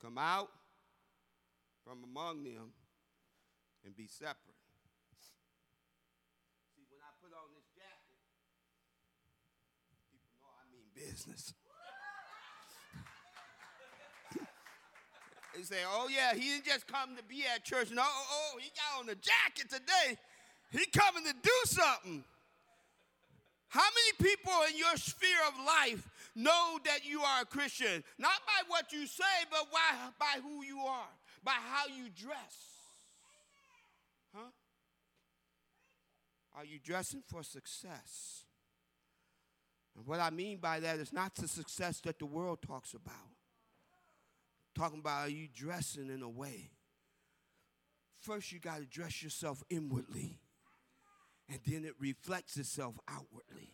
Come 0.00 0.18
out 0.18 0.50
from 1.84 2.04
among 2.04 2.44
them 2.44 2.70
and 3.84 3.96
be 3.96 4.06
separate. 4.06 4.36
See, 6.76 6.86
when 6.88 7.00
I 7.02 7.10
put 7.20 7.32
on 7.32 7.50
this 7.56 7.66
jacket, 7.74 8.22
people 10.12 10.30
know 10.38 10.46
I 10.46 10.70
mean 10.70 10.86
business. 10.94 11.54
He 15.56 15.64
say, 15.64 15.76
oh 15.88 16.08
yeah, 16.08 16.34
he 16.34 16.50
didn't 16.50 16.66
just 16.66 16.86
come 16.86 17.16
to 17.16 17.22
be 17.24 17.44
at 17.54 17.64
church. 17.64 17.90
No, 17.90 18.02
oh, 18.04 18.26
oh, 18.30 18.58
he 18.58 18.70
got 18.70 19.00
on 19.00 19.06
the 19.06 19.14
jacket 19.14 19.70
today. 19.70 20.18
He 20.70 20.84
coming 20.86 21.24
to 21.24 21.32
do 21.32 21.50
something. 21.64 22.24
How 23.68 23.80
many 23.82 24.32
people 24.32 24.52
in 24.70 24.78
your 24.78 24.96
sphere 24.96 25.38
of 25.48 25.54
life 25.64 26.08
know 26.34 26.78
that 26.84 27.04
you 27.04 27.20
are 27.20 27.42
a 27.42 27.44
Christian? 27.44 28.04
Not 28.18 28.38
by 28.46 28.68
what 28.68 28.92
you 28.92 29.06
say, 29.06 29.24
but 29.50 29.70
by, 29.72 30.08
by 30.18 30.40
who 30.42 30.64
you 30.64 30.80
are, 30.80 31.08
by 31.42 31.52
how 31.52 31.86
you 31.86 32.08
dress. 32.10 32.56
Huh? 34.34 34.50
Are 36.56 36.64
you 36.64 36.78
dressing 36.82 37.22
for 37.26 37.42
success? 37.42 38.44
And 39.96 40.06
what 40.06 40.20
I 40.20 40.30
mean 40.30 40.58
by 40.58 40.80
that 40.80 40.98
is 40.98 41.12
not 41.12 41.34
the 41.34 41.48
success 41.48 42.00
that 42.00 42.18
the 42.18 42.26
world 42.26 42.60
talks 42.66 42.94
about. 42.94 43.35
Talking 44.76 45.00
about 45.00 45.26
are 45.26 45.30
you 45.30 45.48
dressing 45.54 46.10
in 46.10 46.22
a 46.22 46.28
way? 46.28 46.70
First, 48.20 48.52
you 48.52 48.60
got 48.60 48.78
to 48.78 48.84
dress 48.84 49.22
yourself 49.22 49.62
inwardly, 49.70 50.38
and 51.48 51.58
then 51.66 51.84
it 51.84 51.94
reflects 51.98 52.56
itself 52.56 52.94
outwardly. 53.08 53.72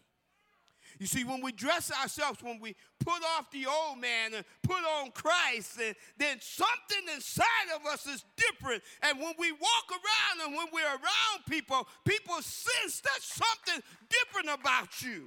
You 0.99 1.07
see, 1.07 1.25
when 1.25 1.41
we 1.41 1.53
dress 1.53 1.91
ourselves, 1.91 2.43
when 2.43 2.61
we 2.61 2.77
put 3.01 3.23
off 3.37 3.51
the 3.51 3.67
old 3.67 3.99
man 3.99 4.35
and 4.35 4.45
put 4.63 4.77
on 4.77 5.11
Christ, 5.13 5.81
and 5.83 5.95
then 6.19 6.37
something 6.41 7.15
inside 7.15 7.47
of 7.75 7.87
us 7.87 8.07
is 8.07 8.25
different. 8.37 8.83
And 9.03 9.19
when 9.19 9.33
we 9.39 9.53
walk 9.53 9.91
around 9.91 10.47
and 10.47 10.57
when 10.57 10.67
we're 10.73 10.83
around 10.83 11.45
people, 11.49 11.89
people 12.05 12.35
sense 12.43 13.01
that 13.01 13.21
something 13.21 13.83
different 14.11 14.61
about 14.61 15.03
you. 15.03 15.27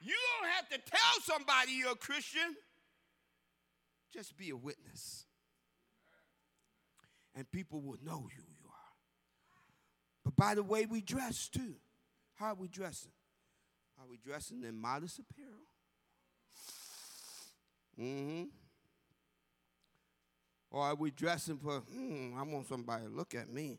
You 0.00 0.14
don't 0.40 0.50
have 0.50 0.68
to 0.68 0.78
tell 0.90 1.22
somebody 1.22 1.72
you're 1.72 1.92
a 1.92 1.96
Christian. 1.96 2.54
Just 4.12 4.36
be 4.36 4.50
a 4.50 4.56
witness. 4.56 5.26
And 7.34 7.50
people 7.50 7.80
will 7.80 7.98
know 8.02 8.18
who 8.18 8.42
you 8.42 8.66
are. 8.66 8.94
But 10.24 10.36
by 10.36 10.54
the 10.54 10.62
way 10.62 10.86
we 10.86 11.00
dress, 11.00 11.48
too. 11.48 11.76
How 12.34 12.46
are 12.46 12.54
we 12.54 12.68
dressing? 12.68 13.12
Are 14.00 14.06
we 14.08 14.16
dressing 14.16 14.62
in 14.64 14.76
modest 14.76 15.18
apparel? 15.18 15.60
Mm-hmm. 18.00 18.44
Or 20.70 20.82
are 20.82 20.94
we 20.94 21.10
dressing 21.10 21.58
for, 21.58 21.80
hmm, 21.80 22.34
I 22.36 22.42
want 22.42 22.68
somebody 22.68 23.04
to 23.04 23.10
look 23.10 23.34
at 23.34 23.52
me? 23.52 23.78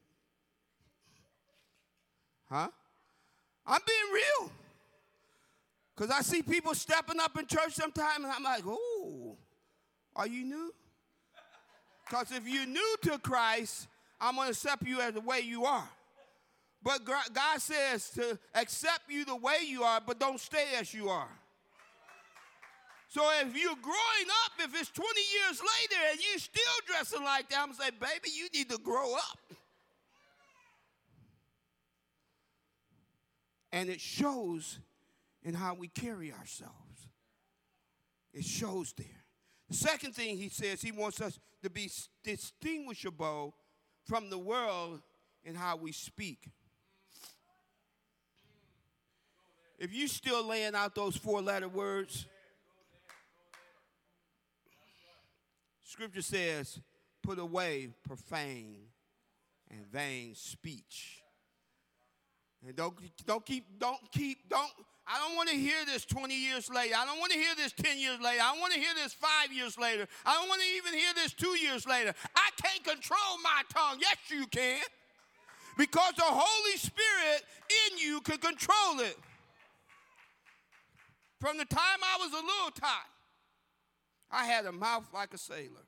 Huh? 2.50 2.68
I'm 3.66 3.82
being 3.86 4.14
real. 4.14 4.52
Because 5.96 6.12
I 6.12 6.22
see 6.22 6.42
people 6.42 6.74
stepping 6.74 7.20
up 7.20 7.38
in 7.38 7.46
church 7.46 7.74
sometimes, 7.74 8.24
and 8.24 8.34
I'm 8.34 8.44
like, 8.44 8.64
oh, 8.66 9.29
are 10.20 10.28
you 10.28 10.44
new? 10.44 10.74
Because 12.06 12.32
if 12.32 12.46
you're 12.46 12.66
new 12.66 12.96
to 13.04 13.18
Christ, 13.20 13.88
I'm 14.20 14.36
going 14.36 14.48
to 14.48 14.52
accept 14.52 14.86
you 14.86 15.00
as 15.00 15.14
the 15.14 15.22
way 15.22 15.40
you 15.40 15.64
are. 15.64 15.90
But 16.84 17.06
God 17.06 17.60
says 17.60 18.10
to 18.12 18.38
accept 18.54 19.10
you 19.10 19.24
the 19.24 19.36
way 19.36 19.60
you 19.66 19.84
are, 19.84 20.02
but 20.06 20.20
don't 20.20 20.40
stay 20.40 20.66
as 20.78 20.94
you 20.94 21.08
are. 21.08 21.30
So 23.08 23.22
if 23.42 23.56
you're 23.56 23.76
growing 23.82 24.30
up, 24.46 24.52
if 24.60 24.80
it's 24.80 24.90
20 24.92 25.10
years 25.20 25.62
later 25.62 26.02
and 26.12 26.20
you're 26.20 26.40
still 26.40 26.64
dressing 26.86 27.24
like 27.24 27.50
that, 27.50 27.60
I'm 27.60 27.68
going 27.68 27.78
to 27.78 27.84
say, 27.84 27.92
baby, 27.92 28.30
you 28.36 28.50
need 28.54 28.70
to 28.70 28.78
grow 28.78 29.14
up. 29.14 29.40
And 33.72 33.90
it 33.90 34.02
shows 34.02 34.80
in 35.44 35.54
how 35.54 35.76
we 35.76 35.88
carry 35.88 36.34
ourselves. 36.34 36.74
It 38.34 38.44
shows 38.44 38.94
there. 38.98 39.19
Second 39.72 40.16
thing 40.16 40.38
he 40.38 40.50
says, 40.50 40.82
he 40.82 40.92
wants 40.92 41.22
us 41.22 41.40
to 41.62 41.70
be 41.70 41.90
distinguishable 42.24 43.54
from 44.06 44.30
the 44.30 44.38
world 44.38 45.02
in 45.44 45.56
how 45.56 45.76
we 45.76 45.92
speak. 45.92 46.50
If 49.78 49.94
you 49.94 50.08
still 50.08 50.46
laying 50.46 50.76
out 50.76 50.96
those 50.96 51.16
four 51.16 51.42
letter 51.42 51.70
words, 51.70 52.26
scripture 55.84 56.22
says, 56.22 56.82
put 57.24 57.40
away 57.40 57.90
profane 58.06 58.76
and 59.70 59.86
vain 59.88 60.36
speech. 60.36 61.22
And 62.66 62.76
don't, 62.76 62.96
don't 63.26 63.46
keep, 63.46 63.66
don't 63.80 64.12
keep, 64.12 64.50
don't, 64.50 64.72
I 65.12 65.18
don't 65.18 65.36
want 65.36 65.50
to 65.50 65.56
hear 65.56 65.86
this 65.88 66.06
20 66.06 66.36
years 66.36 66.70
later. 66.70 66.94
I 66.96 67.04
don't 67.04 67.20
want 67.20 67.32
to 67.32 67.38
hear 67.40 67.56
this 67.58 67.72
10 67.72 67.98
years 67.98 68.22
later. 68.22 68.42
I 68.44 68.56
want 68.60 68.74
to 68.74 68.80
hear 68.80 68.94
this 68.96 69.12
five 69.12 69.52
years 69.52 69.76
later. 69.76 70.08
I 70.24 70.36
don't 70.36 70.48
want 70.48 70.62
to 70.62 70.68
even 70.78 70.94
hear 70.94 71.12
this 71.16 71.34
two 71.34 71.58
years 71.58 71.88
later. 71.88 72.14
I 72.36 72.50
can't 72.62 72.84
control 72.84 73.40
my 73.44 73.64
tongue. 73.74 73.98
Yes, 74.00 74.18
you 74.30 74.46
can. 74.46 74.82
because 75.78 76.14
the 76.16 76.24
Holy 76.26 76.78
Spirit 76.78 77.44
in 77.90 77.98
you 77.98 78.22
can 78.22 78.38
control 78.38 79.00
it. 79.00 79.18
From 81.40 81.58
the 81.58 81.66
time 81.66 81.80
I 81.82 82.18
was 82.20 82.32
a 82.32 82.36
little 82.36 82.72
tot, 82.80 83.08
I 84.30 84.46
had 84.46 84.66
a 84.66 84.72
mouth 84.72 85.08
like 85.12 85.34
a 85.34 85.40
sailor. 85.40 85.88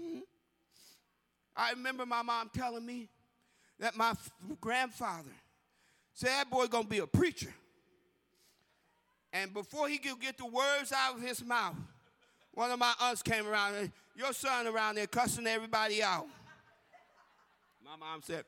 Hmm. 0.00 0.20
I 1.54 1.72
remember 1.72 2.06
my 2.06 2.22
mom 2.22 2.50
telling 2.54 2.86
me 2.86 3.08
that 3.78 3.94
my 3.94 4.14
grandfather 4.60 5.32
said 6.14 6.28
that 6.28 6.50
boy 6.50 6.66
gonna 6.66 6.86
be 6.86 6.98
a 6.98 7.06
preacher. 7.06 7.52
And 9.32 9.52
before 9.52 9.88
he 9.88 9.98
could 9.98 10.20
get 10.20 10.38
the 10.38 10.46
words 10.46 10.92
out 10.92 11.16
of 11.16 11.22
his 11.22 11.44
mouth, 11.44 11.76
one 12.52 12.70
of 12.70 12.78
my 12.78 12.92
aunts 13.00 13.22
came 13.22 13.46
around 13.46 13.74
and 13.74 13.92
your 14.16 14.32
son 14.32 14.66
around 14.66 14.94
there 14.94 15.06
cussing 15.06 15.46
everybody 15.46 16.02
out. 16.02 16.26
My 17.84 17.96
mom 17.96 18.22
said, 18.22 18.44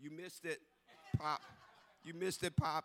You 0.00 0.10
missed 0.10 0.44
it, 0.44 0.60
Pop. 1.18 1.40
You 2.04 2.14
missed 2.14 2.44
it, 2.44 2.56
Pop. 2.56 2.84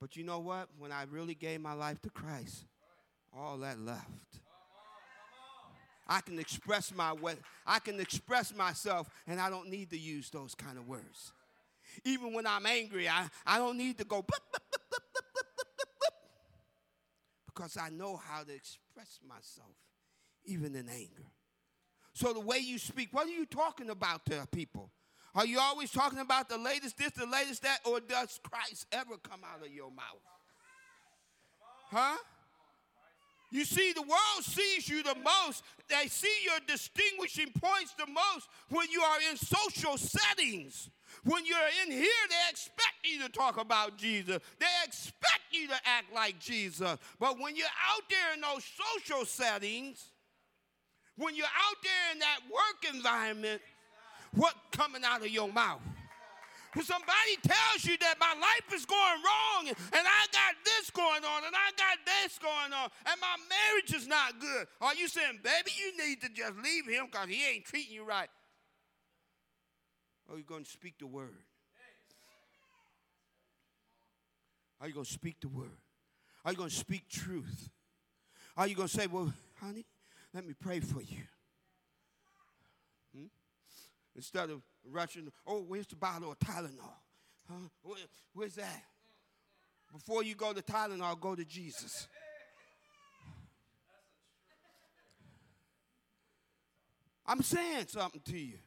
But 0.00 0.16
you 0.16 0.24
know 0.24 0.38
what? 0.38 0.68
When 0.78 0.92
I 0.92 1.04
really 1.10 1.34
gave 1.34 1.60
my 1.60 1.72
life 1.72 2.00
to 2.02 2.10
Christ, 2.10 2.64
all 3.36 3.58
that 3.58 3.78
left. 3.80 4.04
I 6.06 6.20
can 6.20 6.38
express 6.38 6.94
my 6.94 7.12
way, 7.12 7.36
I 7.66 7.78
can 7.78 7.98
express 7.98 8.54
myself, 8.54 9.08
and 9.26 9.40
I 9.40 9.48
don't 9.48 9.70
need 9.70 9.90
to 9.90 9.98
use 9.98 10.30
those 10.30 10.54
kind 10.54 10.76
of 10.76 10.86
words. 10.86 11.32
Even 12.04 12.32
when 12.32 12.46
I'm 12.46 12.66
angry, 12.66 13.08
I, 13.08 13.28
I 13.46 13.58
don't 13.58 13.76
need 13.76 13.98
to 13.98 14.04
go 14.04 14.24
because 17.46 17.76
I 17.76 17.88
know 17.90 18.16
how 18.16 18.42
to 18.42 18.52
express 18.52 19.20
myself, 19.26 19.76
even 20.44 20.74
in 20.74 20.88
anger. 20.88 21.26
So 22.12 22.32
the 22.32 22.40
way 22.40 22.58
you 22.58 22.78
speak, 22.78 23.08
what 23.12 23.26
are 23.26 23.30
you 23.30 23.46
talking 23.46 23.90
about 23.90 24.24
to 24.26 24.46
people? 24.52 24.90
Are 25.34 25.46
you 25.46 25.58
always 25.58 25.90
talking 25.90 26.20
about 26.20 26.48
the 26.48 26.58
latest 26.58 26.96
this, 26.96 27.10
the 27.12 27.26
latest 27.26 27.62
that, 27.62 27.78
or 27.84 28.00
does 28.00 28.38
Christ 28.42 28.86
ever 28.92 29.16
come 29.22 29.40
out 29.44 29.66
of 29.66 29.72
your 29.72 29.90
mouth? 29.90 30.22
Huh? 31.90 32.16
You 33.50 33.64
see, 33.64 33.92
the 33.92 34.02
world 34.02 34.42
sees 34.42 34.88
you 34.88 35.02
the 35.02 35.14
most. 35.14 35.62
They 35.88 36.08
see 36.08 36.34
your 36.44 36.58
distinguishing 36.66 37.52
points 37.52 37.94
the 37.96 38.06
most 38.06 38.48
when 38.68 38.90
you 38.90 39.00
are 39.00 39.18
in 39.30 39.36
social 39.36 39.96
settings. 39.96 40.90
When 41.22 41.46
you're 41.46 41.56
in 41.84 41.92
here, 41.92 42.24
they 42.28 42.50
expect 42.50 42.94
you 43.04 43.22
to 43.22 43.28
talk 43.28 43.60
about 43.60 43.96
Jesus. 43.96 44.38
They 44.58 44.66
expect 44.84 45.42
you 45.52 45.68
to 45.68 45.74
act 45.84 46.12
like 46.14 46.38
Jesus. 46.38 46.96
But 47.18 47.38
when 47.38 47.56
you're 47.56 47.66
out 47.66 48.02
there 48.10 48.34
in 48.34 48.40
those 48.40 48.64
social 48.98 49.24
settings, 49.24 50.10
when 51.16 51.36
you're 51.36 51.46
out 51.46 51.76
there 51.82 52.12
in 52.12 52.18
that 52.18 52.40
work 52.50 52.94
environment, 52.94 53.62
what 54.34 54.54
coming 54.72 55.02
out 55.04 55.20
of 55.20 55.28
your 55.28 55.52
mouth? 55.52 55.80
When 56.74 56.84
somebody 56.84 57.38
tells 57.42 57.84
you 57.84 57.96
that 57.98 58.16
my 58.18 58.34
life 58.34 58.74
is 58.74 58.84
going 58.84 59.22
wrong 59.22 59.68
and, 59.68 59.76
I 59.94 60.26
got 60.32 60.54
this 60.64 60.90
going 60.90 61.22
on 61.22 61.44
and 61.46 61.54
I 61.54 61.70
got 61.78 61.98
this 62.04 62.36
going 62.38 62.72
on 62.72 62.90
and 63.06 63.20
my 63.20 63.36
marriage 63.48 63.94
is 63.94 64.08
not 64.08 64.40
good, 64.40 64.66
are 64.80 64.94
you 64.94 65.06
saying, 65.06 65.38
baby, 65.44 65.70
you 65.78 66.04
need 66.04 66.20
to 66.22 66.28
just 66.28 66.56
leave 66.64 66.86
him 66.86 67.06
because 67.06 67.28
he 67.28 67.46
ain't 67.46 67.64
treating 67.64 67.94
you 67.94 68.04
right? 68.04 68.28
Are 70.30 70.38
you 70.38 70.44
going 70.44 70.64
to 70.64 70.70
speak 70.70 70.98
the 70.98 71.06
word? 71.06 71.28
Are 74.80 74.88
you 74.88 74.94
going 74.94 75.06
to 75.06 75.12
speak 75.12 75.36
the 75.40 75.48
word? 75.48 75.78
Are 76.44 76.52
you 76.52 76.58
going 76.58 76.70
to 76.70 76.74
speak 76.74 77.08
truth? 77.08 77.70
Are 78.56 78.66
you 78.66 78.74
going 78.74 78.88
to 78.88 78.94
say, 78.94 79.06
well, 79.06 79.32
honey, 79.60 79.86
let 80.32 80.46
me 80.46 80.54
pray 80.58 80.80
for 80.80 81.00
you? 81.00 81.22
Hmm? 83.16 83.26
instead 84.16 84.50
of 84.50 84.62
rushing, 84.90 85.30
oh, 85.46 85.64
where's 85.66 85.86
the 85.86 85.96
bottle 85.96 86.32
of 86.32 86.38
Tylenol? 86.38 86.94
Huh? 87.48 87.68
Where, 87.82 87.98
where's 88.32 88.54
that? 88.54 88.82
Before 89.92 90.22
you 90.22 90.34
go 90.34 90.52
to 90.52 90.62
Tylenol, 90.62 91.20
go 91.20 91.34
to 91.34 91.44
Jesus. 91.44 92.08
I'm 97.26 97.42
saying 97.42 97.86
something 97.88 98.20
to 98.26 98.38
you. 98.38 98.58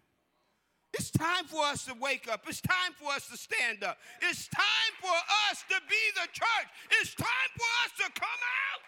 It's 0.98 1.12
time 1.12 1.46
for 1.46 1.64
us 1.64 1.86
to 1.86 1.94
wake 1.94 2.28
up. 2.28 2.42
It's 2.48 2.62
time 2.62 2.94
for 2.98 3.14
us 3.14 3.28
to 3.30 3.38
stand 3.38 3.84
up. 3.84 3.98
It's 4.22 4.48
time 4.48 4.94
for 5.00 5.14
us 5.50 5.64
to 5.70 5.76
be 5.88 6.04
the 6.16 6.28
church. 6.34 6.70
It's 7.00 7.14
time 7.14 7.52
for 7.56 7.70
us 7.86 7.92
to 8.02 8.20
come 8.20 8.42
out 8.66 8.82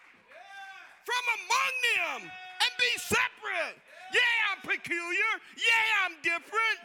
from 1.06 1.24
among 1.38 1.74
them 1.96 2.32
and 2.62 2.72
be 2.78 2.98
separate. 2.98 3.78
Yeah, 4.12 4.36
I'm 4.52 4.62
peculiar. 4.62 5.32
Yeah, 5.56 6.06
I'm 6.06 6.16
different. 6.24 6.80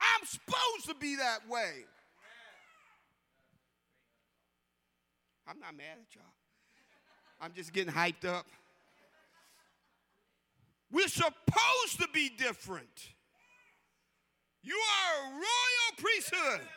I'm 0.00 0.26
supposed 0.26 0.88
to 0.88 0.94
be 0.94 1.16
that 1.16 1.48
way. 1.48 1.84
I'm 5.48 5.58
not 5.58 5.76
mad 5.76 5.96
at 6.00 6.14
y'all. 6.14 6.24
I'm 7.40 7.52
just 7.54 7.72
getting 7.72 7.92
hyped 7.92 8.26
up. 8.26 8.46
We're 10.90 11.08
supposed 11.08 12.00
to 12.00 12.08
be 12.12 12.28
different. 12.28 13.08
You 14.62 14.74
are 14.74 15.26
a 15.26 15.30
royal 15.32 15.92
priesthood, 15.98 16.68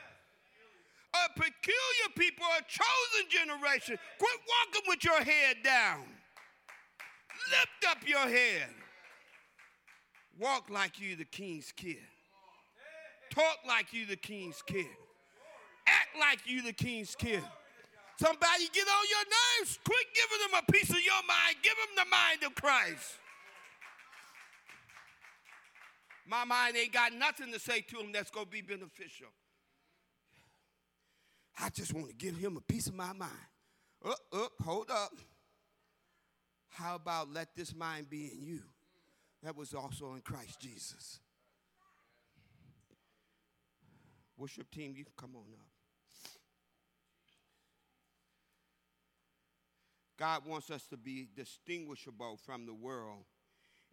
a 1.13 1.29
peculiar 1.39 2.09
people, 2.17 2.45
a 2.57 2.61
chosen 2.67 3.29
generation. 3.29 3.97
Quit 4.17 4.39
walking 4.47 4.87
with 4.87 5.03
your 5.03 5.21
head 5.23 5.57
down. 5.63 6.05
Lift 7.51 7.91
up 7.91 8.07
your 8.07 8.27
head. 8.27 8.67
Walk 10.39 10.69
like 10.69 10.99
you 10.99 11.15
the 11.15 11.25
king's 11.25 11.71
kid. 11.75 11.97
Talk 13.29 13.59
like 13.67 13.93
you 13.93 14.05
the 14.05 14.15
king's 14.15 14.61
kid. 14.61 14.87
Act 15.87 16.09
like 16.19 16.39
you 16.45 16.61
the 16.61 16.73
king's 16.73 17.15
kid. 17.15 17.43
Somebody 18.19 18.69
get 18.73 18.87
on 18.87 19.05
your 19.09 19.25
nerves. 19.61 19.79
Quit 19.83 20.07
giving 20.13 20.51
them 20.51 20.61
a 20.67 20.71
piece 20.71 20.89
of 20.89 21.01
your 21.03 21.23
mind. 21.27 21.55
Give 21.63 21.73
them 21.73 22.05
the 22.05 22.09
mind 22.09 22.43
of 22.43 22.55
Christ. 22.55 23.18
My 26.29 26.45
mind 26.45 26.77
ain't 26.77 26.93
got 26.93 27.11
nothing 27.11 27.51
to 27.51 27.59
say 27.59 27.81
to 27.81 27.97
him 27.97 28.11
that's 28.11 28.29
going 28.29 28.45
to 28.45 28.51
be 28.51 28.61
beneficial. 28.61 29.29
I 31.59 31.69
just 31.69 31.91
want 31.91 32.07
to 32.07 32.13
give 32.13 32.37
him 32.37 32.55
a 32.55 32.61
piece 32.61 32.85
of 32.85 32.93
my 32.93 33.13
mind. 33.13 33.31
Up, 34.05 34.19
up, 34.31 34.51
hold 34.63 34.91
up. 34.91 35.11
How 36.69 36.95
about 36.95 37.33
let 37.33 37.55
this 37.55 37.75
mind 37.75 38.11
be 38.11 38.31
in 38.31 38.43
you 38.45 38.61
that 39.41 39.57
was 39.57 39.73
also 39.73 40.13
in 40.13 40.21
Christ 40.21 40.61
Jesus? 40.61 41.19
Worship 44.37 44.69
team, 44.69 44.93
you 44.95 45.05
can 45.05 45.13
come 45.17 45.31
on 45.35 45.51
up. 45.51 45.65
God 50.17 50.45
wants 50.45 50.69
us 50.69 50.85
to 50.87 50.97
be 50.97 51.27
distinguishable 51.35 52.37
from 52.45 52.67
the 52.67 52.73
world 52.73 53.23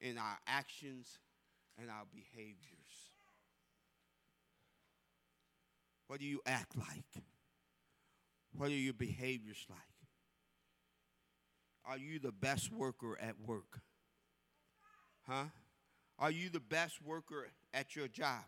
in 0.03 0.19
our 0.19 0.39
actions 0.47 1.19
and 1.81 1.91
our 1.91 2.05
behaviors. 2.13 2.57
What 6.09 6.21
do 6.21 6.27
you 6.27 6.41
act 6.47 6.77
like? 6.77 7.25
What 8.57 8.71
are 8.71 8.75
your 8.75 8.95
behaviors 8.95 9.67
like? 9.69 9.79
Are 11.85 11.99
you 11.99 12.19
the 12.19 12.33
best 12.33 12.73
worker 12.73 13.19
at 13.21 13.35
work? 13.47 13.81
Huh? 15.27 15.45
Are 16.19 16.31
you 16.31 16.49
the 16.49 16.61
best 16.61 17.03
worker 17.03 17.47
at 17.75 17.95
your 17.95 18.09
job? 18.09 18.43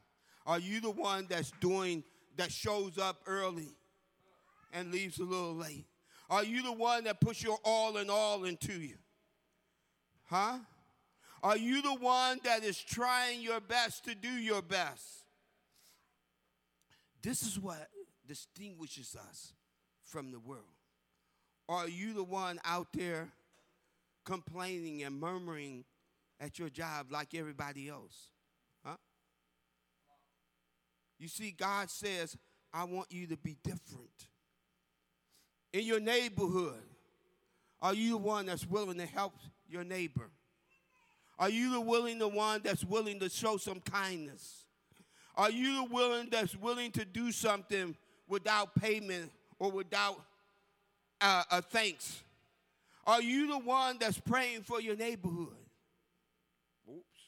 Are 0.47 0.59
you 0.59 0.81
the 0.81 0.91
one 0.91 1.27
that's 1.29 1.53
doing, 1.61 2.03
that 2.37 2.51
shows 2.51 2.97
up 2.97 3.21
early 3.27 3.69
and 4.73 4.91
leaves 4.91 5.19
a 5.19 5.25
little 5.25 5.55
late? 5.55 5.87
Are 6.31 6.45
you 6.45 6.63
the 6.63 6.73
one 6.73 7.05
that 7.05 7.21
puts 7.21 7.43
your 7.43 7.59
all 7.65 7.99
in 7.99 8.09
all 8.11 8.45
into 8.45 8.73
you? 8.73 8.97
Huh? 10.25 10.59
Are 11.43 11.57
you 11.57 11.83
the 11.83 11.95
one 11.95 12.41
that 12.45 12.65
is 12.65 12.79
trying 12.79 13.41
your 13.41 13.61
best 13.61 14.05
to 14.05 14.15
do 14.15 14.29
your 14.29 14.63
best? 14.63 15.25
This 17.23 17.43
is 17.43 17.59
what 17.59 17.89
distinguishes 18.27 19.17
us 19.29 19.53
from 20.05 20.33
the 20.33 20.41
world. 20.41 20.65
Are 21.69 21.89
you 21.89 22.15
the 22.15 22.25
one 22.25 22.59
out 22.65 22.89
there 22.93 23.29
complaining 24.25 25.03
and 25.03 25.19
murmuring 25.19 25.85
at 26.41 26.59
your 26.59 26.71
job 26.71 27.07
like 27.11 27.35
everybody 27.35 27.89
else? 27.89 28.31
Huh? 28.85 28.97
You 31.19 31.29
see, 31.29 31.51
God 31.51 31.91
says, 31.91 32.37
I 32.73 32.85
want 32.85 33.13
you 33.13 33.27
to 33.29 33.37
be 33.37 33.57
different. 33.63 34.29
In 35.73 35.85
your 35.85 36.01
neighborhood, 36.01 36.83
are 37.81 37.95
you 37.95 38.13
the 38.13 38.17
one 38.19 38.47
that's 38.47 38.67
willing 38.67 38.99
to 38.99 39.07
help 39.07 39.35
your 39.69 39.85
neighbor? 39.85 40.31
Are 41.39 41.49
you 41.49 41.71
the 41.71 41.81
willing 41.81 42.19
the 42.19 42.29
one 42.29 42.61
that's 42.65 42.85
willing 42.85 43.21
to 43.21 43.29
show 43.29 43.57
some 43.57 43.81
kindness? 43.81 44.65
Are 45.37 45.51
you 45.51 45.77
the 45.77 45.85
willing 45.85 46.29
that's 46.31 46.57
willing 46.57 46.91
to 46.93 47.05
do 47.05 47.31
something 47.31 47.97
without 48.29 48.75
payment 48.75 49.31
or 49.59 49.71
without 49.71 50.21
uh, 51.21 51.61
thanks? 51.71 52.23
Are 53.07 53.23
you 53.23 53.47
the 53.47 53.59
one 53.59 53.99
that's 54.01 54.19
praying 54.19 54.63
for 54.63 54.81
your 54.81 54.97
neighborhood? 54.97 55.57
Oops. 56.91 57.21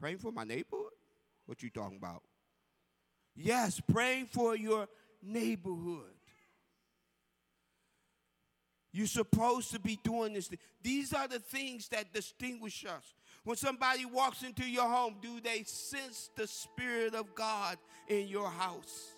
Praying 0.00 0.18
for 0.18 0.30
my 0.30 0.44
neighborhood? 0.44 0.92
What 1.46 1.62
you 1.62 1.70
talking 1.70 1.98
about? 1.98 2.22
Yes, 3.34 3.80
praying 3.92 4.26
for 4.26 4.56
your 4.56 4.88
neighborhood. 5.22 6.15
You're 8.96 9.06
supposed 9.06 9.72
to 9.72 9.78
be 9.78 9.98
doing 10.02 10.32
this. 10.32 10.48
These 10.82 11.12
are 11.12 11.28
the 11.28 11.38
things 11.38 11.88
that 11.88 12.14
distinguish 12.14 12.86
us. 12.86 13.14
When 13.44 13.54
somebody 13.58 14.06
walks 14.06 14.42
into 14.42 14.64
your 14.64 14.88
home, 14.88 15.16
do 15.20 15.38
they 15.38 15.64
sense 15.64 16.30
the 16.34 16.46
Spirit 16.46 17.14
of 17.14 17.34
God 17.34 17.76
in 18.08 18.26
your 18.26 18.48
house? 18.48 19.12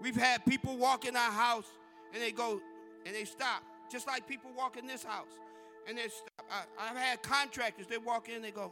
We've 0.00 0.14
had 0.14 0.46
people 0.46 0.76
walk 0.76 1.04
in 1.04 1.16
our 1.16 1.32
house 1.32 1.66
and 2.14 2.22
they 2.22 2.30
go 2.30 2.60
and 3.04 3.12
they 3.12 3.24
stop, 3.24 3.64
just 3.90 4.06
like 4.06 4.28
people 4.28 4.52
walk 4.56 4.76
in 4.76 4.86
this 4.86 5.02
house. 5.02 5.40
And 5.88 5.98
they 5.98 6.06
stop. 6.06 6.46
I, 6.78 6.86
have 6.86 6.96
had 6.96 7.22
contractors, 7.24 7.88
they 7.88 7.98
walk 7.98 8.28
in, 8.28 8.40
they 8.40 8.52
go, 8.52 8.70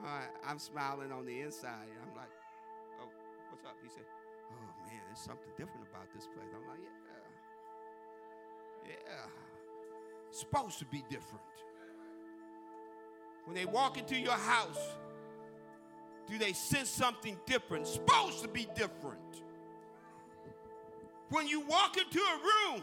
all 0.00 0.04
right, 0.04 0.26
I'm 0.44 0.58
smiling 0.58 1.12
on 1.12 1.24
the 1.24 1.40
inside. 1.40 1.86
I'm 2.02 2.16
like, 2.16 2.32
oh, 3.00 3.06
what's 3.50 3.64
up? 3.64 3.76
He 3.80 3.88
said, 3.90 4.06
oh 4.50 4.88
man, 4.88 5.00
there's 5.06 5.20
something 5.20 5.52
different 5.56 5.86
about 5.88 6.12
this 6.16 6.26
place. 6.26 6.50
I'm 6.50 6.66
like, 6.68 6.80
yeah, 6.82 7.11
yeah. 8.86 9.26
Supposed 10.30 10.78
to 10.78 10.84
be 10.86 11.04
different. 11.08 11.42
When 13.44 13.56
they 13.56 13.66
walk 13.66 13.98
into 13.98 14.16
your 14.18 14.32
house, 14.32 14.78
do 16.28 16.38
they 16.38 16.52
sense 16.52 16.88
something 16.88 17.36
different? 17.46 17.86
Supposed 17.86 18.42
to 18.42 18.48
be 18.48 18.66
different. 18.74 19.18
When 21.30 21.48
you 21.48 21.60
walk 21.60 21.96
into 21.96 22.20
a 22.20 22.38
room, 22.70 22.82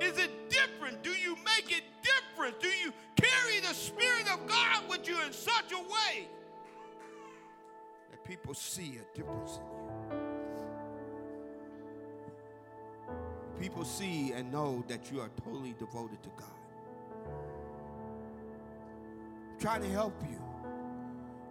is 0.00 0.18
it 0.18 0.50
different? 0.50 1.02
Do 1.02 1.10
you 1.10 1.36
make 1.36 1.76
it 1.76 1.82
different? 2.02 2.60
Do 2.60 2.68
you 2.68 2.92
carry 3.16 3.60
the 3.60 3.74
Spirit 3.74 4.30
of 4.32 4.46
God 4.46 4.88
with 4.88 5.08
you 5.08 5.20
in 5.22 5.32
such 5.32 5.72
a 5.72 5.78
way 5.78 6.28
that 8.10 8.24
people 8.24 8.54
see 8.54 8.98
a 8.98 9.16
difference 9.16 9.58
in 9.58 10.18
you? 10.18 10.25
People 13.66 13.84
see 13.84 14.30
and 14.30 14.52
know 14.52 14.84
that 14.86 15.10
you 15.10 15.20
are 15.20 15.28
totally 15.44 15.74
devoted 15.76 16.22
to 16.22 16.28
God. 16.36 16.46
I'm 19.50 19.58
trying 19.58 19.82
to 19.82 19.88
help 19.88 20.14
you. 20.22 20.40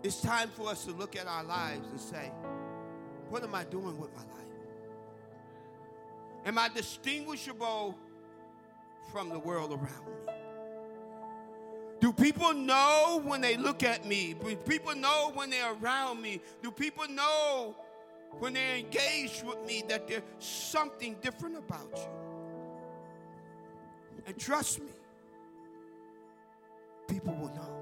It's 0.01 0.21
time 0.21 0.47
for 0.47 0.69
us 0.69 0.85
to 0.85 0.93
look 0.93 1.17
at 1.17 1.27
our 1.27 1.43
lives 1.43 1.85
and 1.89 1.99
say, 1.99 2.31
what 3.27 3.43
am 3.43 3.53
I 3.53 3.65
doing 3.65 3.99
with 3.99 4.15
my 4.15 4.21
life? 4.21 4.29
Am 6.45 6.57
I 6.57 6.69
distinguishable 6.69 7.97
from 9.11 9.27
the 9.27 9.39
world 9.39 9.71
around 9.71 10.05
me? 10.05 10.31
Do 11.99 12.13
people 12.13 12.53
know 12.53 13.19
when 13.25 13.41
they 13.41 13.57
look 13.57 13.83
at 13.83 14.05
me? 14.05 14.35
Do 14.41 14.55
people 14.55 14.95
know 14.95 15.31
when 15.33 15.49
they're 15.49 15.73
around 15.81 16.21
me? 16.21 16.39
Do 16.63 16.71
people 16.71 17.09
know 17.09 17.75
when 18.39 18.53
they're 18.53 18.77
engaged 18.77 19.45
with 19.45 19.65
me 19.65 19.83
that 19.87 20.07
there's 20.07 20.23
something 20.39 21.15
different 21.21 21.57
about 21.57 21.91
you? 21.95 22.07
And 24.27 24.37
trust 24.37 24.79
me, 24.79 24.91
people 27.07 27.33
will 27.35 27.53
know. 27.53 27.75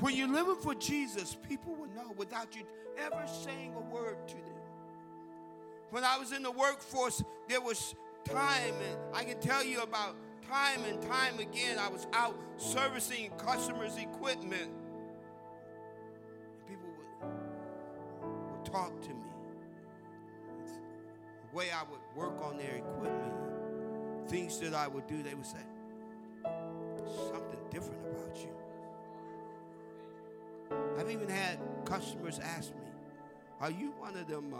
When 0.00 0.16
you're 0.16 0.28
living 0.28 0.56
for 0.56 0.74
Jesus, 0.74 1.36
people 1.48 1.74
will 1.74 1.88
know 1.88 2.12
without 2.16 2.56
you 2.56 2.62
ever 2.98 3.22
saying 3.26 3.74
a 3.74 3.80
word 3.94 4.16
to 4.28 4.34
them. 4.34 4.44
When 5.90 6.04
I 6.04 6.18
was 6.18 6.32
in 6.32 6.42
the 6.42 6.50
workforce, 6.50 7.22
there 7.48 7.60
was 7.60 7.94
time, 8.24 8.74
and 8.88 8.98
I 9.14 9.24
can 9.24 9.40
tell 9.40 9.64
you 9.64 9.82
about 9.82 10.16
time 10.48 10.80
and 10.88 11.00
time 11.02 11.38
again, 11.38 11.78
I 11.78 11.88
was 11.88 12.06
out 12.12 12.36
servicing 12.56 13.30
customers' 13.38 13.96
equipment. 13.96 14.70
Talk 18.70 19.00
to 19.02 19.08
me. 19.08 19.14
The 21.50 21.56
way 21.56 21.70
I 21.70 21.82
would 21.90 22.00
work 22.14 22.40
on 22.42 22.56
their 22.56 22.76
equipment, 22.76 23.32
things 24.28 24.58
that 24.60 24.74
I 24.74 24.88
would 24.88 25.06
do, 25.06 25.22
they 25.22 25.34
would 25.34 25.46
say, 25.46 25.58
something 27.32 27.58
different 27.70 28.00
about 28.06 28.36
you. 28.36 28.50
I've 30.98 31.10
even 31.10 31.28
had 31.28 31.58
customers 31.84 32.38
ask 32.38 32.70
me, 32.70 32.86
Are 33.60 33.70
you 33.70 33.92
one 33.98 34.16
of 34.16 34.28
them? 34.28 34.54
Uh, 34.54 34.58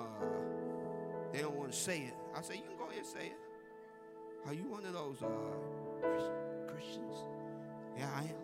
they 1.32 1.40
don't 1.42 1.54
want 1.54 1.72
to 1.72 1.78
say 1.78 2.00
it. 2.00 2.14
I 2.36 2.42
say, 2.42 2.56
You 2.56 2.62
can 2.62 2.76
go 2.76 2.84
ahead 2.84 2.98
and 2.98 3.06
say 3.06 3.26
it. 3.26 3.38
Are 4.46 4.54
you 4.54 4.64
one 4.64 4.84
of 4.86 4.92
those 4.92 5.22
uh, 5.22 5.28
Christians? 6.66 7.14
Yeah, 7.96 8.08
I 8.16 8.22
am. 8.22 8.34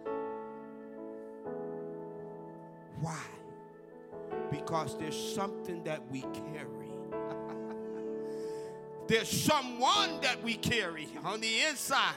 Why? 3.01 3.21
Because 4.67 4.99
there's 4.99 5.35
something 5.35 5.85
that 5.85 6.03
we 6.11 6.23
carry. 6.23 6.91
there's 9.07 9.29
someone 9.29 10.21
that 10.23 10.43
we 10.43 10.55
carry 10.55 11.07
on 11.25 11.41
the 11.41 11.61
inside. 11.69 12.15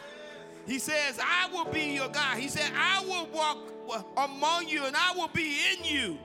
He 0.66 0.80
says, 0.80 1.20
I 1.22 1.48
will 1.54 1.66
be 1.72 1.94
your 1.94 2.10
God. 2.10 2.40
He 2.40 2.48
said, 2.48 2.72
I 2.76 3.06
will 3.06 3.28
walk 3.28 3.72
among 4.18 4.68
you 4.68 4.84
and 4.86 4.96
I 4.96 5.14
will 5.16 5.28
be 5.28 5.60
in 5.74 5.84
you. 5.84 6.18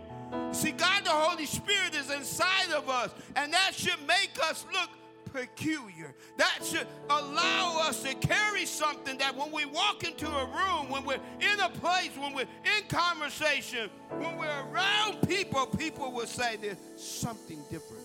See, 0.52 0.72
God 0.72 1.04
the 1.04 1.10
Holy 1.10 1.44
Spirit 1.44 1.94
is 1.94 2.10
inside 2.10 2.72
of 2.74 2.88
us, 2.88 3.10
and 3.36 3.52
that 3.52 3.72
should 3.74 4.00
make 4.08 4.30
us 4.42 4.64
look 4.72 4.88
peculiar. 5.30 6.14
That 6.38 6.60
should 6.64 6.86
allow 7.10 7.80
us 7.82 8.02
to 8.02 8.14
carry 8.14 8.53
something 8.74 9.16
that 9.18 9.36
when 9.36 9.52
we 9.52 9.64
walk 9.64 10.04
into 10.04 10.26
a 10.26 10.44
room, 10.46 10.90
when 10.90 11.04
we're 11.04 11.20
in 11.40 11.60
a 11.60 11.68
place, 11.68 12.10
when 12.18 12.34
we're 12.34 12.42
in 12.42 12.88
conversation, 12.88 13.88
when 14.18 14.36
we're 14.36 14.64
around 14.70 15.26
people, 15.26 15.66
people 15.66 16.12
will 16.12 16.26
say 16.26 16.56
there's 16.56 16.76
something 16.96 17.62
different. 17.70 18.02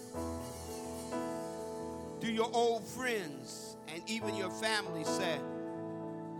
Do 2.19 2.31
your 2.31 2.49
old 2.53 2.85
friends 2.85 3.77
and 3.93 4.01
even 4.07 4.35
your 4.35 4.51
family 4.51 5.03
say, 5.03 5.39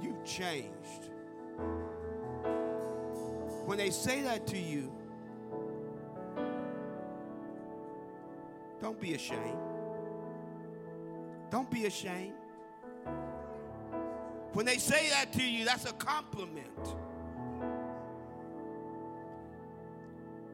You've 0.01 0.23
changed? 0.23 1.09
When 3.65 3.77
they 3.77 3.89
say 3.89 4.21
that 4.21 4.47
to 4.47 4.57
you, 4.57 4.91
don't 8.81 8.99
be 8.99 9.13
ashamed. 9.13 9.57
Don't 11.51 11.69
be 11.69 11.85
ashamed. 11.85 12.33
When 14.53 14.65
they 14.65 14.77
say 14.77 15.09
that 15.09 15.31
to 15.33 15.43
you, 15.43 15.65
that's 15.65 15.85
a 15.85 15.93
compliment. 15.93 16.95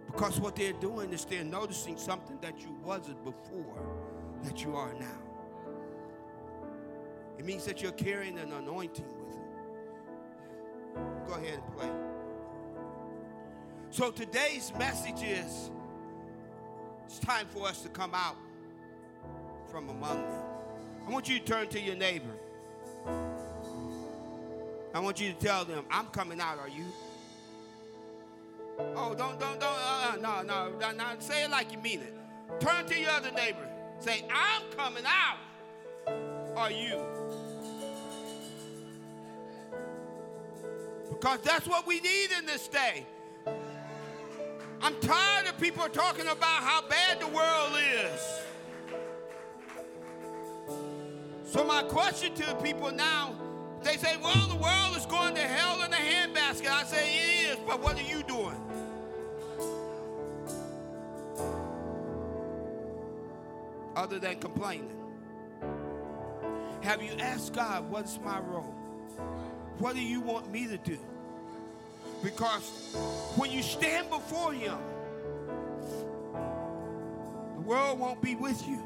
Because 0.07 0.39
what 0.39 0.55
they're 0.55 0.73
doing 0.73 1.11
is 1.11 1.25
they're 1.25 1.43
noticing 1.43 1.97
something 1.97 2.37
that 2.41 2.59
you 2.61 2.75
wasn't 2.83 3.23
before 3.23 3.81
that 4.43 4.63
you 4.63 4.75
are 4.75 4.93
now. 4.93 5.19
It 7.37 7.45
means 7.45 7.65
that 7.65 7.81
you're 7.81 7.91
carrying 7.91 8.39
an 8.39 8.51
anointing 8.53 9.05
with 9.19 9.35
you. 9.35 9.41
Go 11.27 11.33
ahead 11.33 11.59
and 11.63 11.75
play. 11.75 11.89
So 13.89 14.11
today's 14.11 14.71
message 14.77 15.21
is 15.21 15.71
it's 17.05 17.19
time 17.19 17.47
for 17.47 17.67
us 17.67 17.81
to 17.81 17.89
come 17.89 18.13
out 18.13 18.37
from 19.69 19.89
among 19.89 20.17
them. 20.17 20.43
I 21.07 21.11
want 21.11 21.29
you 21.29 21.39
to 21.39 21.45
turn 21.45 21.67
to 21.69 21.79
your 21.79 21.95
neighbor. 21.95 22.35
I 24.95 24.99
want 24.99 25.19
you 25.19 25.33
to 25.33 25.37
tell 25.37 25.65
them, 25.65 25.83
I'm 25.91 26.05
coming 26.05 26.39
out, 26.39 26.57
are 26.57 26.69
you? 26.69 26.85
Oh, 28.95 29.13
don't, 29.13 29.37
don't, 29.37 29.59
don't, 29.59 29.63
uh, 29.63 30.13
uh 30.13 30.15
no, 30.21 30.41
no, 30.41 30.71
no, 30.79 30.91
no, 30.91 31.05
say 31.19 31.43
it 31.43 31.51
like 31.51 31.73
you 31.73 31.79
mean 31.79 31.99
it. 31.99 32.13
Turn 32.61 32.85
to 32.85 32.97
your 32.97 33.09
other 33.09 33.31
neighbor. 33.31 33.67
Say, 33.99 34.23
I'm 34.33 34.61
coming 34.77 35.03
out, 35.05 35.37
are 36.55 36.71
you? 36.71 36.97
Because 41.09 41.41
that's 41.41 41.67
what 41.67 41.85
we 41.85 41.99
need 41.99 42.29
in 42.39 42.45
this 42.45 42.69
day. 42.69 43.05
I'm 44.81 44.95
tired 45.01 45.47
of 45.47 45.59
people 45.59 45.89
talking 45.89 46.27
about 46.27 46.63
how 46.63 46.87
bad 46.87 47.19
the 47.19 47.27
world 47.27 47.73
is. 47.93 48.41
So, 51.51 51.65
my 51.65 51.83
question 51.83 52.33
to 52.35 52.55
people 52.55 52.93
now 52.93 53.35
they 53.85 53.97
say, 53.97 54.17
well, 54.17 54.47
the 54.47 54.55
world 54.55 54.97
is 54.97 55.05
going 55.05 55.35
to 55.35 55.41
hell 55.41 55.83
in 55.83 55.93
a 55.93 55.95
handbasket. 55.95 56.67
I 56.67 56.83
say, 56.85 57.07
it 57.07 57.51
is, 57.51 57.57
but 57.67 57.81
what 57.81 57.99
are 57.99 58.01
you 58.01 58.23
doing? 58.23 58.59
Other 63.95 64.17
than 64.17 64.39
complaining. 64.39 64.89
Have 66.81 67.01
you 67.03 67.11
asked 67.19 67.53
God, 67.53 67.89
what's 67.89 68.19
my 68.19 68.39
role? 68.39 68.73
What 69.77 69.95
do 69.95 70.01
you 70.01 70.19
want 70.19 70.51
me 70.51 70.67
to 70.67 70.77
do? 70.77 70.97
Because 72.23 72.95
when 73.35 73.51
you 73.51 73.61
stand 73.61 74.09
before 74.09 74.51
Him, 74.51 74.79
the 77.55 77.61
world 77.61 77.99
won't 77.99 78.21
be 78.21 78.33
with 78.33 78.67
you. 78.67 78.81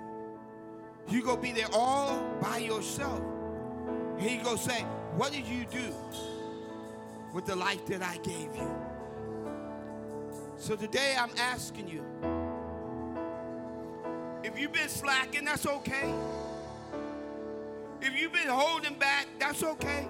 You're 1.08 1.24
going 1.24 1.38
to 1.38 1.42
be 1.42 1.54
there 1.54 1.70
all 1.72 2.22
by 2.42 2.58
yourself. 2.58 3.22
He 4.20 4.38
going 4.38 4.58
to 4.58 4.64
say, 4.64 4.82
what 5.16 5.32
did 5.32 5.48
you 5.48 5.66
do 5.72 5.94
with 7.34 7.46
the 7.46 7.56
life 7.56 7.86
that 7.88 8.02
I 8.02 8.18
gave 8.18 8.56
you. 8.56 8.76
So 10.58 10.76
today 10.76 11.16
I'm 11.18 11.32
asking 11.38 11.88
you 11.88 12.04
if 14.44 14.58
you've 14.58 14.72
been 14.72 14.90
slacking, 14.90 15.46
that's 15.46 15.68
okay. 15.68 16.14
If 18.02 18.20
you've 18.20 18.32
been 18.32 18.48
holding 18.48 18.94
back, 18.96 19.28
that's 19.38 19.64
okay. 19.64 20.08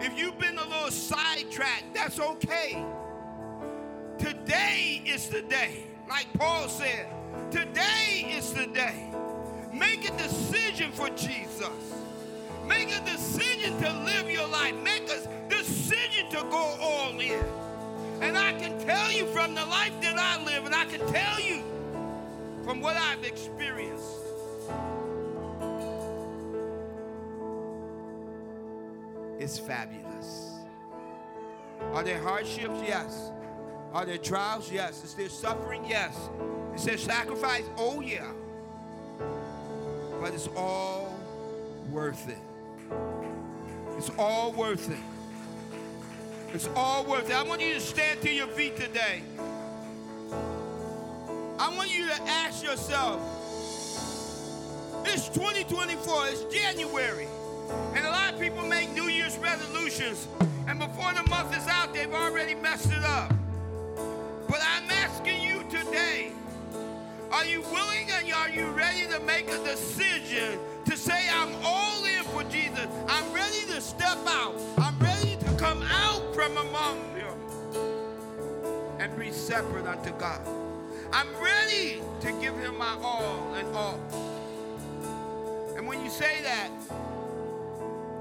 If 0.00 0.18
you've 0.18 0.38
been 0.38 0.56
a 0.58 0.64
little 0.66 0.90
sidetracked, 0.90 1.94
that's 1.94 2.18
okay. 2.18 2.82
Today 4.18 5.02
is 5.04 5.28
the 5.28 5.42
day. 5.42 5.84
Like 6.08 6.32
Paul 6.34 6.68
said, 6.68 7.06
today 7.50 8.34
is 8.36 8.52
the 8.52 8.66
day. 8.66 9.12
Make 9.72 10.08
a 10.08 10.16
decision 10.16 10.90
for 10.92 11.10
Jesus. 11.10 11.68
Make 12.68 12.94
a 12.94 13.00
decision 13.04 13.80
to 13.80 13.92
live 14.04 14.30
your 14.30 14.46
life. 14.46 14.74
Make 14.84 15.08
a 15.10 15.48
decision 15.48 16.28
to 16.30 16.36
go 16.50 16.76
all 16.80 17.18
in. 17.18 17.44
And 18.20 18.36
I 18.36 18.52
can 18.52 18.78
tell 18.84 19.10
you 19.10 19.26
from 19.26 19.54
the 19.54 19.64
life 19.64 19.92
that 20.02 20.18
I 20.18 20.44
live, 20.44 20.66
and 20.66 20.74
I 20.74 20.84
can 20.84 21.00
tell 21.12 21.40
you 21.40 21.62
from 22.64 22.80
what 22.80 22.96
I've 22.96 23.24
experienced. 23.24 24.04
It's 29.38 29.58
fabulous. 29.58 30.50
Are 31.94 32.02
there 32.02 32.20
hardships? 32.20 32.80
Yes. 32.86 33.30
Are 33.92 34.04
there 34.04 34.18
trials? 34.18 34.70
Yes. 34.70 35.04
Is 35.04 35.14
there 35.14 35.28
suffering? 35.28 35.84
Yes. 35.88 36.18
Is 36.74 36.84
there 36.84 36.98
sacrifice? 36.98 37.64
Oh, 37.78 38.00
yeah. 38.00 38.30
But 40.20 40.34
it's 40.34 40.48
all 40.56 41.16
worth 41.90 42.28
it. 42.28 42.38
It's 43.96 44.10
all 44.18 44.52
worth 44.52 44.90
it. 44.90 44.98
It's 46.54 46.68
all 46.74 47.04
worth 47.04 47.28
it. 47.28 47.36
I 47.36 47.42
want 47.42 47.60
you 47.60 47.74
to 47.74 47.80
stand 47.80 48.20
to 48.22 48.30
your 48.30 48.46
feet 48.46 48.76
today. 48.76 49.22
I 51.58 51.74
want 51.76 51.92
you 51.92 52.06
to 52.06 52.22
ask 52.22 52.62
yourself, 52.62 53.20
it's 55.04 55.28
2024, 55.28 56.28
it's 56.28 56.44
January, 56.44 57.26
and 57.94 58.06
a 58.06 58.10
lot 58.10 58.32
of 58.32 58.40
people 58.40 58.64
make 58.64 58.92
New 58.92 59.08
Year's 59.08 59.36
resolutions, 59.38 60.28
and 60.68 60.78
before 60.78 61.12
the 61.14 61.28
month 61.28 61.56
is 61.56 61.66
out, 61.66 61.92
they've 61.92 62.12
already 62.12 62.54
messed 62.54 62.92
it 62.92 63.02
up. 63.04 63.32
But 64.48 64.60
I'm 64.62 64.88
asking 64.90 65.42
you 65.42 65.64
today, 65.68 66.32
are 67.32 67.44
you 67.44 67.60
willing 67.62 68.08
and 68.10 68.32
are 68.32 68.48
you 68.48 68.66
ready 68.70 69.06
to 69.08 69.20
make 69.20 69.48
a 69.48 69.58
decision 69.64 70.58
to 70.86 70.96
say, 70.96 71.28
I'm 71.30 71.54
all 71.64 72.02
for 72.28 72.44
Jesus? 72.44 72.86
I'm 73.08 73.32
ready 73.32 73.60
to 73.72 73.80
step 73.80 74.18
out. 74.26 74.54
I'm 74.78 74.98
ready 74.98 75.36
to 75.36 75.52
come 75.56 75.82
out 75.82 76.34
from 76.34 76.56
among 76.56 77.14
them 77.14 77.38
and 78.98 79.16
be 79.18 79.30
separate 79.32 79.86
unto 79.86 80.12
God. 80.12 80.40
I'm 81.12 81.28
ready 81.42 82.02
to 82.20 82.32
give 82.40 82.56
him 82.58 82.78
my 82.78 82.96
all 83.02 83.54
and 83.54 83.74
all. 83.74 84.00
And 85.76 85.86
when 85.86 86.02
you 86.04 86.10
say 86.10 86.42
that, 86.42 86.70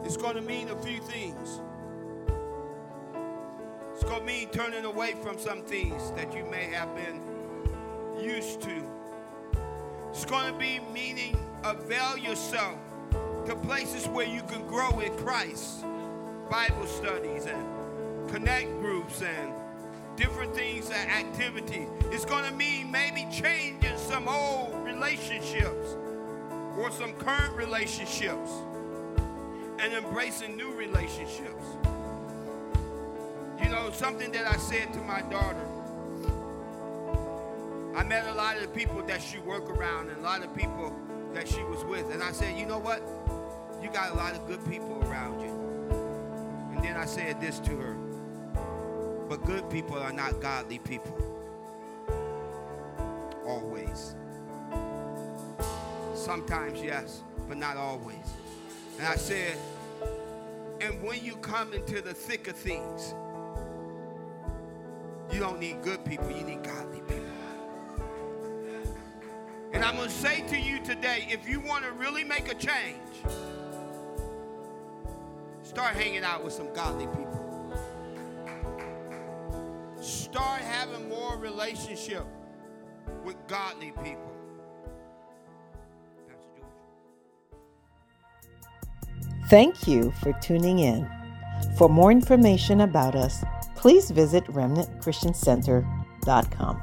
it's 0.03 0.17
going 0.17 0.35
to 0.35 0.41
mean 0.41 0.69
a 0.69 0.75
few 0.77 0.99
things. 1.01 1.59
It's 3.93 4.03
going 4.03 4.19
to 4.19 4.25
mean 4.25 4.49
turning 4.49 4.85
away 4.85 5.15
from 5.21 5.37
some 5.39 5.63
things 5.63 6.11
that 6.11 6.33
you 6.33 6.45
may 6.45 6.65
have 6.65 6.95
been 6.95 7.19
used 8.21 8.61
to. 8.61 8.83
It's 10.11 10.23
going 10.23 10.51
to 10.51 10.57
be 10.57 10.79
meaning 10.93 11.37
avail 11.63 12.17
yourself 12.17 12.77
to 13.47 13.55
places 13.55 14.05
where 14.09 14.27
you 14.27 14.41
can 14.41 14.67
grow 14.67 14.99
in 14.99 15.15
Christ. 15.17 15.85
Bible 16.49 16.85
studies 16.85 17.45
and 17.45 18.29
connect 18.29 18.69
groups 18.81 19.21
and 19.21 19.53
different 20.17 20.53
things 20.53 20.89
and 20.89 21.09
activities. 21.09 21.87
It's 22.11 22.25
going 22.25 22.43
to 22.43 22.51
mean 22.51 22.91
maybe 22.91 23.25
changing 23.31 23.97
some 23.97 24.27
old 24.27 24.75
relationships 24.83 25.95
or 26.77 26.91
some 26.91 27.13
current 27.13 27.55
relationships 27.55 28.51
and 29.79 29.93
embracing 29.93 30.57
new 30.57 30.73
relationships. 30.73 31.65
You 33.63 33.69
know, 33.69 33.91
something 33.93 34.29
that 34.33 34.45
I 34.45 34.57
said 34.57 34.91
to 34.91 34.99
my 34.99 35.21
daughter. 35.21 35.65
I 37.95 38.03
met 38.03 38.27
a 38.27 38.33
lot 38.33 38.57
of 38.57 38.63
the 38.63 38.67
people 38.67 39.01
that 39.03 39.21
she 39.21 39.39
worked 39.39 39.69
around 39.71 40.09
and 40.09 40.17
a 40.19 40.21
lot 40.21 40.43
of 40.43 40.53
people 40.53 40.93
that 41.33 41.47
she 41.47 41.63
was 41.63 41.83
with. 41.85 42.11
And 42.11 42.21
I 42.21 42.33
said, 42.33 42.57
you 42.59 42.65
know 42.65 42.79
what? 42.79 43.01
You 43.82 43.89
got 43.89 44.11
a 44.11 44.15
lot 44.15 44.34
of 44.34 44.47
good 44.47 44.63
people 44.69 45.03
around 45.05 45.41
you. 45.41 45.49
And 46.75 46.84
then 46.84 46.97
I 46.97 47.05
said 47.05 47.39
this 47.39 47.59
to 47.59 47.75
her. 47.78 47.95
But 49.30 49.45
good 49.45 49.69
people 49.69 49.97
are 49.97 50.13
not 50.13 50.39
godly 50.39 50.80
people. 50.80 51.17
Always. 53.45 54.15
Sometimes, 56.13 56.82
yes, 56.82 57.21
but 57.47 57.57
not 57.57 57.78
always. 57.78 58.15
And 58.97 59.07
I 59.07 59.15
said, 59.15 59.57
and 60.82 61.01
when 61.01 61.23
you 61.23 61.36
come 61.38 61.73
into 61.73 62.01
the 62.01 62.13
thick 62.13 62.47
of 62.47 62.55
things, 62.55 63.13
you 65.32 65.39
don't 65.39 65.59
need 65.59 65.82
good 65.84 66.03
people, 66.05 66.30
you 66.32 66.43
need 66.43 66.63
godly 66.63 67.01
people. 67.01 67.23
And 69.73 69.84
I'm 69.84 69.95
going 69.97 70.07
to 70.07 70.13
say 70.13 70.47
to 70.47 70.59
you 70.59 70.84
today 70.84 71.28
if 71.30 71.47
you 71.47 71.59
want 71.59 71.84
to 71.84 71.91
really 71.91 72.23
make 72.23 72.51
a 72.51 72.55
change, 72.55 73.16
start 75.68 75.95
hanging 75.95 76.24
out 76.24 76.43
with 76.43 76.53
some 76.53 76.72
godly 76.74 77.05
people. 77.07 77.34
Start 79.99 80.61
having 80.61 81.09
more 81.09 81.36
relationship 81.38 82.24
with 83.26 83.36
godly 83.47 83.91
people. 84.03 84.32
Thank 89.49 89.88
you 89.88 90.11
for 90.22 90.34
tuning 90.41 90.80
in. 90.80 91.09
For 91.78 91.88
more 91.89 92.11
information 92.11 92.82
about 92.82 93.15
us, 93.15 93.43
please 93.76 94.11
visit 94.11 94.43
remnantchristiancenter.com. 94.45 96.82